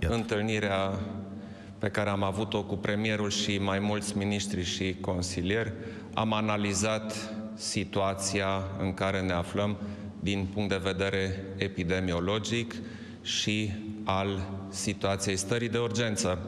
Iată. 0.00 0.14
întâlnirea 0.14 0.98
pe 1.78 1.88
care 1.88 2.10
am 2.10 2.22
avut-o 2.22 2.64
cu 2.64 2.76
premierul 2.76 3.30
și 3.30 3.58
mai 3.58 3.78
mulți 3.78 4.16
miniștri 4.16 4.64
și 4.64 4.96
consilieri. 5.00 5.72
Am 6.14 6.32
analizat 6.32 7.34
situația 7.54 8.62
în 8.78 8.94
care 8.94 9.20
ne 9.20 9.32
aflăm 9.32 9.76
din 10.26 10.46
punct 10.54 10.68
de 10.68 10.80
vedere 10.82 11.44
epidemiologic 11.56 12.74
și 13.22 13.72
al 14.04 14.48
situației 14.68 15.36
stării 15.36 15.68
de 15.68 15.78
urgență. 15.78 16.38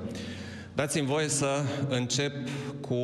Dați-mi 0.75 1.07
voie 1.07 1.29
să 1.29 1.63
încep 1.89 2.33
cu 2.81 2.97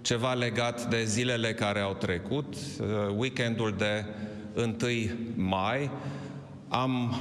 ceva 0.00 0.32
legat 0.32 0.88
de 0.88 1.04
zilele 1.04 1.54
care 1.54 1.80
au 1.80 1.94
trecut, 1.94 2.54
uh, 2.54 2.86
weekendul 3.16 3.74
de 3.78 4.04
1 4.56 4.76
mai. 5.34 5.90
Am 6.68 7.14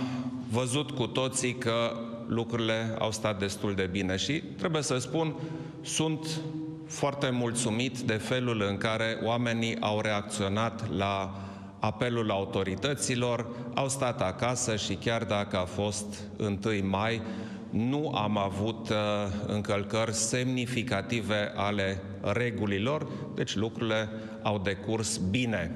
văzut 0.49 0.91
cu 0.91 1.07
toții 1.07 1.55
că 1.55 1.91
lucrurile 2.27 2.95
au 2.99 3.11
stat 3.11 3.39
destul 3.39 3.75
de 3.75 3.89
bine 3.91 4.15
și 4.15 4.43
trebuie 4.57 4.81
să 4.81 4.97
spun, 4.97 5.35
sunt 5.81 6.41
foarte 6.87 7.29
mulțumit 7.29 7.99
de 7.99 8.13
felul 8.13 8.65
în 8.69 8.77
care 8.77 9.17
oamenii 9.23 9.77
au 9.79 10.01
reacționat 10.01 10.95
la 10.95 11.43
apelul 11.83 12.31
autorităților, 12.31 13.47
au 13.73 13.89
stat 13.89 14.21
acasă 14.21 14.75
și 14.75 14.93
chiar 14.93 15.23
dacă 15.23 15.57
a 15.57 15.65
fost 15.65 16.05
1 16.37 16.59
mai, 16.81 17.21
nu 17.69 18.11
am 18.15 18.37
avut 18.37 18.89
uh, 18.89 18.95
încălcări 19.47 20.13
semnificative 20.13 21.51
ale 21.55 22.01
regulilor, 22.21 23.07
deci 23.35 23.55
lucrurile 23.55 24.09
au 24.41 24.59
decurs 24.59 25.17
bine. 25.17 25.71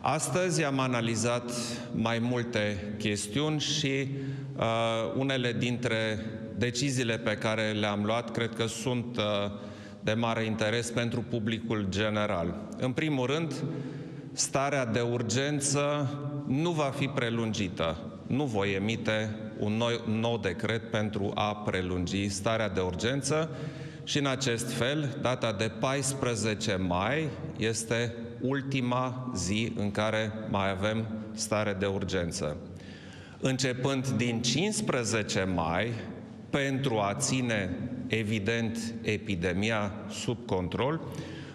Astăzi 0.00 0.64
am 0.64 0.78
analizat 0.78 1.52
mai 1.92 2.18
multe 2.18 2.94
chestiuni 2.98 3.60
și 3.60 4.08
uh, 4.56 4.64
unele 5.16 5.52
dintre 5.52 6.26
deciziile 6.56 7.18
pe 7.18 7.36
care 7.36 7.70
le-am 7.70 8.04
luat 8.04 8.30
cred 8.30 8.54
că 8.54 8.66
sunt 8.66 9.16
uh, 9.16 9.24
de 10.00 10.12
mare 10.12 10.44
interes 10.44 10.90
pentru 10.90 11.24
publicul 11.30 11.86
general. 11.88 12.54
În 12.78 12.92
primul 12.92 13.26
rând, 13.26 13.54
starea 14.32 14.86
de 14.86 15.00
urgență 15.00 16.10
nu 16.46 16.70
va 16.70 16.92
fi 16.96 17.06
prelungită. 17.06 17.96
Nu 18.26 18.44
voi 18.44 18.72
emite 18.72 19.36
un 19.58 19.72
nou, 19.72 19.88
un 20.06 20.20
nou 20.20 20.38
decret 20.38 20.90
pentru 20.90 21.30
a 21.34 21.54
prelungi 21.54 22.28
starea 22.28 22.68
de 22.68 22.80
urgență 22.80 23.50
și 24.04 24.18
în 24.18 24.26
acest 24.26 24.72
fel, 24.72 25.18
data 25.22 25.52
de 25.52 25.72
14 25.80 26.76
mai 26.76 27.28
este 27.56 28.14
ultima 28.40 29.30
zi 29.34 29.72
în 29.76 29.90
care 29.90 30.32
mai 30.48 30.70
avem 30.70 31.06
stare 31.32 31.76
de 31.78 31.86
urgență. 31.86 32.56
Începând 33.40 34.08
din 34.08 34.42
15 34.42 35.44
mai, 35.54 35.92
pentru 36.50 36.98
a 36.98 37.14
ține 37.14 37.78
evident 38.06 38.94
epidemia 39.02 39.92
sub 40.08 40.46
control, 40.46 41.00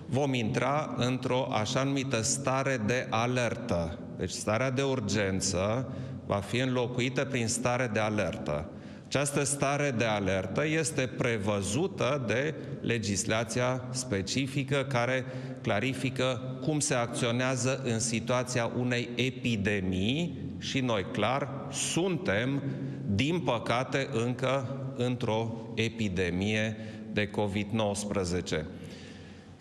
vom 0.06 0.34
intra 0.34 0.93
într-o 0.97 1.47
așa 1.51 1.84
numită 1.84 2.22
stare 2.22 2.82
de 2.86 3.08
alertă. 3.10 3.99
Deci 4.18 4.30
starea 4.30 4.72
de 4.72 4.82
urgență 4.82 5.93
va 6.26 6.36
fi 6.36 6.58
înlocuită 6.58 7.26
prin 7.26 7.47
stare 7.47 7.89
de 7.93 7.99
alertă. 7.99 8.70
Această 9.08 9.43
stare 9.43 9.93
de 9.97 10.03
alertă 10.03 10.68
este 10.68 11.10
prevăzută 11.18 12.24
de 12.28 12.56
legislația 12.82 13.84
specifică 13.89 14.86
care 14.89 15.26
clarifică 15.62 16.58
cum 16.62 16.80
se 16.80 16.93
acționează 16.93 17.82
în 17.84 17.99
situația 17.99 18.72
unei 18.78 19.10
epidemii 19.16 20.38
și 20.60 20.80
noi 20.80 21.06
clar 21.12 21.49
suntem, 21.72 22.64
din 23.06 23.39
păcate, 23.39 24.08
încă 24.12 24.80
într-o 24.97 25.72
epidemie 25.76 26.78
de 27.12 27.30
COVID-19. 27.30 28.66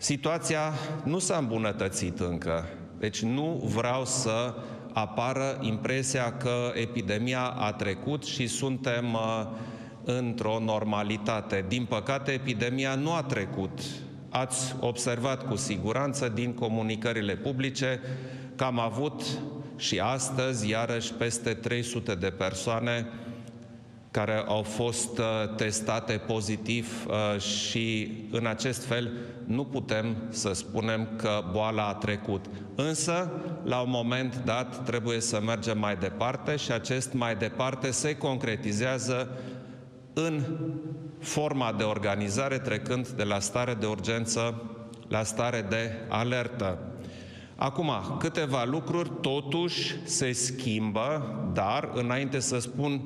Situația 0.05 0.73
nu 1.03 1.19
s-a 1.19 1.37
îmbunătățit 1.37 2.19
încă, 2.19 2.65
deci 2.99 3.21
nu 3.21 3.61
vreau 3.75 4.05
să 4.05 4.53
apară 4.93 5.57
impresia 5.61 6.37
că 6.37 6.71
epidemia 6.73 7.41
a 7.41 7.71
trecut 7.71 8.23
și 8.23 8.47
suntem 8.47 9.13
uh, 9.13 9.45
într-o 10.03 10.59
normalitate. 10.59 11.65
Din 11.67 11.85
păcate, 11.85 12.31
epidemia 12.31 12.95
nu 12.95 13.13
a 13.13 13.23
trecut. 13.23 13.79
Ați 14.29 14.75
observat 14.79 15.47
cu 15.47 15.55
siguranță 15.55 16.29
din 16.29 16.53
comunicările 16.53 17.35
publice 17.35 17.99
că 18.55 18.63
am 18.63 18.79
avut 18.79 19.23
și 19.77 19.99
astăzi, 19.99 20.69
iarăși, 20.69 21.13
peste 21.13 21.53
300 21.53 22.15
de 22.15 22.29
persoane 22.29 23.07
care 24.15 24.43
au 24.47 24.61
fost 24.61 25.17
uh, 25.17 25.25
testate 25.55 26.13
pozitiv 26.13 27.05
uh, 27.07 27.39
și 27.41 28.11
în 28.31 28.45
acest 28.45 28.85
fel 28.85 29.11
nu 29.45 29.63
putem 29.63 30.15
să 30.29 30.53
spunem 30.53 31.07
că 31.15 31.43
boala 31.51 31.87
a 31.87 31.93
trecut. 31.93 32.45
Însă, 32.75 33.31
la 33.63 33.79
un 33.79 33.89
moment 33.89 34.41
dat, 34.45 34.83
trebuie 34.85 35.19
să 35.19 35.41
mergem 35.45 35.77
mai 35.79 35.95
departe 35.95 36.55
și 36.55 36.71
acest 36.71 37.13
mai 37.13 37.35
departe 37.35 37.91
se 37.91 38.17
concretizează 38.17 39.29
în 40.13 40.41
forma 41.19 41.73
de 41.77 41.83
organizare, 41.83 42.57
trecând 42.57 43.07
de 43.07 43.23
la 43.23 43.39
stare 43.39 43.73
de 43.73 43.85
urgență 43.85 44.61
la 45.07 45.23
stare 45.23 45.65
de 45.69 45.91
alertă. 46.09 46.77
Acum, 47.55 47.91
câteva 48.19 48.63
lucruri 48.63 49.11
totuși 49.21 49.95
se 50.03 50.31
schimbă, 50.31 51.35
dar 51.53 51.89
înainte 51.93 52.39
să 52.39 52.59
spun 52.59 53.01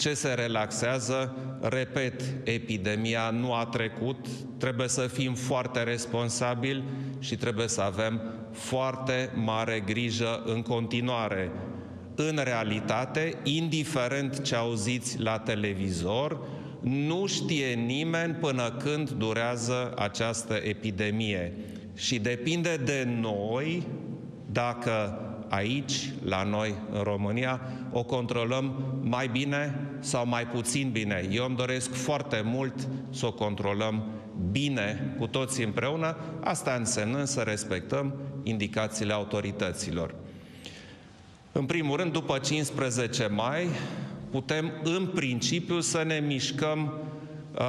ce 0.00 0.14
se 0.14 0.34
relaxează, 0.34 1.36
repet, 1.60 2.22
epidemia 2.44 3.30
nu 3.30 3.54
a 3.54 3.64
trecut, 3.64 4.26
trebuie 4.58 4.88
să 4.88 5.00
fim 5.00 5.34
foarte 5.34 5.82
responsabili 5.82 6.84
și 7.18 7.36
trebuie 7.36 7.68
să 7.68 7.80
avem 7.80 8.20
foarte 8.52 9.30
mare 9.34 9.82
grijă 9.86 10.42
în 10.44 10.62
continuare. 10.62 11.50
În 12.14 12.40
realitate, 12.42 13.34
indiferent 13.42 14.42
ce 14.42 14.54
auziți 14.54 15.18
la 15.18 15.38
televizor, 15.38 16.40
nu 16.80 17.26
știe 17.26 17.74
nimeni 17.74 18.34
până 18.34 18.70
când 18.70 19.10
durează 19.10 19.92
această 19.96 20.54
epidemie. 20.54 21.52
Și 21.94 22.18
depinde 22.18 22.76
de 22.84 23.08
noi 23.20 23.86
dacă 24.52 25.18
aici, 25.50 26.12
la 26.24 26.42
noi, 26.42 26.74
în 26.92 27.02
România, 27.02 27.60
o 27.92 28.02
controlăm 28.02 28.84
mai 29.02 29.28
bine 29.28 29.88
sau 29.98 30.26
mai 30.26 30.46
puțin 30.46 30.90
bine. 30.90 31.28
Eu 31.30 31.44
îmi 31.44 31.56
doresc 31.56 31.94
foarte 31.94 32.42
mult 32.44 32.88
să 33.10 33.26
o 33.26 33.32
controlăm 33.32 34.04
bine 34.50 35.14
cu 35.18 35.26
toții 35.26 35.64
împreună, 35.64 36.16
asta 36.40 36.74
însemnând 36.78 37.26
să 37.26 37.40
respectăm 37.40 38.14
indicațiile 38.42 39.12
autorităților. 39.12 40.14
În 41.52 41.64
primul 41.64 41.96
rând, 41.96 42.12
după 42.12 42.38
15 42.38 43.26
mai, 43.26 43.66
putem 44.30 44.72
în 44.82 45.06
principiu 45.06 45.80
să 45.80 46.02
ne 46.06 46.22
mișcăm 46.26 46.92
uh, 47.54 47.64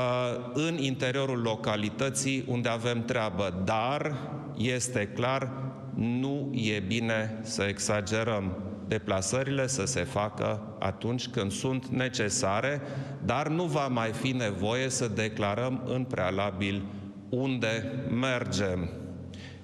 în 0.54 0.78
interiorul 0.78 1.42
localității 1.42 2.44
unde 2.48 2.70
avem 2.70 3.04
treabă, 3.06 3.62
dar 3.66 4.18
este 4.58 5.08
clar, 5.08 5.52
nu 5.96 6.50
e 6.54 6.80
bine 6.80 7.40
să 7.42 7.64
exagerăm. 7.64 8.58
Deplasările 8.88 9.68
să 9.68 9.86
se 9.86 10.04
facă 10.04 10.76
atunci 10.80 11.28
când 11.28 11.52
sunt 11.52 11.86
necesare, 11.88 12.82
dar 13.26 13.48
nu 13.48 13.64
va 13.64 13.88
mai 13.88 14.12
fi 14.12 14.32
nevoie 14.32 14.90
să 14.90 15.08
declarăm 15.08 15.84
în 15.86 16.04
prealabil 16.04 16.86
unde 17.30 17.94
mergem. 18.10 18.90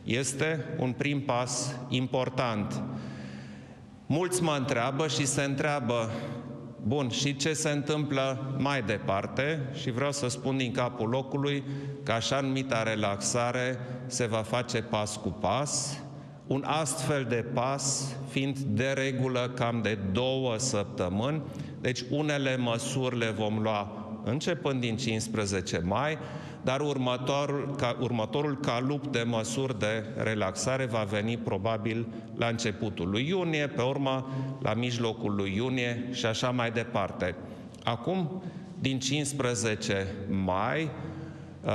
Este 0.03 0.65
un 0.77 0.91
prim 0.91 1.21
pas 1.21 1.75
important. 1.89 2.83
Mulți 4.05 4.43
mă 4.43 4.55
întreabă 4.57 5.07
și 5.07 5.25
se 5.25 5.43
întreabă 5.43 6.09
Bun, 6.87 7.09
și 7.09 7.35
ce 7.35 7.53
se 7.53 7.69
întâmplă 7.69 8.55
mai 8.57 8.81
departe? 8.81 9.69
Și 9.73 9.91
vreau 9.91 10.11
să 10.11 10.27
spun 10.27 10.57
din 10.57 10.71
capul 10.71 11.09
locului 11.09 11.63
că 12.03 12.11
așa 12.11 12.39
numita 12.39 12.83
relaxare 12.83 13.79
se 14.05 14.25
va 14.25 14.41
face 14.41 14.81
pas 14.81 15.15
cu 15.15 15.29
pas, 15.29 16.01
un 16.47 16.63
astfel 16.65 17.25
de 17.29 17.45
pas 17.53 18.15
fiind 18.29 18.57
de 18.57 18.91
regulă 18.95 19.51
cam 19.55 19.81
de 19.81 19.97
două 20.11 20.57
săptămâni, 20.57 21.41
deci 21.81 22.03
unele 22.09 22.57
măsuri 22.57 23.17
le 23.17 23.29
vom 23.29 23.59
lua 23.61 24.07
începând 24.23 24.79
din 24.79 24.97
15 24.97 25.81
mai, 25.85 26.17
dar 26.63 26.79
următorul, 26.79 27.75
ca, 27.77 27.97
următorul 27.99 28.59
calup 28.59 29.07
de 29.07 29.23
măsuri 29.23 29.79
de 29.79 30.03
relaxare 30.17 30.85
va 30.85 31.03
veni 31.09 31.37
probabil 31.37 32.07
la 32.35 32.47
începutul 32.47 33.09
lui 33.09 33.27
iunie, 33.27 33.67
pe 33.67 33.81
urmă 33.81 34.27
la 34.61 34.73
mijlocul 34.73 35.35
lui 35.35 35.53
iunie 35.55 36.09
și 36.11 36.25
așa 36.25 36.49
mai 36.49 36.71
departe. 36.71 37.35
Acum, 37.83 38.43
din 38.79 38.99
15 38.99 40.07
mai, 40.29 40.89
uh, 41.63 41.71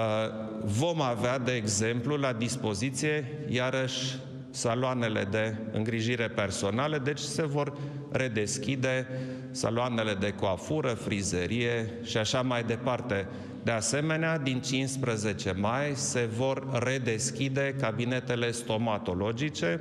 vom 0.65 1.01
avea, 1.01 1.39
de 1.39 1.53
exemplu, 1.53 2.17
la 2.17 2.33
dispoziție, 2.33 3.45
iarăși, 3.49 4.17
saloanele 4.53 5.27
de 5.31 5.57
îngrijire 5.73 6.29
personale, 6.29 6.99
deci 6.99 7.19
se 7.19 7.43
vor 7.43 7.77
redeschide 8.11 9.07
saloanele 9.51 10.15
de 10.15 10.31
coafură, 10.31 10.89
frizerie 10.89 11.93
și 12.03 12.17
așa 12.17 12.43
mai 12.43 12.65
departe. 12.65 13.27
De 13.63 13.71
asemenea, 13.71 14.39
din 14.39 14.61
15 14.61 15.53
mai 15.53 15.93
se 15.95 16.29
vor 16.37 16.83
redeschide 16.83 17.75
cabinetele 17.81 18.51
stomatologice, 18.51 19.81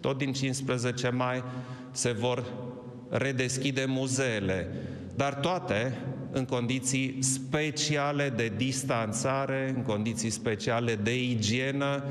tot 0.00 0.18
din 0.18 0.32
15 0.32 1.08
mai 1.08 1.42
se 1.90 2.12
vor 2.12 2.44
redeschide 3.08 3.84
muzeele, 3.88 4.68
dar 5.14 5.34
toate 5.34 5.98
în 6.32 6.44
condiții 6.44 7.16
speciale 7.20 8.32
de 8.36 8.52
distanțare, 8.56 9.72
în 9.76 9.82
condiții 9.82 10.30
speciale 10.30 10.94
de 10.94 11.22
igienă, 11.22 12.04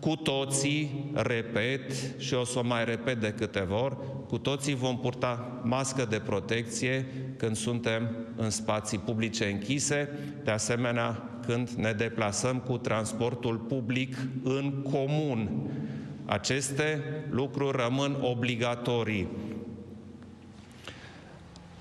cu 0.00 0.16
toții, 0.16 1.10
repet 1.14 1.92
și 2.18 2.34
o 2.34 2.44
să 2.44 2.58
o 2.58 2.62
mai 2.62 2.84
repet 2.84 3.20
de 3.20 3.34
câteva 3.36 3.82
ori, 3.84 3.96
cu 4.28 4.38
toții 4.38 4.74
vom 4.74 4.98
purta 4.98 5.60
mască 5.62 6.06
de 6.10 6.18
protecție 6.18 7.06
când 7.36 7.56
suntem 7.56 8.16
în 8.36 8.50
spații 8.50 8.98
publice 8.98 9.44
închise, 9.44 10.08
de 10.44 10.50
asemenea 10.50 11.30
când 11.46 11.68
ne 11.68 11.92
deplasăm 11.92 12.58
cu 12.58 12.78
transportul 12.78 13.56
public 13.56 14.16
în 14.42 14.82
comun. 14.90 15.70
Aceste 16.24 17.02
lucruri 17.30 17.76
rămân 17.76 18.16
obligatorii. 18.20 19.28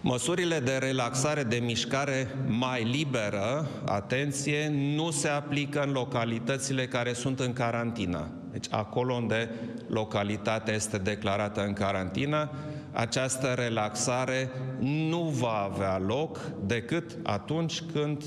Măsurile 0.02 0.60
de 0.60 0.78
relaxare 0.78 1.44
de 1.44 1.56
mișcare 1.56 2.28
mai 2.48 2.84
liberă, 2.84 3.68
atenție, 3.86 4.70
nu 4.96 5.12
se 5.12 5.28
aplică 5.28 5.82
în 5.82 5.92
localitățile 5.92 6.88
care 6.88 7.14
sunt 7.14 7.40
în 7.40 7.54
carantină. 7.54 8.28
Deci 8.52 8.66
acolo 8.70 9.14
unde 9.14 9.50
localitatea 9.88 10.74
este 10.74 10.98
declarată 10.98 11.66
în 11.66 11.74
carantină, 11.74 12.50
această 12.92 13.48
relaxare 13.48 14.50
nu 14.80 15.22
va 15.24 15.70
avea 15.74 15.98
loc 15.98 16.40
decât 16.66 17.18
atunci 17.24 17.82
când 17.82 18.24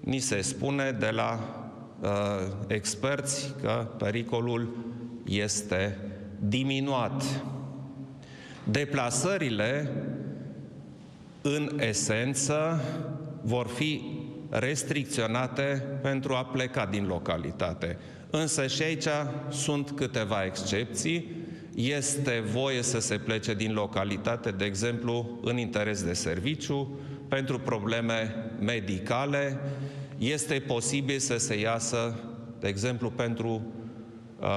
ni 0.00 0.18
se 0.18 0.40
spune 0.40 0.90
de 0.90 1.10
la 1.10 1.40
uh, 2.00 2.10
experți 2.66 3.54
că 3.60 3.88
pericolul 3.98 4.76
este 5.24 5.98
diminuat. 6.38 7.42
Deplasările 8.64 9.90
în 11.46 11.78
esență, 11.80 12.80
vor 13.42 13.66
fi 13.66 14.02
restricționate 14.48 15.82
pentru 16.02 16.34
a 16.34 16.44
pleca 16.44 16.86
din 16.86 17.06
localitate. 17.06 17.98
Însă 18.30 18.66
și 18.66 18.82
aici 18.82 19.08
sunt 19.50 19.90
câteva 19.90 20.44
excepții. 20.44 21.30
Este 21.74 22.42
voie 22.52 22.82
să 22.82 23.00
se 23.00 23.16
plece 23.16 23.54
din 23.54 23.72
localitate, 23.72 24.50
de 24.50 24.64
exemplu, 24.64 25.38
în 25.42 25.58
interes 25.58 26.02
de 26.02 26.12
serviciu, 26.12 26.98
pentru 27.28 27.58
probleme 27.58 28.34
medicale. 28.60 29.60
Este 30.18 30.54
posibil 30.66 31.18
să 31.18 31.36
se 31.36 31.58
iasă, 31.58 32.20
de 32.60 32.68
exemplu, 32.68 33.10
pentru 33.10 33.62
uh, 34.40 34.48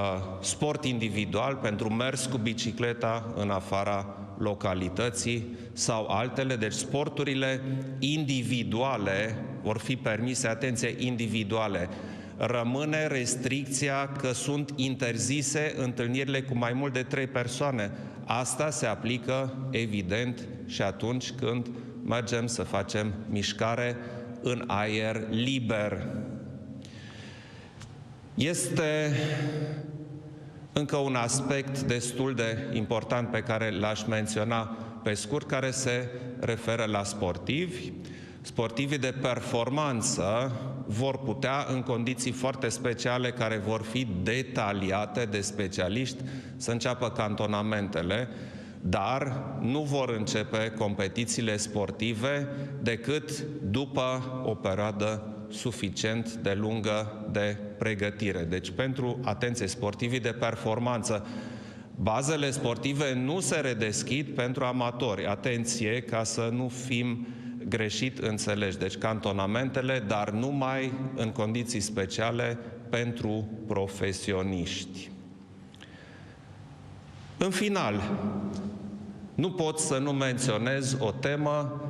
sport 0.42 0.86
individual, 0.86 1.56
pentru 1.56 1.90
mers 1.90 2.26
cu 2.26 2.38
bicicleta 2.38 3.34
în 3.36 3.50
afara 3.50 4.17
localității 4.38 5.58
sau 5.74 6.08
altele. 6.08 6.56
Deci 6.56 6.74
sporturile 6.74 7.62
individuale 8.00 9.36
vor 9.64 9.78
fi 9.78 9.96
permise, 9.96 10.48
atenție, 10.48 10.96
individuale. 10.98 11.90
Rămâne 12.38 13.08
restricția 13.08 14.12
că 14.18 14.32
sunt 14.32 14.74
interzise 14.76 15.74
întâlnirile 15.78 16.42
cu 16.42 16.58
mai 16.58 16.74
mult 16.74 16.94
de 16.94 17.04
trei 17.04 17.28
persoane. 17.28 17.92
Asta 18.26 18.70
se 18.70 18.86
aplică, 18.86 19.54
evident, 19.72 20.48
și 20.66 20.82
atunci 20.82 21.32
când 21.32 21.68
mergem 22.06 22.48
să 22.48 22.64
facem 22.64 23.14
mișcare 23.30 23.96
în 24.42 24.64
aer 24.68 25.22
liber. 25.30 26.08
Este 28.36 29.12
încă 30.78 30.96
un 30.98 31.16
aspect 31.16 31.82
destul 31.82 32.34
de 32.34 32.70
important 32.74 33.30
pe 33.30 33.40
care 33.40 33.72
l-aș 33.72 34.04
menționa 34.04 34.78
pe 35.04 35.14
scurt, 35.14 35.48
care 35.48 35.72
se 35.72 36.10
referă 36.40 36.86
la 36.86 37.04
sportivi. 37.04 37.92
Sportivii 38.42 38.98
de 38.98 39.14
performanță 39.22 40.52
vor 40.86 41.18
putea, 41.18 41.66
în 41.70 41.82
condiții 41.82 42.32
foarte 42.32 42.70
speciale, 42.70 43.32
care 43.32 43.58
vor 43.58 43.82
fi 43.82 44.08
detaliate 44.24 45.26
de 45.26 45.42
specialiști, 45.42 46.24
să 46.58 46.72
înceapă 46.72 47.10
cantonamentele, 47.10 48.28
dar 48.82 49.44
nu 49.62 49.82
vor 49.82 50.10
începe 50.10 50.74
competițiile 50.78 51.58
sportive 51.58 52.48
decât 52.82 53.42
după 53.62 54.42
o 54.46 54.54
perioadă 54.54 55.37
suficient 55.50 56.34
de 56.34 56.54
lungă 56.54 57.28
de 57.32 57.58
pregătire. 57.78 58.44
Deci 58.44 58.72
pentru, 58.72 59.20
atenție, 59.24 59.68
sportivii 59.68 60.20
de 60.20 60.36
performanță, 60.40 61.28
bazele 61.96 62.52
sportive 62.52 63.14
nu 63.14 63.40
se 63.40 63.60
redeschid 63.60 64.28
pentru 64.28 64.64
amatori. 64.64 65.26
Atenție, 65.26 66.02
ca 66.02 66.24
să 66.24 66.50
nu 66.52 66.68
fim 66.68 67.28
greșit 67.68 68.18
înțelegi. 68.18 68.78
Deci 68.78 68.98
cantonamentele, 68.98 70.04
dar 70.08 70.30
numai 70.30 70.94
în 71.16 71.30
condiții 71.32 71.80
speciale 71.80 72.58
pentru 72.90 73.48
profesioniști. 73.68 75.10
În 77.38 77.50
final, 77.50 78.02
nu 79.36 79.52
pot 79.52 79.80
să 79.80 79.98
nu 79.98 80.12
menționez 80.12 80.98
o 81.00 81.12
temă 81.12 81.82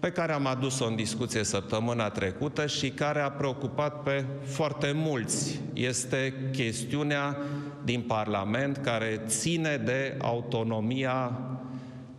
pe 0.00 0.10
care 0.10 0.32
am 0.32 0.46
adus-o 0.46 0.86
în 0.86 0.96
discuție 0.96 1.44
săptămâna 1.44 2.08
trecută 2.08 2.66
și 2.66 2.90
care 2.90 3.20
a 3.20 3.30
preocupat 3.30 4.02
pe 4.02 4.24
foarte 4.44 4.92
mulți. 4.94 5.60
Este 5.72 6.34
chestiunea 6.52 7.36
din 7.84 8.00
Parlament 8.00 8.76
care 8.76 9.22
ține 9.26 9.76
de 9.76 10.16
autonomia 10.20 11.40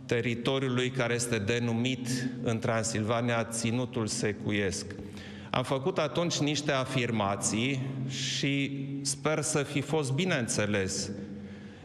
teritoriului 0.06 0.90
care 0.90 1.14
este 1.14 1.38
denumit 1.38 2.08
în 2.42 2.58
Transilvania 2.58 3.44
Ținutul 3.44 4.06
Secuiesc. 4.06 4.86
Am 5.50 5.62
făcut 5.62 5.98
atunci 5.98 6.38
niște 6.38 6.72
afirmații 6.72 7.80
și 8.08 8.86
sper 9.02 9.40
să 9.40 9.62
fi 9.62 9.80
fost 9.80 10.12
bine 10.12 10.34
înțeles. 10.34 11.10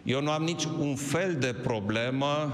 Eu 0.04 0.22
nu 0.22 0.32
am 0.32 0.43
nici 0.43 0.64
un 0.64 0.95
fel 0.95 1.36
de 1.39 1.56
problemă 1.64 2.54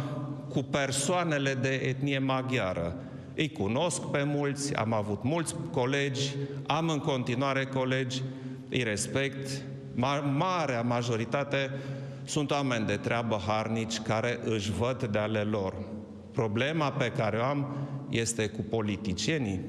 cu 0.49 0.63
persoanele 0.63 1.53
de 1.53 1.69
etnie 1.69 2.19
maghiară. 2.19 2.95
Îi 3.35 3.49
cunosc 3.49 4.01
pe 4.01 4.23
mulți, 4.23 4.75
am 4.75 4.93
avut 4.93 5.23
mulți 5.23 5.55
colegi, 5.71 6.35
am 6.67 6.89
în 6.89 6.99
continuare 6.99 7.65
colegi, 7.65 8.21
îi 8.69 8.83
respect. 8.83 9.61
Marea 10.35 10.81
majoritate 10.81 11.69
sunt 12.23 12.51
oameni 12.51 12.85
de 12.85 12.95
treabă 12.95 13.41
harnici 13.47 13.99
care 13.99 14.39
își 14.43 14.71
văd 14.71 15.03
de 15.03 15.17
ale 15.17 15.41
lor. 15.41 15.73
Problema 16.31 16.91
pe 16.91 17.11
care 17.17 17.37
o 17.37 17.43
am 17.43 17.87
este 18.09 18.47
cu 18.47 18.61
politicienii, 18.61 19.59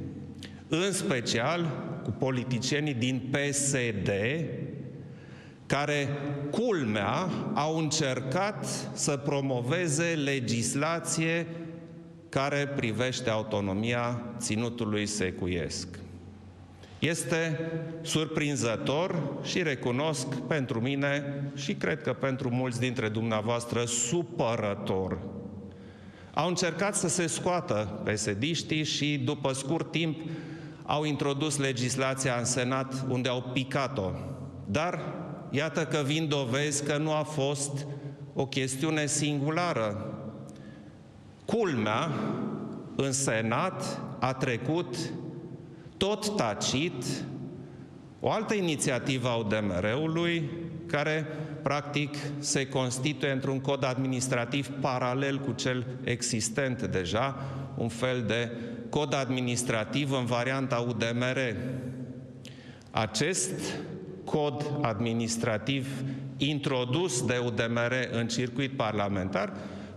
în 0.69 0.93
special 0.93 1.67
cu 2.03 2.11
politicienii 2.11 2.95
din 2.95 3.31
PSD, 3.31 4.11
care, 5.67 6.09
culmea, 6.51 7.29
au 7.55 7.79
încercat 7.79 8.67
să 8.93 9.17
promoveze 9.17 10.05
legislație 10.25 11.47
care 12.35 12.67
privește 12.67 13.31
autonomia 13.31 14.23
ținutului 14.39 15.07
secuiesc. 15.07 15.89
Este 16.99 17.71
surprinzător 18.03 19.23
și 19.43 19.63
recunosc 19.63 20.27
pentru 20.35 20.81
mine 20.81 21.43
și 21.55 21.75
cred 21.75 22.03
că 22.03 22.13
pentru 22.13 22.51
mulți 22.51 22.81
dintre 22.81 23.09
dumneavoastră 23.09 23.85
supărător. 23.85 25.19
Au 26.35 26.49
încercat 26.49 26.95
să 26.95 27.09
se 27.09 27.27
scoată 27.27 28.01
psd 28.05 28.83
și 28.83 29.19
după 29.25 29.53
scurt 29.53 29.91
timp 29.91 30.19
au 30.87 31.05
introdus 31.05 31.59
legislația 31.59 32.37
în 32.39 32.45
Senat 32.45 33.07
unde 33.09 33.29
au 33.29 33.43
picat-o. 33.53 34.11
Dar 34.67 35.15
iată 35.51 35.85
că 35.85 36.03
vin 36.07 36.29
dovezi 36.29 36.85
că 36.85 36.97
nu 36.97 37.13
a 37.13 37.23
fost 37.23 37.87
o 38.33 38.47
chestiune 38.47 39.07
singulară. 39.07 40.09
Culmea, 41.45 42.11
în 42.97 43.13
Senat 43.13 44.01
a 44.19 44.33
trecut 44.33 44.97
tot 45.97 46.37
tacit 46.37 47.05
o 48.21 48.31
altă 48.31 48.55
inițiativă 48.55 49.29
a 49.29 49.35
UDMR-ului 49.35 50.51
care 50.87 51.27
practic 51.63 52.17
se 52.39 52.69
constituie 52.69 53.31
într-un 53.31 53.61
cod 53.61 53.85
administrativ 53.85 54.69
paralel 54.81 55.39
cu 55.39 55.53
cel 55.53 55.87
existent 56.05 56.83
deja, 56.83 57.37
un 57.77 57.89
fel 57.89 58.23
de 58.23 58.51
cod 58.91 59.15
administrativ 59.15 60.13
în 60.13 60.25
varianta 60.25 60.85
UDMR. 60.89 61.57
Acest 62.91 63.61
cod 64.25 64.79
administrativ 64.83 65.89
introdus 66.37 67.25
de 67.25 67.43
UDMR 67.45 67.93
în 68.13 68.27
circuit 68.27 68.77
parlamentar 68.77 69.53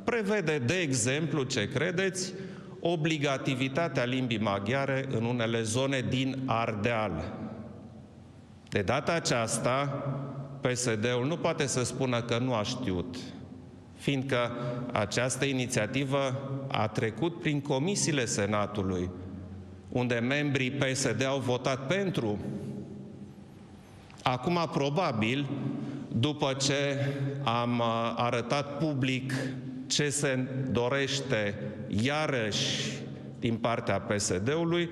prevede, 0.10 0.58
de 0.58 0.74
exemplu, 0.74 1.44
ce 1.44 1.70
credeți, 1.70 2.34
obligativitatea 2.80 4.04
limbii 4.04 4.40
maghiare 4.40 5.06
în 5.10 5.24
unele 5.24 5.62
zone 5.62 6.06
din 6.10 6.38
Ardeal. 6.46 7.34
De 8.70 8.82
data 8.82 9.12
aceasta, 9.12 10.04
PSD-ul 10.62 11.26
nu 11.28 11.38
poate 11.38 11.66
să 11.66 11.84
spună 11.84 12.22
că 12.22 12.38
nu 12.38 12.54
a 12.54 12.64
știut, 12.64 13.16
fiindcă 13.96 14.52
această 14.92 15.46
inițiativă 15.46 16.50
a 16.68 16.88
trecut 16.88 17.40
prin 17.40 17.62
comisiile 17.62 18.26
Senatului, 18.26 19.10
unde 19.90 20.16
membrii 20.16 20.72
PSD 20.72 21.26
au 21.26 21.40
votat 21.40 21.88
pentru. 21.88 22.40
Acum, 24.24 24.70
probabil, 24.72 25.50
după 26.08 26.54
ce 26.54 27.06
am 27.44 27.80
uh, 27.80 28.14
arătat 28.16 28.78
public 28.78 29.34
ce 29.88 30.10
se 30.10 30.48
dorește 30.72 31.56
iarăși 31.88 32.92
din 33.40 33.56
partea 33.56 34.00
PSD-ului, 34.00 34.90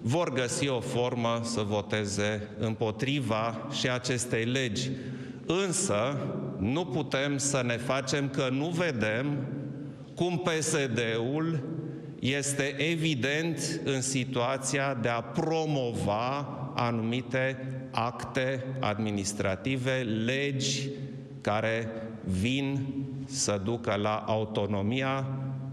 vor 0.00 0.32
găsi 0.32 0.68
o 0.68 0.80
formă 0.80 1.40
să 1.42 1.60
voteze 1.60 2.48
împotriva 2.58 3.68
și 3.70 3.90
acestei 3.90 4.44
legi. 4.44 4.90
Însă, 5.46 6.16
nu 6.58 6.84
putem 6.84 7.38
să 7.38 7.62
ne 7.66 7.76
facem 7.76 8.28
că 8.28 8.48
nu 8.50 8.68
vedem 8.68 9.46
cum 10.14 10.42
PSD-ul 10.42 11.68
este 12.18 12.74
evident 12.90 13.80
în 13.84 14.00
situația 14.00 14.98
de 15.02 15.08
a 15.08 15.20
promova 15.20 16.48
anumite 16.74 17.68
acte 17.90 18.64
administrative, 18.80 20.00
legi 20.24 20.88
care 21.40 21.88
vin 22.24 22.86
să 23.24 23.60
ducă 23.64 23.94
la 23.94 24.16
autonomia 24.26 25.26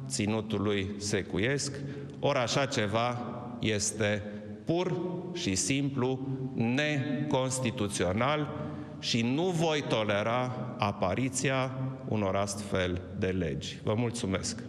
ținutului 0.08 0.92
secuiesc, 0.98 1.80
ori 2.20 2.38
așa 2.38 2.66
ceva 2.66 3.20
este 3.60 4.24
pur 4.66 5.02
și 5.34 5.56
simplu 5.56 6.20
neconstituțional 6.54 8.50
și 9.00 9.22
nu 9.22 9.44
voi 9.44 9.84
tolera 9.88 10.76
apariția 10.78 11.72
unor 12.08 12.36
astfel 12.36 13.02
de 13.20 13.28
legi. 13.28 13.80
Vă 13.84 13.94
mulțumesc! 13.94 14.64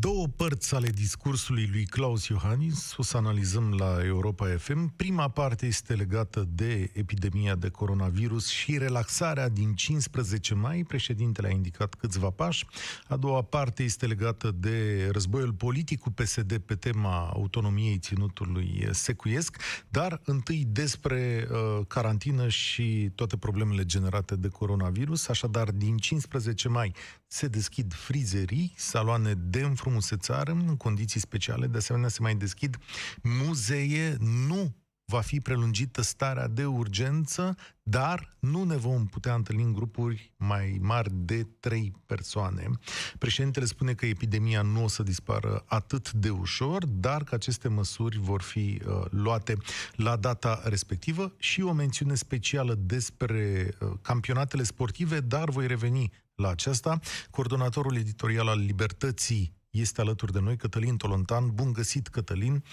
Două 0.00 0.26
părți 0.26 0.74
ale 0.74 0.88
discursului 0.88 1.68
lui 1.72 1.84
Claus 1.84 2.26
Iohannis, 2.26 2.94
o 2.96 3.02
să 3.02 3.16
analizăm 3.16 3.74
la 3.78 4.04
Europa 4.04 4.46
FM. 4.58 4.96
Prima 4.96 5.28
parte 5.28 5.66
este 5.66 5.94
legată 5.94 6.48
de 6.48 6.90
epidemia 6.92 7.54
de 7.54 7.68
coronavirus 7.68 8.48
și 8.48 8.78
relaxarea 8.78 9.48
din 9.48 9.74
15 9.74 10.54
mai. 10.54 10.84
Președintele 10.88 11.48
a 11.48 11.50
indicat 11.50 11.94
câțiva 11.94 12.30
pași. 12.30 12.66
A 13.08 13.16
doua 13.16 13.42
parte 13.42 13.82
este 13.82 14.06
legată 14.06 14.50
de 14.50 15.08
războiul 15.12 15.52
politic 15.52 16.00
cu 16.00 16.10
PSD 16.10 16.58
pe 16.58 16.74
tema 16.74 17.30
autonomiei 17.32 17.98
ținutului 17.98 18.88
secuiesc, 18.90 19.56
dar 19.88 20.20
întâi 20.24 20.64
despre 20.68 21.48
uh, 21.50 21.86
carantină 21.86 22.48
și 22.48 23.10
toate 23.14 23.36
problemele 23.36 23.84
generate 23.84 24.36
de 24.36 24.48
coronavirus. 24.48 25.28
Așadar, 25.28 25.70
din 25.70 25.96
15 25.96 26.68
mai 26.68 26.94
se 27.32 27.48
deschid 27.48 27.94
frizerii, 27.94 28.72
saloane 28.76 29.34
de 29.34 29.60
înfrumusețare 29.60 30.50
în 30.50 30.76
condiții 30.76 31.20
speciale, 31.20 31.66
de 31.66 31.76
asemenea 31.76 32.08
se 32.08 32.22
mai 32.22 32.34
deschid 32.34 32.78
muzee, 33.22 34.16
nu 34.20 34.74
va 35.04 35.20
fi 35.20 35.40
prelungită 35.40 36.02
starea 36.02 36.48
de 36.48 36.64
urgență, 36.64 37.56
dar 37.82 38.36
nu 38.38 38.64
ne 38.64 38.76
vom 38.76 39.06
putea 39.06 39.34
întâlni 39.34 39.62
în 39.62 39.72
grupuri 39.72 40.32
mai 40.36 40.78
mari 40.80 41.10
de 41.14 41.46
trei 41.60 41.92
persoane. 42.06 42.70
Președintele 43.18 43.64
spune 43.64 43.94
că 43.94 44.06
epidemia 44.06 44.62
nu 44.62 44.84
o 44.84 44.88
să 44.88 45.02
dispară 45.02 45.64
atât 45.66 46.12
de 46.12 46.30
ușor, 46.30 46.86
dar 46.86 47.24
că 47.24 47.34
aceste 47.34 47.68
măsuri 47.68 48.18
vor 48.18 48.42
fi 48.42 48.80
uh, 48.86 49.04
luate 49.10 49.56
la 49.92 50.16
data 50.16 50.60
respectivă. 50.64 51.32
Și 51.38 51.62
o 51.62 51.72
mențiune 51.72 52.14
specială 52.14 52.74
despre 52.74 53.68
uh, 53.80 53.92
campionatele 54.02 54.62
sportive, 54.62 55.20
dar 55.20 55.50
voi 55.50 55.66
reveni 55.66 56.10
la 56.40 56.48
aceasta. 56.48 56.98
Coordonatorul 57.30 57.96
editorial 57.96 58.48
al 58.48 58.58
Libertății 58.58 59.52
este 59.70 60.00
alături 60.00 60.32
de 60.32 60.40
noi, 60.40 60.56
Cătălin 60.56 60.96
Tolontan. 60.96 61.50
Bun 61.54 61.72
găsit, 61.72 62.08
Cătălin! 62.08 62.64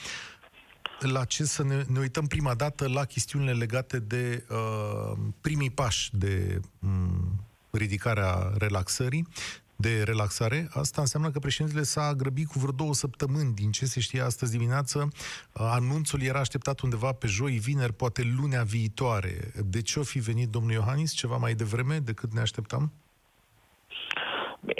La 0.99 1.25
ce 1.25 1.45
să 1.45 1.63
ne, 1.63 1.83
ne 1.87 1.99
uităm 1.99 2.27
prima 2.27 2.53
dată 2.53 2.87
la 2.87 3.05
chestiunile 3.05 3.53
legate 3.53 3.99
de 3.99 4.45
uh, 4.49 5.17
primii 5.41 5.69
pași 5.69 6.15
de 6.15 6.61
um, 6.79 7.45
ridicarea 7.71 8.53
relaxării, 8.57 9.27
de 9.75 10.03
relaxare. 10.03 10.67
Asta 10.71 11.01
înseamnă 11.01 11.31
că 11.31 11.39
președintele 11.39 11.83
s-a 11.83 12.13
grăbit 12.13 12.47
cu 12.47 12.59
vreo 12.59 12.71
două 12.71 12.93
săptămâni. 12.93 13.53
Din 13.53 13.71
ce 13.71 13.85
se 13.85 13.99
știe 13.99 14.21
astăzi 14.21 14.51
dimineață, 14.51 14.99
uh, 14.99 15.11
anunțul 15.53 16.21
era 16.21 16.39
așteptat 16.39 16.79
undeva 16.79 17.11
pe 17.11 17.27
joi, 17.27 17.57
vineri, 17.57 17.93
poate 17.93 18.21
lunea 18.37 18.63
viitoare. 18.63 19.51
De 19.65 19.81
ce 19.81 19.99
o 19.99 20.03
fi 20.03 20.19
venit 20.19 20.49
domnul 20.49 20.71
Iohannis 20.71 21.11
ceva 21.11 21.37
mai 21.37 21.55
devreme 21.55 21.99
decât 21.99 22.33
ne 22.33 22.39
așteptam? 22.39 22.81
Bine, 22.81 23.06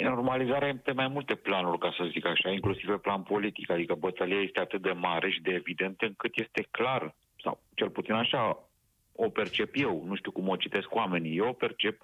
normalizarea 0.02 0.80
pe 0.84 0.92
mai 0.92 1.08
multe 1.08 1.34
planuri, 1.34 1.78
ca 1.78 1.94
să 1.96 2.08
zic 2.10 2.26
așa, 2.26 2.50
inclusiv 2.50 2.86
pe 2.88 2.96
plan 2.96 3.22
politic. 3.22 3.70
Adică 3.70 3.94
bătălia 3.94 4.40
este 4.40 4.60
atât 4.60 4.82
de 4.82 4.92
mare 4.92 5.30
și 5.30 5.40
de 5.40 5.50
evidentă 5.50 6.04
încât 6.04 6.38
este 6.38 6.66
clar, 6.70 7.14
sau 7.42 7.60
cel 7.74 7.90
puțin 7.90 8.14
așa 8.14 8.68
o 9.12 9.28
percep 9.28 9.70
eu, 9.74 10.04
nu 10.06 10.14
știu 10.14 10.30
cum 10.30 10.48
o 10.48 10.56
citesc 10.56 10.94
oamenii, 10.94 11.36
eu 11.36 11.48
o 11.48 11.52
percep 11.52 12.02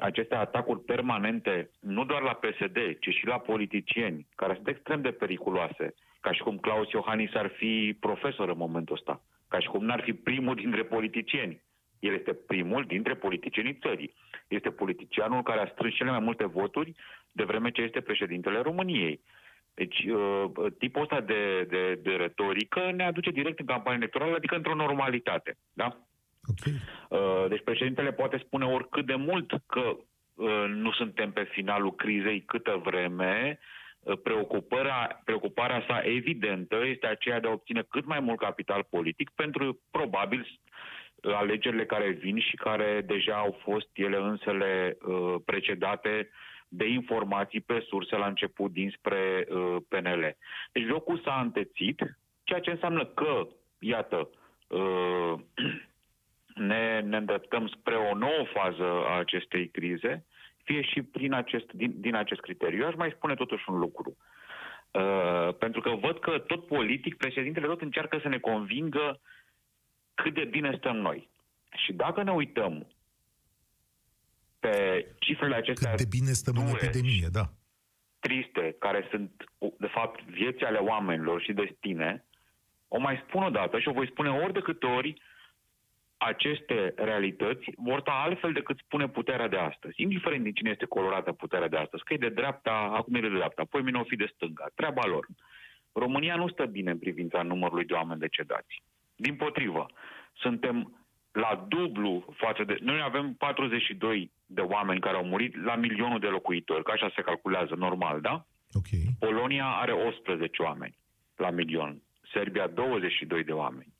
aceste 0.00 0.34
atacuri 0.34 0.80
permanente, 0.80 1.70
nu 1.80 2.04
doar 2.04 2.22
la 2.22 2.32
PSD, 2.32 2.78
ci 3.00 3.08
și 3.08 3.26
la 3.26 3.38
politicieni, 3.38 4.26
care 4.34 4.54
sunt 4.54 4.68
extrem 4.68 5.00
de 5.00 5.10
periculoase, 5.10 5.94
ca 6.20 6.32
și 6.32 6.42
cum 6.42 6.58
Claus 6.58 6.90
Iohannis 6.90 7.34
ar 7.34 7.48
fi 7.48 7.96
profesor 8.00 8.48
în 8.48 8.56
momentul 8.56 8.94
ăsta, 8.94 9.22
ca 9.48 9.58
și 9.60 9.68
cum 9.68 9.84
n-ar 9.84 10.02
fi 10.02 10.12
primul 10.12 10.54
dintre 10.54 10.84
politicieni. 10.84 11.62
El 12.06 12.14
este 12.14 12.32
primul 12.34 12.84
dintre 12.84 13.14
politicienii 13.14 13.78
țării. 13.82 14.14
Este 14.48 14.70
politicianul 14.70 15.42
care 15.42 15.60
a 15.60 15.66
strâns 15.66 15.94
cele 15.94 16.10
mai 16.10 16.18
multe 16.18 16.46
voturi 16.46 16.92
de 17.32 17.44
vreme 17.44 17.70
ce 17.70 17.82
este 17.82 18.00
președintele 18.00 18.60
României. 18.60 19.20
Deci, 19.74 20.04
uh, 20.04 20.72
tipul 20.78 21.02
ăsta 21.02 21.20
de, 21.20 21.62
de, 21.62 21.98
de 22.02 22.10
retorică 22.10 22.90
ne 22.90 23.04
aduce 23.04 23.30
direct 23.30 23.58
în 23.58 23.66
campanie 23.66 23.98
electorală, 23.98 24.34
adică 24.34 24.54
într-o 24.54 24.74
normalitate. 24.74 25.56
Da? 25.72 25.96
Okay. 26.50 26.72
Uh, 27.08 27.48
deci 27.48 27.62
președintele 27.64 28.12
poate 28.12 28.36
spune 28.38 28.64
oricât 28.64 29.06
de 29.06 29.14
mult 29.14 29.52
că 29.66 29.80
uh, 30.34 30.64
nu 30.68 30.92
suntem 30.92 31.32
pe 31.32 31.42
finalul 31.42 31.94
crizei 31.94 32.40
câtă 32.40 32.80
vreme, 32.84 33.58
preocuparea, 34.22 35.20
preocuparea 35.24 35.84
sa 35.88 36.00
evidentă 36.04 36.76
este 36.84 37.06
aceea 37.06 37.40
de 37.40 37.48
a 37.48 37.52
obține 37.52 37.82
cât 37.90 38.06
mai 38.06 38.20
mult 38.20 38.38
capital 38.38 38.86
politic 38.90 39.30
pentru, 39.30 39.80
probabil, 39.90 40.46
alegerile 41.22 41.86
care 41.86 42.10
vin 42.10 42.38
și 42.38 42.56
care 42.56 43.02
deja 43.06 43.34
au 43.34 43.58
fost 43.62 43.88
ele 43.92 44.16
însele 44.16 44.96
uh, 45.06 45.34
precedate 45.44 46.30
de 46.68 46.88
informații 46.88 47.60
pe 47.60 47.84
surse 47.88 48.16
la 48.16 48.26
început 48.26 48.72
dinspre 48.72 49.46
uh, 49.48 49.76
PNL. 49.88 50.36
Deci 50.72 50.84
jocul 50.84 51.20
s-a 51.24 51.40
întețit, 51.40 52.02
ceea 52.44 52.60
ce 52.60 52.70
înseamnă 52.70 53.04
că, 53.04 53.46
iată, 53.78 54.30
uh, 54.68 55.32
ne, 56.70 57.00
ne 57.00 57.16
îndreptăm 57.16 57.66
spre 57.66 57.94
o 57.94 58.14
nouă 58.14 58.44
fază 58.52 58.84
a 58.84 59.18
acestei 59.18 59.68
crize, 59.68 60.24
fie 60.62 60.82
și 60.82 61.02
prin 61.02 61.32
acest, 61.32 61.72
din, 61.72 61.94
din 61.96 62.14
acest 62.14 62.40
criteriu. 62.40 62.80
Eu 62.80 62.86
aș 62.86 62.94
mai 62.94 63.12
spune 63.16 63.34
totuși 63.34 63.64
un 63.68 63.78
lucru. 63.78 64.16
Uh, 64.90 65.54
pentru 65.58 65.80
că 65.80 65.90
văd 65.90 66.18
că 66.18 66.38
tot 66.38 66.66
politic, 66.66 67.16
președintele 67.16 67.66
tot 67.66 67.80
încearcă 67.80 68.18
să 68.22 68.28
ne 68.28 68.38
convingă 68.38 69.20
cât 70.22 70.34
de 70.34 70.44
bine 70.44 70.74
stăm 70.78 70.96
noi. 70.96 71.28
Și 71.84 71.92
dacă 71.92 72.22
ne 72.22 72.32
uităm 72.32 72.86
pe 74.60 75.06
cifrele 75.18 75.54
acestea... 75.54 75.90
Cât 75.90 75.98
de 75.98 76.16
bine 76.18 76.32
stăm 76.32 76.54
dure, 76.54 76.66
în 76.68 76.76
epidemie, 76.80 77.28
da. 77.32 77.44
triste, 78.18 78.76
care 78.78 79.06
sunt, 79.10 79.30
de 79.78 79.86
fapt, 79.86 80.22
vieți 80.22 80.64
ale 80.64 80.78
oamenilor 80.78 81.42
și 81.42 81.52
destine, 81.52 82.24
o 82.88 82.98
mai 82.98 83.24
spun 83.26 83.42
o 83.42 83.50
dată 83.50 83.78
și 83.78 83.88
o 83.88 83.92
voi 83.92 84.10
spune 84.10 84.30
ori 84.30 84.52
de 84.52 84.60
câte 84.60 84.86
ori 84.86 85.14
aceste 86.16 86.92
realități 86.96 87.64
vor 87.76 88.00
sta 88.00 88.10
altfel 88.10 88.52
decât 88.52 88.78
spune 88.78 89.08
puterea 89.08 89.48
de 89.48 89.56
astăzi, 89.56 90.02
indiferent 90.02 90.42
din 90.42 90.52
cine 90.52 90.70
este 90.70 90.84
colorată 90.86 91.32
puterea 91.32 91.68
de 91.68 91.76
astăzi, 91.76 92.04
că 92.04 92.12
e 92.12 92.16
de 92.16 92.28
dreapta, 92.28 92.90
acum 92.98 93.14
e 93.14 93.20
de 93.20 93.28
dreapta, 93.28 93.62
apoi 93.62 93.82
mine 93.82 93.98
o 93.98 94.04
fi 94.04 94.16
de 94.16 94.30
stânga, 94.34 94.66
treaba 94.74 95.06
lor. 95.06 95.26
România 95.92 96.36
nu 96.36 96.48
stă 96.48 96.64
bine 96.64 96.90
în 96.90 96.98
privința 96.98 97.42
numărului 97.42 97.84
de 97.84 97.92
oameni 97.92 98.20
decedați. 98.20 98.82
Din 99.16 99.36
potrivă, 99.36 99.86
suntem 100.34 101.06
la 101.32 101.64
dublu 101.68 102.34
față 102.36 102.64
de... 102.64 102.76
Noi 102.80 103.00
avem 103.02 103.34
42 103.34 104.32
de 104.46 104.60
oameni 104.60 105.00
care 105.00 105.16
au 105.16 105.24
murit 105.24 105.64
la 105.64 105.74
milionul 105.74 106.18
de 106.18 106.26
locuitori, 106.26 106.84
că 106.84 106.90
așa 106.90 107.12
se 107.14 107.22
calculează 107.22 107.74
normal, 107.74 108.20
da? 108.20 108.46
Ok. 108.72 108.88
Polonia 109.18 109.66
are 109.66 109.92
18 109.92 110.62
oameni 110.62 110.98
la 111.36 111.50
milion, 111.50 112.02
Serbia 112.32 112.66
22 112.66 113.44
de 113.44 113.52
oameni. 113.52 113.94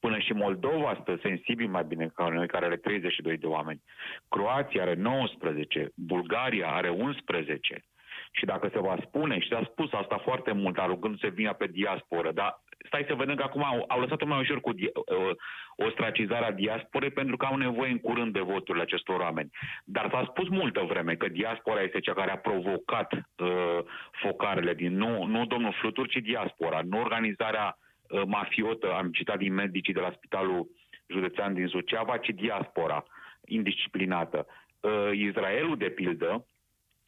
Până 0.00 0.18
și 0.18 0.32
Moldova 0.32 0.98
stă 1.00 1.18
sensibil 1.22 1.68
mai 1.68 1.84
bine 1.84 2.06
ca 2.14 2.28
noi, 2.28 2.46
care 2.46 2.64
are 2.64 2.76
32 2.76 3.36
de 3.36 3.46
oameni. 3.46 3.82
Croația 4.28 4.82
are 4.82 4.94
19, 4.94 5.92
Bulgaria 5.94 6.68
are 6.68 6.88
11. 6.88 7.84
Și 8.32 8.44
dacă 8.44 8.68
se 8.72 8.78
va 8.78 8.96
spune, 9.06 9.38
și 9.38 9.48
s-a 9.48 9.68
spus 9.70 9.92
asta 9.92 10.18
foarte 10.18 10.52
mult, 10.52 10.78
arugându-se 10.78 11.28
vina 11.28 11.52
pe 11.52 11.66
diasporă, 11.66 12.32
dar 12.32 12.62
stai 12.86 13.04
să 13.08 13.14
vedem 13.14 13.34
că 13.34 13.42
acum 13.42 13.64
au, 13.64 13.84
au 13.88 14.00
lăsat-o 14.00 14.26
mai 14.26 14.40
ușor 14.40 14.60
cu 14.60 14.72
dia, 14.72 14.88
uh, 14.94 15.36
ostracizarea 15.76 16.52
diasporei 16.52 17.10
pentru 17.10 17.36
că 17.36 17.46
au 17.46 17.56
nevoie 17.56 17.90
în 17.90 17.98
curând 17.98 18.32
de 18.32 18.40
voturile 18.40 18.84
acestor 18.84 19.20
oameni. 19.20 19.50
Dar 19.84 20.08
s-a 20.10 20.24
spus 20.28 20.48
multă 20.48 20.80
vreme 20.88 21.14
că 21.14 21.28
diaspora 21.28 21.80
este 21.82 22.00
cea 22.00 22.12
care 22.12 22.30
a 22.30 22.38
provocat 22.38 23.12
uh, 23.12 23.78
focarele 24.10 24.74
din, 24.74 24.96
nu, 24.96 25.24
nu 25.24 25.46
domnul 25.46 25.72
Flutur, 25.80 26.08
ci 26.08 26.16
diaspora, 26.16 26.80
nu 26.84 27.00
organizarea 27.00 27.78
uh, 28.08 28.22
mafiotă, 28.26 28.92
am 28.92 29.10
citat 29.10 29.38
din 29.38 29.54
medicii 29.54 29.94
de 29.94 30.00
la 30.00 30.12
Spitalul 30.16 30.68
Județean 31.06 31.54
din 31.54 31.66
Suceava, 31.66 32.16
ci 32.16 32.28
diaspora 32.28 33.04
indisciplinată. 33.44 34.46
Uh, 34.80 35.10
Israelul, 35.12 35.76
de 35.76 35.88
pildă, 35.88 36.46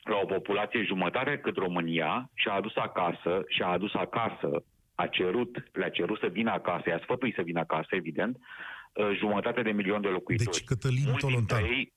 la 0.03 0.19
o 0.23 0.27
populație 0.27 0.83
jumătate 0.83 1.39
cât 1.39 1.57
România 1.57 2.31
și 2.35 2.49
a 2.49 2.53
adus 2.53 2.77
acasă 2.77 3.45
și 3.49 3.63
a 3.63 3.67
adus 3.67 3.95
acasă, 3.95 4.65
a 5.03 5.07
cerut, 5.07 5.53
le-a 5.73 5.89
cerut 5.89 6.19
să 6.19 6.29
vină 6.39 6.51
acasă, 6.51 6.85
i-a 6.89 7.01
sfătuit 7.03 7.35
să 7.35 7.43
vină 7.43 7.61
acasă, 7.61 7.89
evident, 7.91 8.37
uh, 8.37 9.19
jumătate 9.19 9.63
de 9.63 9.71
milion 9.71 10.01
de 10.01 10.09
locuitori. 10.09 10.51
Deci, 10.51 10.65
Cătălin 10.65 11.15
Tolontan, 11.19 11.65
ei, 11.65 11.93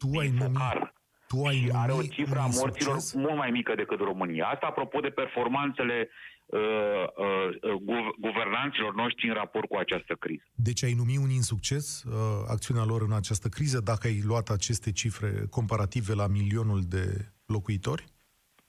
tu 0.00 0.08
ai 0.18 0.28
numit, 0.28 0.92
tu 1.30 1.44
ai 1.44 1.56
și 1.56 1.70
are 1.74 1.92
o 1.92 1.94
numit 1.94 2.12
cifră 2.12 2.38
a 2.38 2.44
un 2.44 2.50
morților 2.60 2.94
insucces? 2.94 3.22
mult 3.24 3.36
mai 3.36 3.50
mică 3.50 3.74
decât 3.74 4.00
România. 4.00 4.44
Asta 4.46 4.66
apropo 4.66 5.00
de 5.00 5.08
performanțele 5.08 6.08
uh, 6.46 6.60
uh, 6.60 7.72
guv- 7.88 8.14
guvernanților 8.26 8.94
noștri 8.94 9.28
în 9.28 9.34
raport 9.34 9.68
cu 9.68 9.76
această 9.76 10.14
criză. 10.14 10.44
Deci 10.54 10.84
ai 10.84 10.94
numit 11.00 11.18
un 11.18 11.30
insucces 11.30 12.02
uh, 12.02 12.12
acțiunea 12.48 12.84
lor 12.84 13.02
în 13.02 13.12
această 13.12 13.48
criză 13.48 13.80
dacă 13.80 14.06
ai 14.06 14.20
luat 14.30 14.48
aceste 14.48 14.92
cifre 14.92 15.30
comparative 15.50 16.14
la 16.14 16.26
milionul 16.26 16.80
de 16.88 17.04
locuitori? 17.46 18.04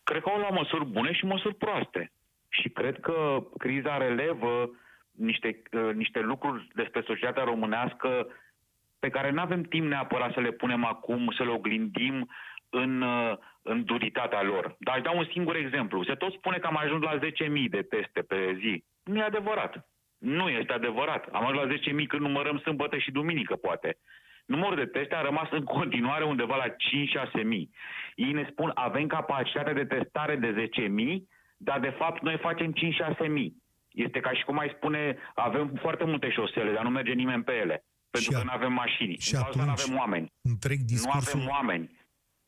Cred 0.04 0.22
că 0.22 0.30
au 0.30 0.40
luat 0.40 0.54
măsuri 0.54 0.86
bune 0.86 1.14
și 1.14 1.26
măsuri 1.26 1.56
proaste. 1.56 2.12
Și 2.62 2.70
cred 2.70 3.00
că 3.00 3.44
criza 3.58 3.98
relevă 3.98 4.70
niște, 5.12 5.62
uh, 5.72 5.94
niște 5.94 6.20
lucruri 6.20 6.68
despre 6.74 7.04
societatea 7.06 7.44
românească 7.44 8.28
pe 9.00 9.10
care 9.10 9.32
nu 9.32 9.42
avem 9.42 9.64
timp 9.64 9.88
neapărat 9.88 10.34
să 10.34 10.40
le 10.40 10.52
punem 10.52 10.86
acum, 10.86 11.32
să 11.38 11.44
le 11.44 11.52
oglindim 11.52 12.30
în, 12.70 13.02
uh, 13.02 13.34
în 13.62 13.84
duritatea 13.84 14.42
lor. 14.42 14.76
Dar 14.80 14.96
aș 14.96 15.02
da 15.02 15.12
un 15.12 15.26
singur 15.32 15.56
exemplu. 15.56 16.04
Se 16.04 16.14
tot 16.14 16.34
spune 16.34 16.58
că 16.58 16.68
am 16.68 16.78
ajuns 16.78 17.04
la 17.04 17.18
10.000 17.18 17.70
de 17.70 17.82
teste 17.82 18.22
pe 18.22 18.58
zi. 18.60 18.84
Nu 19.04 19.18
e 19.18 19.22
adevărat. 19.22 19.88
Nu 20.18 20.50
este 20.50 20.74
adevărat. 20.74 21.28
Am 21.32 21.46
ajuns 21.46 21.62
la 21.62 21.94
10.000 22.02 22.08
când 22.08 22.22
numărăm 22.22 22.58
sâmbătă 22.58 22.98
și 22.98 23.12
duminică, 23.12 23.56
poate. 23.56 23.98
Numărul 24.46 24.76
de 24.76 24.86
teste 24.86 25.16
a 25.16 25.22
rămas 25.22 25.48
în 25.52 25.64
continuare 25.64 26.24
undeva 26.24 26.56
la 26.56 26.76
5-6 27.40 27.44
mii. 27.44 27.70
Ei 28.16 28.32
ne 28.32 28.48
spun 28.50 28.72
avem 28.74 29.08
capacitate 29.08 29.74
de 29.74 29.86
testare 29.86 30.36
de 30.36 30.52
10 30.52 30.82
mii, 30.82 31.28
dar 31.70 31.80
de 31.80 31.94
fapt 32.00 32.22
noi 32.22 32.38
facem 32.38 32.74
5-6 32.74 33.28
mii. 33.28 33.52
Este 33.92 34.20
ca 34.20 34.32
și 34.34 34.44
cum 34.44 34.58
ai 34.58 34.74
spune, 34.76 35.18
avem 35.36 35.66
foarte 35.82 36.04
multe 36.04 36.30
șosele, 36.30 36.72
dar 36.74 36.84
nu 36.84 36.90
merge 36.90 37.14
nimeni 37.14 37.44
pe 37.44 37.52
ele. 37.54 37.84
Pentru 38.12 38.32
Și 38.32 38.36
că 38.36 38.38
a- 38.38 38.44
nu 38.44 38.52
avem 38.60 38.74
mașini. 38.74 39.16
și 39.20 39.36
În 39.36 39.42
cauza 39.42 39.64
nu 39.64 39.70
atunci 39.72 39.86
avem 39.88 39.98
oameni. 40.04 40.28
Întreg 40.42 40.78
Nu 40.80 40.86
discursul... 40.86 41.40
avem 41.40 41.50
oameni. 41.56 41.86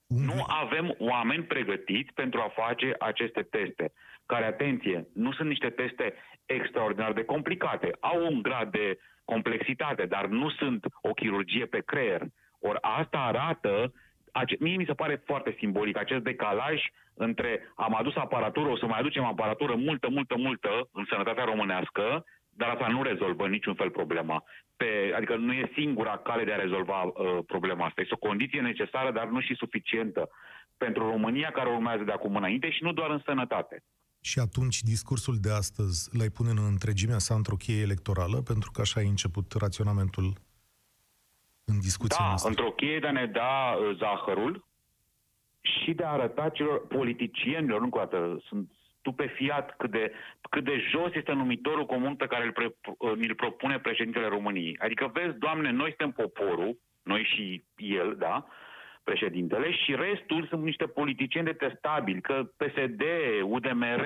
Nu 0.07 0.43
avem 0.47 0.95
oameni 0.97 1.43
pregătiți 1.43 2.13
pentru 2.13 2.39
a 2.39 2.49
face 2.63 2.95
aceste 2.99 3.41
teste, 3.41 3.91
care, 4.25 4.45
atenție, 4.45 5.07
nu 5.13 5.31
sunt 5.31 5.47
niște 5.47 5.69
teste 5.69 6.13
extraordinar 6.45 7.13
de 7.13 7.23
complicate. 7.23 7.91
Au 7.99 8.25
un 8.33 8.41
grad 8.41 8.71
de 8.71 8.97
complexitate, 9.25 10.05
dar 10.05 10.25
nu 10.25 10.49
sunt 10.49 10.85
o 11.01 11.11
chirurgie 11.13 11.65
pe 11.65 11.81
creier. 11.85 12.21
Ori 12.59 12.77
asta 12.81 13.17
arată, 13.19 13.93
ace- 14.41 14.57
mie 14.59 14.75
mi 14.75 14.89
se 14.89 14.99
pare 15.01 15.21
foarte 15.25 15.55
simbolic, 15.57 15.97
acest 15.97 16.23
decalaj 16.23 16.77
între 17.13 17.73
am 17.75 17.95
adus 17.95 18.15
aparatură, 18.15 18.69
o 18.69 18.77
să 18.77 18.85
mai 18.85 18.99
aducem 18.99 19.23
aparatură 19.23 19.75
multă, 19.75 20.07
multă, 20.09 20.35
multă 20.37 20.89
în 20.91 21.05
sănătatea 21.09 21.43
românească, 21.43 22.25
dar 22.49 22.69
asta 22.69 22.87
nu 22.87 23.03
rezolvă 23.03 23.43
în 23.43 23.51
niciun 23.51 23.75
fel 23.75 23.89
problema. 23.89 24.43
Pe, 24.75 25.13
adică 25.15 25.35
nu 25.35 25.53
e 25.53 25.71
singura 25.73 26.17
cale 26.17 26.43
de 26.43 26.53
a 26.53 26.63
rezolva 26.65 27.03
uh, 27.03 27.13
problema 27.45 27.85
asta. 27.85 28.01
Este 28.01 28.17
o 28.19 28.27
condiție 28.27 28.61
necesară, 28.61 29.11
dar 29.11 29.27
nu 29.27 29.41
și 29.41 29.55
suficientă 29.55 30.29
pentru 30.77 31.09
România 31.09 31.49
care 31.51 31.69
urmează 31.69 32.03
de 32.03 32.11
acum 32.11 32.35
înainte 32.35 32.69
și 32.71 32.83
nu 32.83 32.93
doar 32.93 33.09
în 33.09 33.21
sănătate. 33.25 33.83
Și 34.21 34.39
atunci 34.39 34.81
discursul 34.81 35.37
de 35.41 35.51
astăzi 35.51 36.17
l-ai 36.17 36.29
pune 36.29 36.49
în 36.49 36.65
întregimea 36.69 37.17
sa 37.17 37.33
într-o 37.35 37.55
cheie 37.55 37.81
electorală, 37.81 38.41
pentru 38.41 38.71
că 38.71 38.81
așa 38.81 38.99
a 38.99 39.03
început 39.03 39.53
raționamentul 39.53 40.33
în 41.71 41.79
discuția 41.79 42.17
Da, 42.19 42.27
noastră. 42.27 42.49
într-o 42.49 42.71
cheie 42.71 42.99
de 42.99 43.07
a 43.07 43.11
ne 43.11 43.25
da 43.25 43.77
uh, 43.79 43.95
zahărul 43.97 44.65
și 45.61 45.93
de 45.93 46.03
a 46.03 46.09
arăta 46.09 46.49
celor 46.49 46.87
politicienilor, 46.87 47.81
încă 47.81 47.97
o 47.97 48.01
dată, 48.01 48.41
sunt 48.47 48.71
stupefiat 48.99 49.75
cât 49.77 49.91
de, 49.91 50.11
cât 50.49 50.63
de 50.63 50.77
jos 50.91 51.13
este 51.13 51.31
numitorul 51.31 51.85
comun 51.85 52.15
pe 52.15 52.27
care 52.27 52.45
îl, 52.45 52.51
pre, 52.51 52.75
uh, 52.97 53.11
îl 53.27 53.35
propune 53.35 53.79
președintele 53.79 54.27
României. 54.27 54.77
Adică, 54.79 55.09
vezi, 55.13 55.37
Doamne, 55.37 55.71
noi 55.71 55.87
suntem 55.97 56.11
poporul, 56.11 56.79
noi 57.03 57.23
și 57.23 57.63
el, 57.75 58.15
da, 58.17 58.45
președintele, 59.03 59.71
și 59.71 59.95
restul 59.95 60.45
sunt 60.47 60.63
niște 60.63 60.85
politicieni 60.85 61.45
detestabili, 61.45 62.21
că 62.21 62.49
PSD, 62.57 63.01
UDMR, 63.43 64.05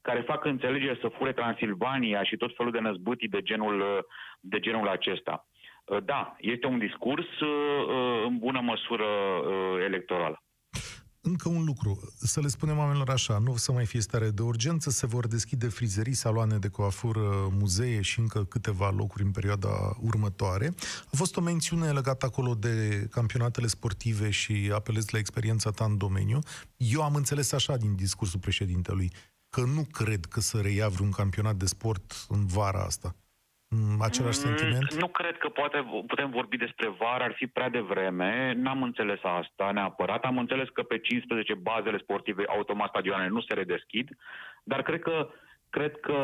care 0.00 0.20
fac 0.20 0.44
înțelegere 0.44 0.98
să 1.00 1.08
fure 1.08 1.32
Transilvania 1.32 2.22
și 2.22 2.36
tot 2.36 2.56
felul 2.56 2.72
de 2.72 2.78
năzbâtii 2.78 3.28
de 3.28 3.42
genul, 3.42 3.80
uh, 3.80 3.98
de 4.40 4.58
genul 4.58 4.88
acesta. 4.88 5.46
Uh, 5.92 6.04
Da, 6.04 6.36
este 6.38 6.66
un 6.66 6.78
discurs 6.78 7.40
uh, 7.40 7.48
uh, 7.88 8.24
în 8.26 8.38
bună 8.38 8.60
măsură 8.60 9.04
uh, 9.04 9.84
electorală. 9.84 10.36
Încă 11.24 11.48
un 11.48 11.64
lucru, 11.64 12.00
să 12.18 12.40
le 12.40 12.48
spunem 12.48 12.78
oamenilor 12.78 13.10
așa, 13.10 13.38
nu 13.38 13.52
o 13.52 13.56
să 13.56 13.72
mai 13.72 13.86
fie 13.86 14.00
stare 14.00 14.30
de 14.30 14.42
urgență, 14.42 14.90
se 14.90 15.06
vor 15.06 15.26
deschide 15.26 15.68
frizării, 15.68 16.14
saloane 16.14 16.58
de 16.58 16.68
coafură, 16.68 17.48
muzee 17.58 18.00
și 18.00 18.20
încă 18.20 18.44
câteva 18.44 18.90
locuri 18.90 19.22
în 19.22 19.30
perioada 19.30 19.68
următoare. 20.00 20.74
A 21.12 21.16
fost 21.16 21.36
o 21.36 21.40
mențiune 21.40 21.90
legată 21.90 22.26
acolo 22.26 22.54
de 22.54 23.06
campionatele 23.10 23.66
sportive 23.66 24.30
și 24.30 24.70
apelez 24.74 25.10
la 25.10 25.18
experiența 25.18 25.70
ta 25.70 25.84
în 25.84 25.98
domeniu. 25.98 26.38
Eu 26.76 27.02
am 27.02 27.14
înțeles 27.14 27.52
așa 27.52 27.76
din 27.76 27.94
discursul 27.94 28.40
președintelui, 28.40 29.12
că 29.50 29.60
nu 29.60 29.86
cred 29.90 30.24
că 30.24 30.40
să 30.40 30.60
reia 30.60 30.88
vreun 30.88 31.10
campionat 31.10 31.56
de 31.56 31.66
sport 31.66 32.26
în 32.28 32.46
vara 32.46 32.82
asta. 32.82 33.16
Mm, 33.74 34.00
Același 34.00 34.38
sentiment? 34.38 34.94
Nu 34.94 35.08
cred 35.08 35.36
că 35.38 35.48
poate 35.48 35.84
putem 36.06 36.30
vorbi 36.30 36.56
despre 36.56 36.88
vară, 36.98 37.24
ar 37.24 37.34
fi 37.36 37.46
prea 37.46 37.68
devreme. 37.68 38.52
N-am 38.56 38.82
înțeles 38.82 39.20
asta 39.22 39.70
neapărat. 39.72 40.24
Am 40.24 40.38
înțeles 40.38 40.68
că 40.68 40.82
pe 40.82 40.98
15 40.98 41.54
bazele 41.54 41.98
sportive 41.98 42.44
automat 42.46 42.88
stadioane 42.88 43.28
nu 43.28 43.40
se 43.40 43.54
redeschid, 43.54 44.08
dar 44.64 44.82
cred 44.82 45.00
că 45.00 45.28
cred 45.70 46.00
că 46.00 46.18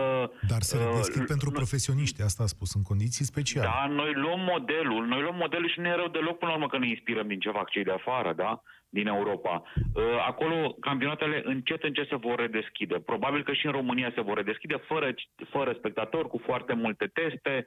Dar 0.49 0.61
se 0.61 0.77
uh, 0.77 0.83
redeschid 0.85 1.27
pentru 1.27 1.51
profesioniști, 1.51 2.23
asta 2.23 2.43
a 2.43 2.47
spus, 2.47 2.75
în 2.75 2.83
condiții 2.83 3.25
speciale. 3.25 3.67
Da, 3.67 3.87
noi 4.01 4.13
luăm 4.15 4.41
modelul, 4.41 5.07
noi 5.07 5.21
luăm 5.21 5.37
modelul 5.37 5.69
și 5.69 5.81
nu 5.81 5.89
e 5.89 5.95
rău 5.95 6.09
deloc 6.09 6.39
până 6.39 6.51
la 6.51 6.57
urmă 6.57 6.69
că 6.69 6.79
ne 6.79 6.89
inspirăm 6.89 7.27
din 7.27 7.39
ce 7.39 7.51
fac 7.51 7.71
cei 7.71 7.85
de 7.85 7.91
afară, 7.91 8.33
da? 8.33 8.63
Din 8.89 9.07
Europa. 9.07 9.63
Uh, 9.95 10.03
Acolo 10.27 10.77
campionatele 10.81 11.43
încet, 11.45 11.83
încet 11.83 12.09
se 12.09 12.17
vor 12.17 12.39
redeschide. 12.39 13.01
Probabil 13.01 13.43
că 13.43 13.53
și 13.53 13.67
în 13.67 13.73
România 13.73 14.13
se 14.15 14.21
vor 14.21 14.37
redeschide 14.37 14.77
fără, 14.77 15.15
fără 15.49 15.73
spectatori, 15.73 16.29
cu 16.29 16.39
foarte 16.45 16.73
multe 16.75 17.11
teste. 17.13 17.67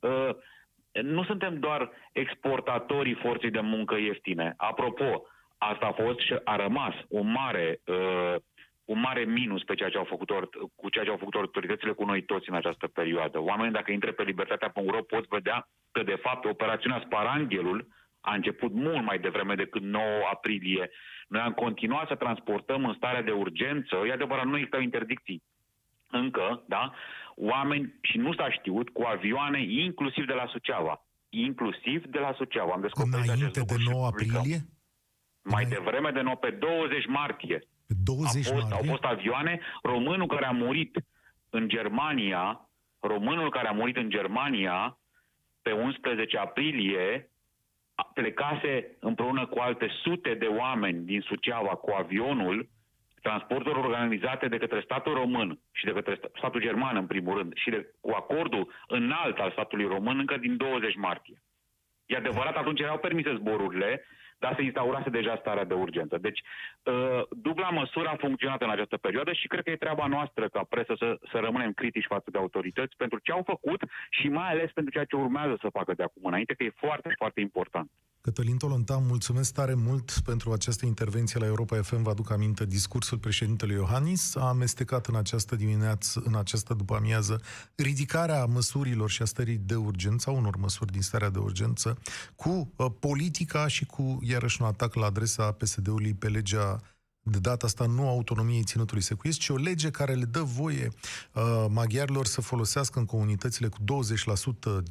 Uh, 0.00 0.30
Nu 1.02 1.24
suntem 1.24 1.58
doar 1.58 1.90
exportatorii 2.12 3.14
forței 3.14 3.50
de 3.50 3.60
muncă 3.60 3.96
ieftine. 3.96 4.54
Apropo, 4.56 5.26
asta 5.58 5.86
a 5.86 6.02
fost 6.02 6.18
și 6.18 6.34
a 6.44 6.56
rămas 6.56 6.94
un 7.08 7.30
mare 7.30 7.80
uh, 7.86 8.34
un 8.84 9.00
mare 9.00 9.24
minus 9.24 9.62
pe 9.62 9.74
ceea 9.74 9.88
ce 9.88 9.96
au 9.96 10.04
făcut 10.04 10.30
or, 10.30 10.48
cu 10.74 10.88
ceea 10.88 11.04
ce 11.04 11.10
au 11.10 11.16
făcut 11.16 11.34
autoritățile 11.34 11.92
cu 11.92 12.04
noi 12.04 12.22
toți 12.22 12.48
în 12.48 12.54
această 12.54 12.86
perioadă. 12.86 13.38
Oamenii, 13.40 13.72
dacă 13.72 13.92
intre 13.92 14.12
pe 14.12 14.22
libertatea.ro, 14.22 15.02
pot 15.02 15.26
vedea 15.28 15.68
că, 15.92 16.02
de 16.02 16.14
fapt, 16.14 16.44
operațiunea 16.44 17.02
Sparanghelul 17.04 17.86
A 18.24 18.34
început 18.34 18.72
mult 18.72 19.02
mai 19.04 19.18
devreme 19.18 19.54
decât 19.54 19.82
9 19.82 20.04
aprilie. 20.32 20.90
Noi 21.28 21.40
am 21.40 21.52
continuat 21.52 22.06
să 22.08 22.14
transportăm 22.14 22.84
în 22.84 22.94
starea 22.94 23.22
de 23.22 23.30
urgență, 23.30 23.96
e 24.06 24.12
adevărat, 24.12 24.44
nu 24.44 24.56
există 24.56 24.76
interdicții 24.78 25.42
încă, 26.10 26.64
da? 26.68 26.92
Oameni, 27.34 27.94
și 28.02 28.16
nu 28.18 28.32
s-a 28.34 28.50
știut, 28.50 28.88
cu 28.90 29.02
avioane, 29.02 29.62
inclusiv 29.62 30.26
de 30.26 30.32
la 30.32 30.46
Suceava. 30.46 31.06
Inclusiv 31.28 32.04
de 32.06 32.18
la 32.18 32.32
Suceava. 32.36 32.72
Am 32.72 32.80
descoperit 32.80 33.14
Înainte 33.14 33.32
acest 33.44 33.56
lucru 33.58 33.76
de 33.76 33.82
și 33.82 33.88
9 33.88 34.08
publicăm. 34.10 34.36
aprilie? 34.36 34.58
Mai 35.42 35.62
Mai- 35.62 35.64
devreme 35.76 36.10
de 36.10 36.20
nou, 36.20 36.36
pe 36.36 36.50
20 36.50 37.06
martie. 37.06 37.58
Pe 37.86 37.94
20 38.04 38.46
a 38.46 38.50
fost, 38.54 38.62
martie? 38.68 38.76
Au 38.88 38.94
fost 38.96 39.04
avioane. 39.04 39.60
Românul 39.82 40.26
care 40.26 40.46
a 40.46 40.50
murit 40.50 40.96
în 41.50 41.68
Germania, 41.68 42.70
românul 43.00 43.50
care 43.50 43.68
a 43.68 43.72
murit 43.72 43.96
în 43.96 44.08
Germania 44.10 44.98
pe 45.62 45.72
11 45.72 46.38
aprilie, 46.38 47.04
a- 47.12 47.30
plecase 48.14 48.96
împreună 49.00 49.46
cu 49.46 49.58
alte 49.58 49.88
sute 50.02 50.34
de 50.34 50.46
oameni 50.46 51.04
din 51.04 51.20
Suceava 51.20 51.74
cu 51.74 51.90
avionul, 51.90 52.68
transporturi 53.22 53.78
organizate 53.78 54.48
de 54.48 54.58
către 54.58 54.80
statul 54.80 55.14
român 55.14 55.58
și 55.72 55.84
de 55.84 55.92
către 55.92 56.14
sta- 56.14 56.30
statul 56.36 56.60
german 56.60 56.96
în 56.96 57.06
primul 57.06 57.36
rând 57.36 57.52
și 57.54 57.70
de, 57.70 57.94
cu 58.00 58.10
acordul 58.10 58.72
înalt 58.88 59.38
al 59.38 59.50
statului 59.50 59.86
român 59.86 60.18
încă 60.18 60.36
din 60.36 60.56
20 60.56 60.96
martie. 60.96 61.42
E 62.06 62.16
adevărat, 62.16 62.56
atunci 62.56 62.80
erau 62.80 62.98
permise 62.98 63.34
zborurile, 63.34 64.04
dar 64.44 64.54
se 64.54 64.62
instaurase 64.62 65.10
deja 65.10 65.36
starea 65.40 65.64
de 65.64 65.74
urgență. 65.74 66.18
Deci, 66.18 66.40
uh, 66.42 67.22
dubla 67.30 67.70
măsură 67.70 68.08
a 68.08 68.22
funcționat 68.24 68.62
în 68.62 68.70
această 68.70 68.96
perioadă 68.96 69.32
și 69.32 69.46
cred 69.46 69.62
că 69.64 69.70
e 69.70 69.84
treaba 69.84 70.06
noastră 70.06 70.48
ca 70.48 70.62
presă 70.68 70.94
să, 70.98 71.08
să 71.30 71.38
rămânem 71.38 71.72
critici 71.72 72.12
față 72.14 72.28
de 72.30 72.38
autorități 72.38 72.96
pentru 72.96 73.18
ce 73.22 73.32
au 73.32 73.42
făcut 73.52 73.80
și 74.10 74.28
mai 74.28 74.50
ales 74.50 74.70
pentru 74.72 74.92
ceea 74.92 75.04
ce 75.04 75.16
urmează 75.16 75.54
să 75.60 75.76
facă 75.78 75.92
de 75.94 76.02
acum 76.02 76.24
înainte, 76.24 76.54
că 76.54 76.62
e 76.64 76.82
foarte, 76.84 77.14
foarte 77.16 77.40
important. 77.40 77.90
Cătălin 78.22 78.56
Tolontan, 78.56 79.06
mulțumesc 79.06 79.52
tare 79.52 79.74
mult 79.74 80.20
pentru 80.24 80.52
această 80.52 80.86
intervenție 80.86 81.40
la 81.40 81.46
Europa 81.46 81.82
FM. 81.82 82.02
Vă 82.02 82.10
aduc 82.10 82.30
aminte 82.30 82.64
discursul 82.64 83.18
președintelui 83.18 83.74
Iohannis. 83.74 84.34
A 84.34 84.48
amestecat 84.48 85.06
în 85.06 85.14
această 85.14 85.56
dimineață, 85.56 86.22
în 86.24 86.34
această 86.34 86.74
după 86.74 86.94
amiază, 86.94 87.40
ridicarea 87.74 88.44
măsurilor 88.44 89.10
și 89.10 89.22
a 89.22 89.24
stării 89.24 89.56
de 89.56 89.74
urgență, 89.74 90.30
a 90.30 90.32
unor 90.32 90.56
măsuri 90.56 90.92
din 90.92 91.02
starea 91.02 91.30
de 91.30 91.38
urgență, 91.38 91.98
cu 92.36 92.72
uh, 92.76 92.86
politica 92.98 93.66
și 93.66 93.86
cu, 93.86 94.18
iarăși, 94.22 94.62
un 94.62 94.66
atac 94.66 94.94
la 94.94 95.06
adresa 95.06 95.52
PSD-ului 95.52 96.14
pe 96.14 96.28
legea 96.28 96.80
de 97.22 97.38
data 97.38 97.66
asta 97.66 97.86
nu 97.86 98.08
autonomiei 98.08 98.62
ținutului 98.62 99.02
secuiesc, 99.02 99.38
ci 99.38 99.48
o 99.48 99.56
lege 99.56 99.90
care 99.90 100.12
le 100.12 100.24
dă 100.24 100.40
voie 100.40 100.88
uh, 101.32 101.42
maghiarilor 101.68 102.26
să 102.26 102.40
folosească 102.40 102.98
în 102.98 103.04
comunitățile 103.04 103.68
cu 103.68 103.76
20% 104.70 104.82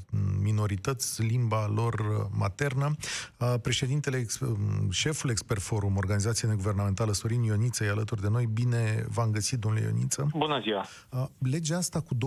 minorități 0.41 1.21
limba 1.21 1.67
lor 1.67 1.93
uh, 1.93 2.27
maternă. 2.37 2.95
Uh, 3.37 3.53
președintele, 3.61 4.17
ex, 4.17 4.39
uh, 4.39 4.57
șeful 4.89 5.29
Expert 5.29 5.61
Forum, 5.61 5.97
organizație 5.97 6.47
neguvernamentală, 6.47 7.13
Sorin 7.13 7.43
Ioniță, 7.43 7.83
e 7.83 7.89
alături 7.89 8.21
de 8.21 8.29
noi. 8.29 8.45
Bine 8.45 9.05
v-am 9.07 9.31
găsit, 9.31 9.59
domnule 9.59 9.83
Ioniță. 9.83 10.29
Bună 10.35 10.59
ziua! 10.61 10.85
Uh, 11.09 11.25
legea 11.37 11.77
asta 11.77 11.99
cu 11.99 12.15
20% 12.15 12.19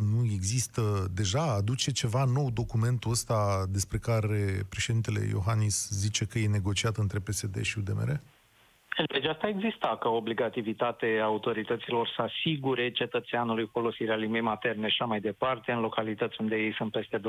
nu 0.00 0.24
există 0.32 1.10
deja? 1.14 1.42
Aduce 1.42 1.90
ceva 1.90 2.24
nou 2.24 2.50
documentul 2.50 3.10
ăsta 3.10 3.66
despre 3.68 3.98
care 3.98 4.66
președintele 4.68 5.26
Iohannis 5.30 5.88
zice 5.90 6.24
că 6.24 6.38
e 6.38 6.48
negociat 6.48 6.96
între 6.96 7.18
PSD 7.18 7.60
și 7.60 7.78
UDMR? 7.78 8.20
Legea 8.96 9.30
asta 9.30 9.48
exista 9.48 9.96
ca 10.00 10.08
obligativitate 10.08 11.18
a 11.20 11.24
autorităților 11.24 12.12
să 12.16 12.22
asigure 12.22 12.90
cetățeanului 12.90 13.68
folosirea 13.72 14.14
limbii 14.16 14.40
materne 14.40 14.88
și 14.88 14.96
așa 14.98 15.04
mai 15.04 15.20
departe, 15.20 15.72
în 15.72 15.80
localități 15.80 16.36
unde 16.40 16.56
ei 16.56 16.74
sunt 16.74 16.90
peste 16.90 17.18
20%. 17.18 17.22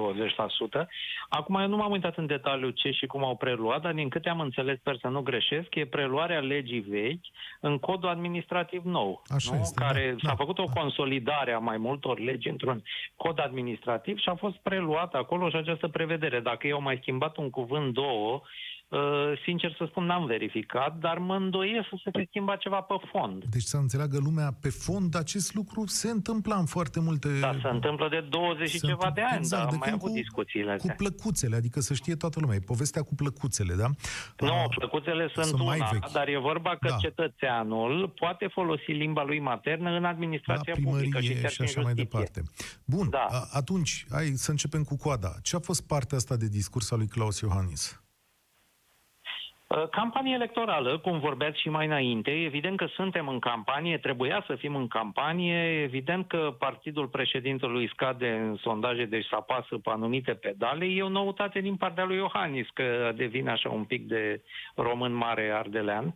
Acum 1.30 1.56
eu 1.56 1.68
nu 1.68 1.76
m-am 1.76 1.92
uitat 1.92 2.18
în 2.18 2.26
detaliu 2.26 2.70
ce 2.70 2.92
și 2.92 3.06
cum 3.06 3.24
au 3.24 3.36
preluat, 3.36 3.82
dar 3.82 3.94
din 3.94 4.10
câte 4.10 4.30
am 4.30 4.40
înțeles, 4.40 4.78
sper 4.80 4.98
să 5.02 5.08
nu 5.08 5.22
greșesc, 5.22 5.76
e 5.76 5.86
preluarea 5.86 6.40
legii 6.40 6.80
vechi 6.80 7.26
în 7.60 7.78
codul 7.80 8.10
administrativ 8.10 8.84
nou, 8.84 9.22
Așa 9.36 9.54
nu? 9.54 9.60
este, 9.60 9.84
care 9.84 10.10
da, 10.10 10.18
s-a 10.22 10.28
da, 10.28 10.36
făcut 10.36 10.58
o 10.60 10.70
consolidare 10.74 11.52
a 11.52 11.60
mai 11.60 11.78
multor 11.78 12.20
legi 12.20 12.50
într-un 12.50 12.84
cod 13.16 13.40
administrativ 13.40 14.18
și 14.18 14.30
a 14.30 14.36
fost 14.36 14.56
preluat 14.56 15.14
acolo 15.14 15.50
și 15.50 15.56
această 15.56 15.88
prevedere. 15.88 16.40
Dacă 16.40 16.68
eu 16.68 16.82
mai 16.82 16.98
schimbat 17.02 17.38
un 17.38 17.50
cuvânt, 17.50 17.94
două, 17.94 18.42
Uh, 18.44 18.83
sincer 19.46 19.76
să 19.78 19.86
spun, 19.90 20.06
n-am 20.06 20.26
verificat, 20.26 20.98
dar 20.98 21.18
mă 21.18 21.36
îndoiesc 21.36 21.88
să 21.90 21.96
se 22.04 22.10
fi 22.20 22.26
schimbat 22.28 22.58
ceva 22.58 22.82
pe 22.82 22.94
fond. 23.12 23.44
Deci 23.46 23.62
să 23.64 23.78
înțeleagă 23.78 24.18
lumea 24.24 24.54
pe 24.62 24.70
fond 24.70 25.16
acest 25.16 25.54
lucru 25.54 25.86
se 25.86 26.10
întâmpla 26.10 26.56
în 26.56 26.66
foarte 26.66 27.00
multe... 27.00 27.40
Da, 27.40 27.52
se 27.62 27.68
întâmplă 27.68 28.08
de 28.10 28.26
20 28.30 28.70
și 28.70 28.80
Se 28.80 28.88
ceva 28.88 29.12
de 29.16 29.22
ani, 29.22 29.38
exact, 29.38 29.62
dar 29.62 29.70
de 29.70 29.74
am 29.74 29.80
mai 29.80 29.90
când 29.90 30.02
avut 30.02 30.14
cu- 30.14 30.20
discuțiile 30.22 30.66
Cu 30.70 30.74
astea. 30.76 30.94
plăcuțele, 30.96 31.56
adică 31.56 31.80
să 31.80 31.94
știe 31.94 32.16
toată 32.16 32.40
lumea. 32.40 32.56
E 32.56 32.60
povestea 32.60 33.02
cu 33.02 33.16
plăcuțele, 33.16 33.74
da? 33.74 33.88
Nu, 34.40 34.48
Ah, 34.54 34.66
plăcuțele 34.78 35.30
sunt, 35.34 35.46
sunt 35.46 35.62
mai 35.64 35.78
una, 35.78 35.90
vechi. 35.92 36.12
dar 36.12 36.28
e 36.28 36.38
vorba 36.38 36.70
că 36.76 36.88
Da. 36.90 36.96
cetățeanul 36.96 38.14
poate 38.20 38.48
folosi 38.48 38.92
limba 38.92 39.24
lui 39.24 39.40
maternă 39.40 39.90
în 39.90 40.02
la 40.02 40.08
administrația 40.08 40.74
publică 40.84 40.96
și 41.00 41.10
primărie 41.10 41.42
chiar 41.42 41.50
și 41.50 41.56
și 41.56 41.62
în 41.62 41.68
așa 41.68 41.82
mai 41.82 41.94
justiție. 41.98 42.20
departe. 42.20 42.52
Bun, 42.86 43.10
Da. 43.10 43.28
a- 43.30 43.48
atunci, 43.52 44.06
hai 44.10 44.26
să 44.26 44.52
începem 44.52 44.84
cu 44.84 44.98
coada. 44.98 45.34
Ce 45.42 45.56
a 45.56 45.60
fost 45.60 45.88
partea 45.88 46.18
asta 46.18 46.36
de 46.36 46.48
discurs 46.48 46.92
al 46.92 46.98
lui 46.98 47.08
Claus 47.08 47.40
Iohannis? 47.40 48.03
Uh, 49.74 49.90
Campanie 49.90 50.34
electorală, 50.34 50.98
cum 50.98 51.20
vorbeați 51.20 51.60
și 51.60 51.70
mai 51.70 51.86
înainte, 51.86 52.32
evident 52.32 52.78
că 52.78 52.86
suntem 52.86 53.28
în 53.28 53.40
campanie, 53.40 53.98
trebuia 53.98 54.44
să 54.48 54.56
fim 54.56 54.76
în 54.76 54.88
campanie, 54.88 55.82
evident 55.82 56.28
că 56.28 56.56
partidul 56.60 57.08
președintelui 57.08 57.90
scade 57.90 58.30
în 58.30 58.56
sondaje, 58.56 59.06
deci 59.06 59.26
să 59.26 59.36
apasă 59.36 59.78
pe 59.78 59.90
anumite 59.90 60.34
pedale. 60.34 60.86
E 60.86 61.02
o 61.02 61.10
noutate 61.10 61.60
din 61.60 61.76
partea 61.76 62.04
lui 62.04 62.16
Iohannis, 62.16 62.68
că 62.74 63.12
devine 63.16 63.52
așa 63.52 63.70
un 63.70 63.84
pic 63.84 64.08
de 64.08 64.42
român 64.76 65.14
mare 65.14 65.52
ardelean 65.54 66.16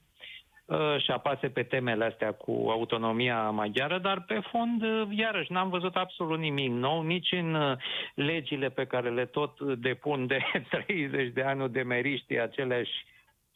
uh, 0.65 0.77
și 0.97 1.11
apase 1.11 1.47
pe 1.49 1.63
temele 1.63 2.05
astea 2.05 2.31
cu 2.31 2.65
autonomia 2.69 3.49
maghiară, 3.49 3.97
dar 3.97 4.21
pe 4.21 4.39
fond, 4.51 4.83
uh, 4.83 5.07
iarăși, 5.09 5.51
n-am 5.51 5.69
văzut 5.69 5.95
absolut 5.95 6.39
nimic 6.39 6.71
nou, 6.71 7.01
nici 7.01 7.31
în 7.31 7.53
uh, 7.53 7.77
legile 8.13 8.69
pe 8.69 8.85
care 8.85 9.09
le 9.09 9.25
tot 9.25 9.61
depun 9.61 10.27
de 10.27 10.37
30 10.85 11.33
de 11.33 11.41
ani 11.41 11.69
de 11.69 11.81
meriști, 11.81 12.39
aceleași 12.39 12.91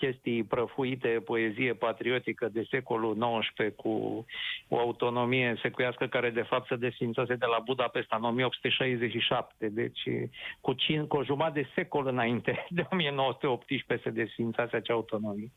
chestii 0.02 0.43
prăfuite, 0.43 1.08
poezie 1.08 1.74
patriotică 1.74 2.49
de 2.52 2.66
secolul 2.70 3.14
XIX 3.39 3.76
cu 3.76 4.26
o 4.68 4.78
autonomie 4.80 5.60
secuiască 5.62 6.06
care 6.08 6.30
de 6.30 6.41
fapt 6.41 6.68
se 6.68 6.76
desfințase 6.76 7.36
de 7.36 7.45
la 7.45 7.60
Budapesta 7.66 8.16
în 8.16 8.24
1867, 8.24 9.70
deci 9.70 10.02
cu, 10.62 10.74
cin, 10.74 11.08
cu 11.08 11.18
o 11.18 11.24
jumătate 11.24 11.62
de 11.62 11.68
secol 11.76 12.08
înainte 12.08 12.66
de 12.78 12.86
1918 12.91 14.10
se 14.10 14.16
desfințase 14.16 14.76
acea 14.76 14.93
autonomie. 14.93 15.52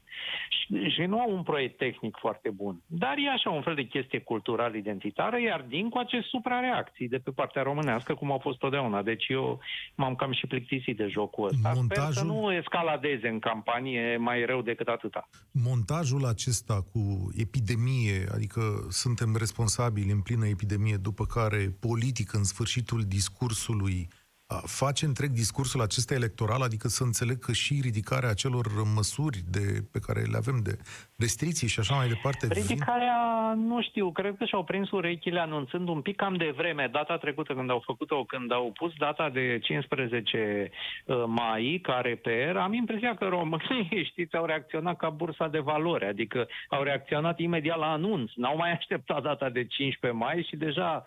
Și, 0.48 0.88
și 0.88 1.02
nu 1.02 1.20
au 1.20 1.30
un 1.36 1.42
proiect 1.42 1.76
tehnic 1.76 2.16
foarte 2.20 2.50
bun, 2.50 2.82
dar 2.86 3.14
e 3.16 3.30
așa 3.30 3.50
un 3.50 3.62
fel 3.62 3.74
de 3.74 3.82
chestie 3.82 4.18
culturală 4.18 4.76
identitară, 4.76 5.40
iar 5.40 5.64
din 5.68 5.88
cu 5.88 5.98
acest 5.98 6.26
suprareacții 6.28 7.08
de 7.08 7.18
pe 7.18 7.30
partea 7.30 7.62
românească, 7.62 8.14
cum 8.14 8.30
au 8.32 8.38
fost 8.38 8.58
totdeauna. 8.58 9.02
Deci 9.02 9.24
eu 9.28 9.60
m-am 9.94 10.14
cam 10.14 10.32
și 10.32 10.46
plictisit 10.46 10.96
de 10.96 11.06
jocul 11.06 11.46
ăsta. 11.46 11.68
Sper 11.72 11.96
să 11.96 12.24
Montajul- 12.24 12.26
nu 12.26 12.52
escaladeze 12.52 13.28
în 13.28 13.38
campanie 13.38 14.16
mai 14.16 14.33
rău 14.42 14.62
decât 14.62 14.86
atâta. 14.88 15.28
Montajul 15.50 16.24
acesta 16.24 16.82
cu 16.92 17.30
epidemie, 17.36 18.26
adică 18.32 18.86
suntem 18.90 19.36
responsabili 19.36 20.10
în 20.10 20.20
plină 20.20 20.46
epidemie, 20.46 20.96
după 20.96 21.26
care 21.26 21.76
politic 21.80 22.32
în 22.32 22.44
sfârșitul 22.44 23.02
discursului 23.02 24.08
a, 24.08 24.23
face 24.64 25.04
întreg 25.04 25.30
discursul 25.30 25.80
acesta 25.80 26.14
electoral, 26.14 26.62
adică 26.62 26.88
să 26.88 27.02
înțeleg 27.02 27.38
că 27.38 27.52
și 27.52 27.80
ridicarea 27.82 28.28
acelor 28.28 28.66
măsuri 28.94 29.38
de, 29.50 29.84
pe 29.92 29.98
care 29.98 30.20
le 30.20 30.36
avem 30.36 30.60
de 30.62 30.78
restricții 31.16 31.68
și 31.68 31.80
așa 31.80 31.94
mai 31.94 32.08
departe. 32.08 32.46
vin- 32.46 32.66
Ridicarea, 32.66 33.54
nu 33.56 33.82
știu, 33.82 34.12
cred 34.12 34.34
că 34.38 34.44
și-au 34.44 34.64
prins 34.64 34.90
urechile 34.90 35.40
anunțând 35.40 35.88
un 35.88 36.00
pic 36.00 36.16
cam 36.16 36.34
de 36.36 36.52
vreme, 36.56 36.88
data 36.92 37.16
trecută 37.16 37.54
când 37.54 37.70
au 37.70 37.82
făcut-o, 37.84 38.24
când 38.24 38.52
au 38.52 38.72
pus 38.74 38.92
data 38.98 39.30
de 39.30 39.58
15 39.62 40.70
uh, 41.04 41.24
mai, 41.26 41.80
ca 41.82 42.00
reper, 42.02 42.56
am 42.56 42.72
impresia 42.72 43.14
că 43.14 43.24
românii, 43.24 44.04
știți, 44.10 44.36
au 44.36 44.44
reacționat 44.44 44.96
ca 44.96 45.08
bursa 45.10 45.48
de 45.48 45.58
valori, 45.58 46.06
adică 46.06 46.46
au 46.68 46.82
reacționat 46.82 47.38
imediat 47.38 47.78
la 47.78 47.92
anunț, 47.92 48.30
n-au 48.34 48.56
mai 48.56 48.72
așteptat 48.78 49.22
data 49.22 49.48
de 49.48 49.64
15 49.64 50.20
mai 50.24 50.46
și 50.48 50.56
deja 50.56 51.04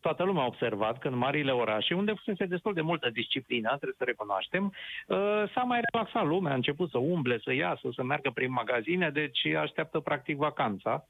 toată 0.00 0.22
lumea 0.24 0.42
a 0.42 0.46
observat 0.46 0.98
că 0.98 1.08
în 1.08 1.16
marile 1.16 1.52
orașe, 1.52 1.94
unde 1.94 2.12
fusese 2.12 2.44
destul 2.44 2.74
de 2.74 2.80
multă 2.80 3.10
disciplină, 3.10 3.68
trebuie 3.68 3.94
să 3.98 4.04
recunoaștem, 4.04 4.64
uh, 5.06 5.16
s-a 5.54 5.62
mai 5.62 5.80
relaxat 5.90 6.26
lumea, 6.26 6.52
a 6.52 6.54
început 6.54 6.90
să 6.90 6.98
umble, 6.98 7.38
să 7.44 7.52
iasă, 7.52 7.88
să 7.94 8.02
meargă 8.02 8.30
prin 8.34 8.52
magazine, 8.52 9.10
deci 9.10 9.46
așteaptă 9.46 10.00
practic 10.00 10.36
vacanța. 10.36 11.04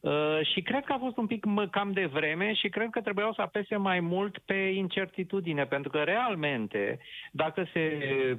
Uh, 0.00 0.38
și 0.52 0.60
cred 0.62 0.84
că 0.84 0.92
a 0.92 0.98
fost 0.98 1.16
un 1.16 1.26
pic 1.26 1.44
mă, 1.44 1.66
cam 1.68 1.92
de 1.92 2.06
vreme 2.06 2.54
și 2.54 2.68
cred 2.68 2.88
că 2.90 3.00
trebuiau 3.00 3.32
să 3.32 3.40
apese 3.40 3.76
mai 3.76 4.00
mult 4.00 4.38
pe 4.38 4.54
incertitudine, 4.54 5.64
pentru 5.66 5.90
că 5.90 5.98
realmente, 5.98 6.98
dacă 7.32 7.68
se 7.72 7.80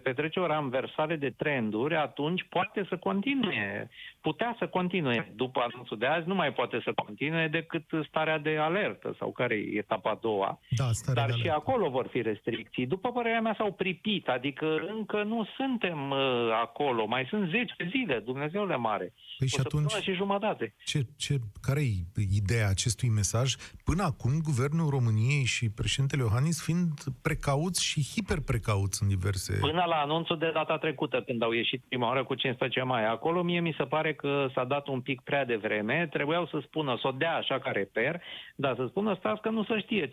petrece 0.04 0.40
o 0.40 0.46
ramversare 0.46 1.16
de 1.16 1.30
trenduri, 1.30 1.96
atunci 1.96 2.46
poate 2.50 2.86
să 2.90 2.98
continue, 2.98 3.90
putea 4.22 4.56
să 4.60 4.68
continue. 4.68 5.32
După 5.36 5.60
anunțul 5.72 5.98
de 5.98 6.06
azi 6.06 6.28
nu 6.28 6.36
mai 6.36 6.54
poate 6.54 6.82
să 6.84 6.92
continue 7.06 7.48
decât 7.48 7.84
starea 8.08 8.38
de 8.38 8.58
alertă 8.58 9.16
sau 9.20 9.32
care 9.32 9.56
e 9.56 9.78
etapa 9.78 10.10
a 10.10 10.18
doua. 10.22 10.60
Da, 10.70 10.86
starea 10.92 11.22
Dar 11.22 11.32
de 11.32 11.38
și 11.42 11.50
alertă. 11.50 11.70
acolo 11.70 11.90
vor 11.90 12.08
fi 12.08 12.22
restricții. 12.22 12.86
După 12.86 13.12
părerea 13.12 13.42
mea 13.42 13.56
s-au 13.58 13.72
pripit, 13.72 14.28
adică 14.28 14.78
încă 14.98 15.24
nu 15.24 15.48
suntem 15.58 16.10
uh, 16.10 16.18
acolo, 16.62 17.06
mai 17.06 17.26
sunt 17.30 17.50
10 17.50 17.74
zile, 17.90 18.20
Dumnezeule 18.20 18.76
mare. 18.76 19.14
Păi 19.38 19.48
și 19.48 19.56
o 19.58 19.62
săptămână 19.62 19.88
atunci- 19.92 20.04
și 20.04 20.14
jumătate. 20.14 20.74
Ce, 20.86 21.00
ce, 21.18 21.36
care 21.62 21.82
e 21.82 22.24
ideea 22.42 22.68
acestui 22.70 23.10
mesaj? 23.10 23.56
Până 23.84 24.04
acum, 24.04 24.32
Guvernul 24.44 24.90
României 24.90 25.46
și 25.46 25.70
președintele 25.70 26.22
Iohannis 26.22 26.64
fiind 26.64 26.90
precauți 27.22 27.86
și 27.86 28.08
hiperprecauți 28.14 29.04
în 29.04 29.08
diverse... 29.08 29.58
Până 29.60 29.84
la 29.88 29.96
anunțul 29.96 30.38
de 30.38 30.52
data 30.54 30.78
trecută, 30.78 31.22
când 31.26 31.44
au 31.44 31.52
ieșit 31.52 31.84
prima 31.88 32.08
oară 32.08 32.24
cu 32.24 32.36
15 32.36 32.82
mai, 32.82 33.06
acolo 33.06 33.42
mie 33.42 33.60
mi 33.60 33.76
se 33.78 33.84
pare 33.84 34.14
că 34.14 34.48
s-a 34.54 34.64
dat 34.64 34.88
un 34.88 35.02
pic 35.02 35.22
prea 35.22 35.46
devreme. 35.46 36.08
Trebuiau 36.12 36.48
să 36.48 36.60
spună, 36.66 36.98
să 37.02 37.08
o 37.08 37.12
dea 37.12 37.36
așa 37.36 37.60
ca 37.60 37.72
reper, 37.72 38.22
dar 38.56 38.76
să 38.76 38.86
spună, 38.90 39.16
stați 39.20 39.42
că 39.42 39.50
nu 39.50 39.64
se 39.64 39.80
știe, 39.80 40.08
50% 40.08 40.12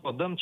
o 0.00 0.10
dăm, 0.10 0.36
50% 0.36 0.38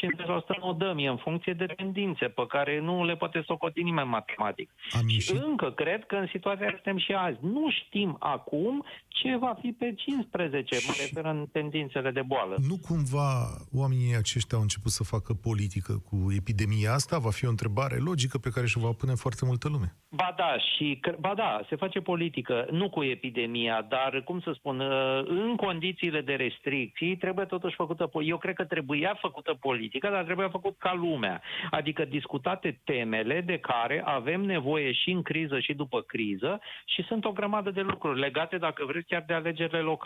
nu 0.61 0.69
o 0.69 0.73
dăm. 0.73 0.99
E 0.99 1.09
în 1.09 1.17
funcție 1.17 1.53
de 1.53 1.67
tendințe 1.67 2.27
pe 2.27 2.47
care 2.49 2.81
nu 2.81 3.05
le 3.05 3.17
poate 3.17 3.43
socoti 3.47 3.83
nimeni 3.83 4.09
matematic. 4.09 4.71
Am 4.91 5.07
Și 5.09 5.15
ieșit 5.15 5.43
încă 5.43 5.71
cred 5.71 6.05
că 6.07 6.17
în 6.17 6.27
situația 6.27 6.65
care 6.65 6.81
suntem 6.83 6.99
și 6.99 7.13
azi. 7.13 7.39
Nu 7.41 7.71
știm 7.71 8.17
acum 8.19 8.85
ce 9.09 9.37
va 9.37 9.57
fi 9.61 9.73
pe 9.73 9.95
15, 10.17 10.77
mă 10.87 10.93
refer 10.99 11.25
în 11.25 11.47
tendințele 11.53 12.11
de 12.11 12.23
boală. 12.23 12.57
Nu 12.69 12.77
cumva 12.89 13.31
oamenii 13.73 14.17
aceștia 14.17 14.57
au 14.57 14.63
început 14.63 14.91
să 14.93 15.05
facă 15.05 15.33
politică 15.35 15.93
cu 16.09 16.17
epidemia 16.37 16.93
asta? 16.93 17.19
Va 17.19 17.31
fi 17.31 17.47
o 17.47 17.49
întrebare 17.49 17.97
logică 17.97 18.39
pe 18.39 18.51
care 18.55 18.67
și-o 18.67 18.81
va 18.81 18.93
pune 18.93 19.15
foarte 19.15 19.45
multă 19.45 19.69
lume. 19.69 19.97
Ba 20.09 20.35
da, 20.37 20.53
și 20.59 20.99
cre- 21.01 21.17
ba 21.21 21.33
da, 21.37 21.61
se 21.69 21.77
face 21.77 22.01
politică, 22.01 22.67
nu 22.71 22.91
cu 22.91 23.03
epidemia, 23.03 23.87
dar 23.89 24.23
cum 24.25 24.41
să 24.41 24.53
spun, 24.55 24.81
uh, 24.81 25.23
în 25.27 25.57
condițiile 25.57 26.21
de 26.21 26.33
restricții 26.35 27.17
trebuie 27.17 27.45
totuși 27.47 27.75
făcută, 27.75 28.09
po- 28.09 28.27
eu 28.27 28.39
cred 28.39 28.55
că 28.55 28.65
trebuia 28.65 29.19
făcută 29.21 29.57
politică, 29.61 30.09
dar 30.09 30.25
trebuia 30.25 30.49
făcut 30.49 30.79
ca 30.79 30.95
lumea. 30.95 31.43
Adică 31.71 32.05
discutate 32.05 32.81
temele 32.85 33.41
de 33.41 33.59
care 33.59 34.03
avem 34.05 34.41
nevoie 34.41 34.93
și 34.93 35.11
în 35.11 35.23
criză 35.23 35.59
și 35.61 35.73
după 35.75 36.01
criză 36.01 36.61
și 36.85 37.03
sunt 37.03 37.25
o 37.25 37.33
grămadă 37.33 37.71
de 37.71 37.81
lucruri 37.81 38.19
legate, 38.19 38.57
dacă 38.59 38.85
vreți, 38.87 39.07
chiar 39.07 39.25
de 39.27 39.33
alegerile 39.35 39.79
locale. 39.79 40.01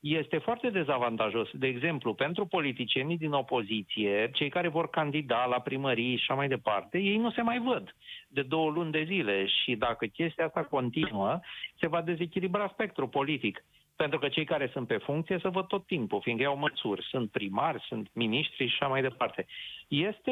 Este 0.00 0.38
foarte 0.38 0.70
dezavantajos, 0.70 1.48
de 1.52 1.66
exemplu, 1.66 2.14
pentru 2.14 2.46
politicienii 2.46 3.18
din 3.18 3.32
opoziție, 3.32 4.30
cei 4.32 4.48
care 4.48 4.68
vor 4.68 4.88
candida 4.88 5.44
la 5.44 5.60
primării 5.60 6.16
și 6.16 6.22
așa 6.22 6.34
mai 6.34 6.48
departe, 6.48 6.98
ei 6.98 7.16
nu 7.16 7.30
se 7.30 7.42
mai 7.42 7.58
văd 7.58 7.94
de 8.28 8.42
două 8.42 8.70
luni 8.70 8.90
de 8.92 9.04
zile 9.06 9.46
și 9.46 9.74
dacă 9.76 10.06
chestia 10.06 10.44
asta 10.44 10.62
continuă, 10.62 11.40
se 11.80 11.86
va 11.86 12.02
dezechilibra 12.02 12.68
spectrul 12.72 13.08
politic. 13.08 13.64
Pentru 13.96 14.18
că 14.18 14.28
cei 14.28 14.44
care 14.44 14.70
sunt 14.72 14.86
pe 14.86 14.96
funcție 14.96 15.38
să 15.42 15.48
văd 15.48 15.66
tot 15.66 15.86
timpul, 15.86 16.20
fiindcă 16.20 16.44
iau 16.44 16.56
măsuri. 16.56 17.06
Sunt 17.10 17.30
primari, 17.30 17.84
sunt 17.88 18.08
miniștri 18.12 18.66
și 18.66 18.76
așa 18.80 18.86
mai 18.86 19.02
departe. 19.02 19.46
Este, 19.88 20.30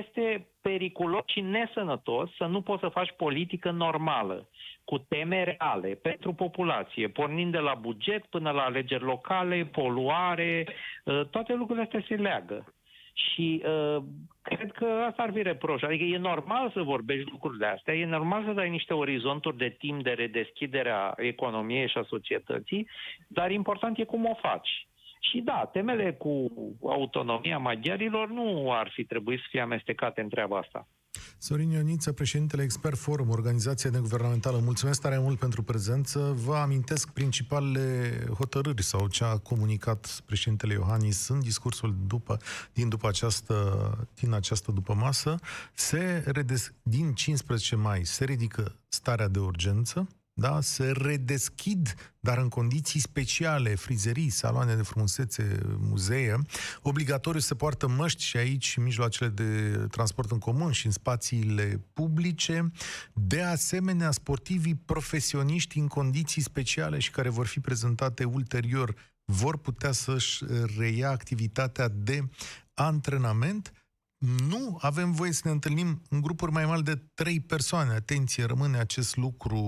este 0.00 0.48
periculos 0.60 1.22
și 1.26 1.40
nesănătos 1.40 2.30
să 2.36 2.44
nu 2.44 2.60
poți 2.60 2.80
să 2.80 2.88
faci 2.88 3.12
politică 3.16 3.70
normală, 3.70 4.48
cu 4.90 4.98
teme 4.98 5.42
reale 5.44 5.88
pentru 5.88 6.32
populație, 6.32 7.08
pornind 7.08 7.52
de 7.52 7.58
la 7.58 7.74
buget 7.74 8.26
până 8.26 8.50
la 8.50 8.62
alegeri 8.62 9.04
locale, 9.04 9.68
poluare, 9.72 10.66
ă, 11.06 11.24
toate 11.24 11.54
lucrurile 11.54 11.84
astea 11.84 12.04
se 12.08 12.14
leagă. 12.14 12.74
Și 13.12 13.62
uh, 13.64 14.02
cred 14.42 14.72
că 14.72 14.86
asta 15.08 15.22
ar 15.22 15.32
fi 15.32 15.42
reproș. 15.42 15.82
Adică 15.82 16.04
e 16.04 16.18
normal 16.18 16.70
să 16.70 16.82
vorbești 16.82 17.30
lucrurile 17.30 17.66
astea, 17.66 17.94
e 17.94 18.04
normal 18.04 18.44
să 18.44 18.52
dai 18.52 18.70
niște 18.70 18.94
orizonturi 18.94 19.56
de 19.56 19.76
timp 19.78 20.02
de 20.02 20.10
redeschidere 20.10 20.90
a 20.90 21.12
economiei 21.16 21.88
și 21.88 21.98
a 21.98 22.02
societății, 22.08 22.88
dar 23.28 23.50
important 23.50 23.98
e 23.98 24.04
cum 24.04 24.24
o 24.24 24.34
faci. 24.34 24.86
Și 25.20 25.40
da, 25.40 25.68
temele 25.72 26.12
cu 26.12 26.50
autonomia 26.82 27.58
maghiarilor 27.58 28.28
nu 28.28 28.72
ar 28.72 28.90
fi 28.92 29.04
trebuit 29.04 29.38
să 29.38 29.46
fie 29.50 29.60
amestecate 29.60 30.20
în 30.20 30.28
treaba 30.28 30.58
asta. 30.58 30.86
Sorin 31.38 31.70
Ioniță, 31.70 32.12
președintele 32.12 32.62
Expert 32.62 32.98
Forum, 32.98 33.28
organizație 33.28 33.90
neguvernamentală, 33.90 34.58
mulțumesc 34.58 35.00
tare 35.00 35.18
mult 35.18 35.38
pentru 35.38 35.62
prezență. 35.62 36.36
Vă 36.44 36.54
amintesc 36.54 37.08
principalele 37.08 38.24
hotărâri 38.38 38.82
sau 38.82 39.08
ce 39.08 39.24
a 39.24 39.36
comunicat 39.36 40.22
președintele 40.26 40.72
Iohannis 40.72 41.28
în 41.28 41.40
discursul 41.40 41.96
după, 42.06 42.38
din, 42.72 42.88
după 42.88 43.08
această, 43.08 44.08
din 44.14 44.32
această 44.32 44.72
după 44.72 44.94
masă. 44.94 45.38
Se 45.74 46.24
redes, 46.26 46.72
din 46.82 47.12
15 47.12 47.76
mai 47.76 48.04
se 48.04 48.24
ridică 48.24 48.76
starea 48.88 49.28
de 49.28 49.38
urgență, 49.38 50.08
da? 50.32 50.60
se 50.60 50.90
redeschid, 50.90 51.94
dar 52.20 52.38
în 52.38 52.48
condiții 52.48 53.00
speciale, 53.00 53.74
frizerii, 53.74 54.28
saloane 54.28 54.74
de 54.74 54.82
frumusețe, 54.82 55.58
muzee. 55.78 56.38
Obligatoriu 56.82 57.40
se 57.40 57.54
poartă 57.54 57.88
măști 57.88 58.22
și 58.22 58.36
aici 58.36 58.66
și 58.66 58.80
mijloacele 58.80 59.28
de 59.28 59.76
transport 59.90 60.30
în 60.30 60.38
comun 60.38 60.72
și 60.72 60.86
în 60.86 60.92
spațiile 60.92 61.84
publice. 61.92 62.70
De 63.12 63.42
asemenea, 63.42 64.10
sportivii 64.10 64.74
profesioniști 64.74 65.78
în 65.78 65.86
condiții 65.86 66.42
speciale 66.42 66.98
și 66.98 67.10
care 67.10 67.28
vor 67.28 67.46
fi 67.46 67.60
prezentate 67.60 68.24
ulterior 68.24 68.94
vor 69.24 69.58
putea 69.58 69.92
să-și 69.92 70.44
reia 70.78 71.10
activitatea 71.10 71.88
de 71.88 72.28
antrenament 72.74 73.72
nu 74.20 74.78
avem 74.80 75.12
voie 75.12 75.32
să 75.32 75.40
ne 75.44 75.50
întâlnim 75.50 76.02
în 76.08 76.20
grupuri 76.20 76.52
mai 76.52 76.64
mari 76.64 76.84
de 76.84 77.02
trei 77.14 77.40
persoane. 77.40 77.92
Atenție, 77.92 78.44
rămâne 78.44 78.78
acest 78.78 79.16
lucru 79.16 79.58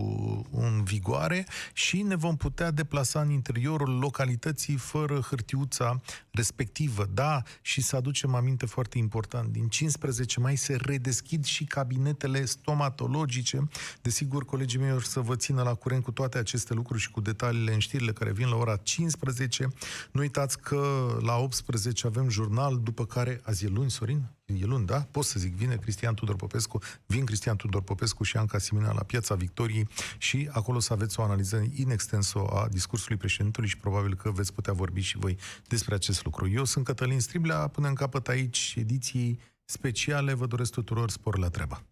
în 0.51 0.83
vigoare 0.85 1.47
și 1.73 2.03
ne 2.03 2.17
vom 2.17 2.37
putea 2.37 2.71
deplasa 2.71 3.21
în 3.21 3.31
interiorul 3.31 3.99
localității 3.99 4.77
fără 4.77 5.21
hârtiuța 5.21 6.01
respectivă. 6.31 7.09
Da, 7.15 7.43
și 7.63 7.81
să 7.81 7.97
aducem 7.97 8.35
aminte 8.35 8.67
foarte 8.67 8.99
important, 8.99 9.53
din 9.53 9.69
15 9.69 10.41
mai 10.41 10.57
se 10.57 10.77
redeschid 10.77 11.45
și 11.45 11.65
cabinetele 11.65 12.45
stomatologice. 12.45 13.69
Desigur, 14.03 14.45
colegii 14.45 14.79
mei 14.79 14.93
o 14.93 15.01
să 15.01 15.21
vă 15.21 15.37
țină 15.37 15.63
la 15.63 15.75
curent 15.75 16.03
cu 16.03 16.11
toate 16.11 16.39
aceste 16.39 16.75
lucruri 16.75 17.01
și 17.01 17.11
cu 17.11 17.21
detaliile 17.21 17.73
în 17.73 17.79
știrile 17.79 18.13
care 18.13 18.33
vin 18.33 18.49
la 18.49 18.57
ora 18.57 18.77
15. 18.77 19.69
Nu 20.13 20.21
uitați 20.21 20.61
că 20.61 21.17
la 21.21 21.37
18 21.37 22.07
avem 22.07 22.29
jurnal, 22.29 22.81
după 22.83 23.07
care 23.07 23.41
azi 23.45 23.65
e 23.65 23.69
luni, 23.69 23.91
Sorin? 23.91 24.31
E 24.57 24.65
luni, 24.65 24.87
da? 24.87 25.07
Pot 25.11 25.25
să 25.25 25.39
zic, 25.39 25.55
vine 25.55 25.77
Cristian 25.77 26.15
Tudor 26.15 26.37
Popescu, 26.37 26.79
vin 27.07 27.25
Cristian 27.25 27.57
Tudor 27.57 27.83
Popescu 27.83 28.23
și 28.23 28.37
Anca 28.37 28.59
Simina 28.59 28.93
la 28.93 29.03
Piața 29.03 29.35
Victoriei 29.35 29.89
și 30.19 30.49
acolo 30.53 30.79
să 30.79 30.93
aveți 30.93 31.21
o 31.21 31.23
analiză 31.23 31.65
in 31.75 31.91
extenso 31.91 32.57
a 32.57 32.69
discursului 32.71 33.17
președintelui 33.17 33.69
și 33.69 33.77
probabil 33.77 34.15
că 34.15 34.31
veți 34.31 34.53
putea 34.53 34.73
vorbi 34.73 35.01
și 35.01 35.19
voi 35.19 35.39
despre 35.69 35.95
acest 35.95 36.25
lucru. 36.25 36.49
Eu 36.49 36.65
sunt 36.65 36.85
Cătălin 36.85 37.21
Striblea, 37.21 37.67
până 37.67 37.89
în 37.89 37.95
capăt 37.95 38.29
aici 38.29 38.75
ediții 38.79 39.39
speciale, 39.65 40.35
vă 40.35 40.47
doresc 40.47 40.73
tuturor 40.73 41.11
spor 41.11 41.39
la 41.39 41.49
treabă. 41.49 41.83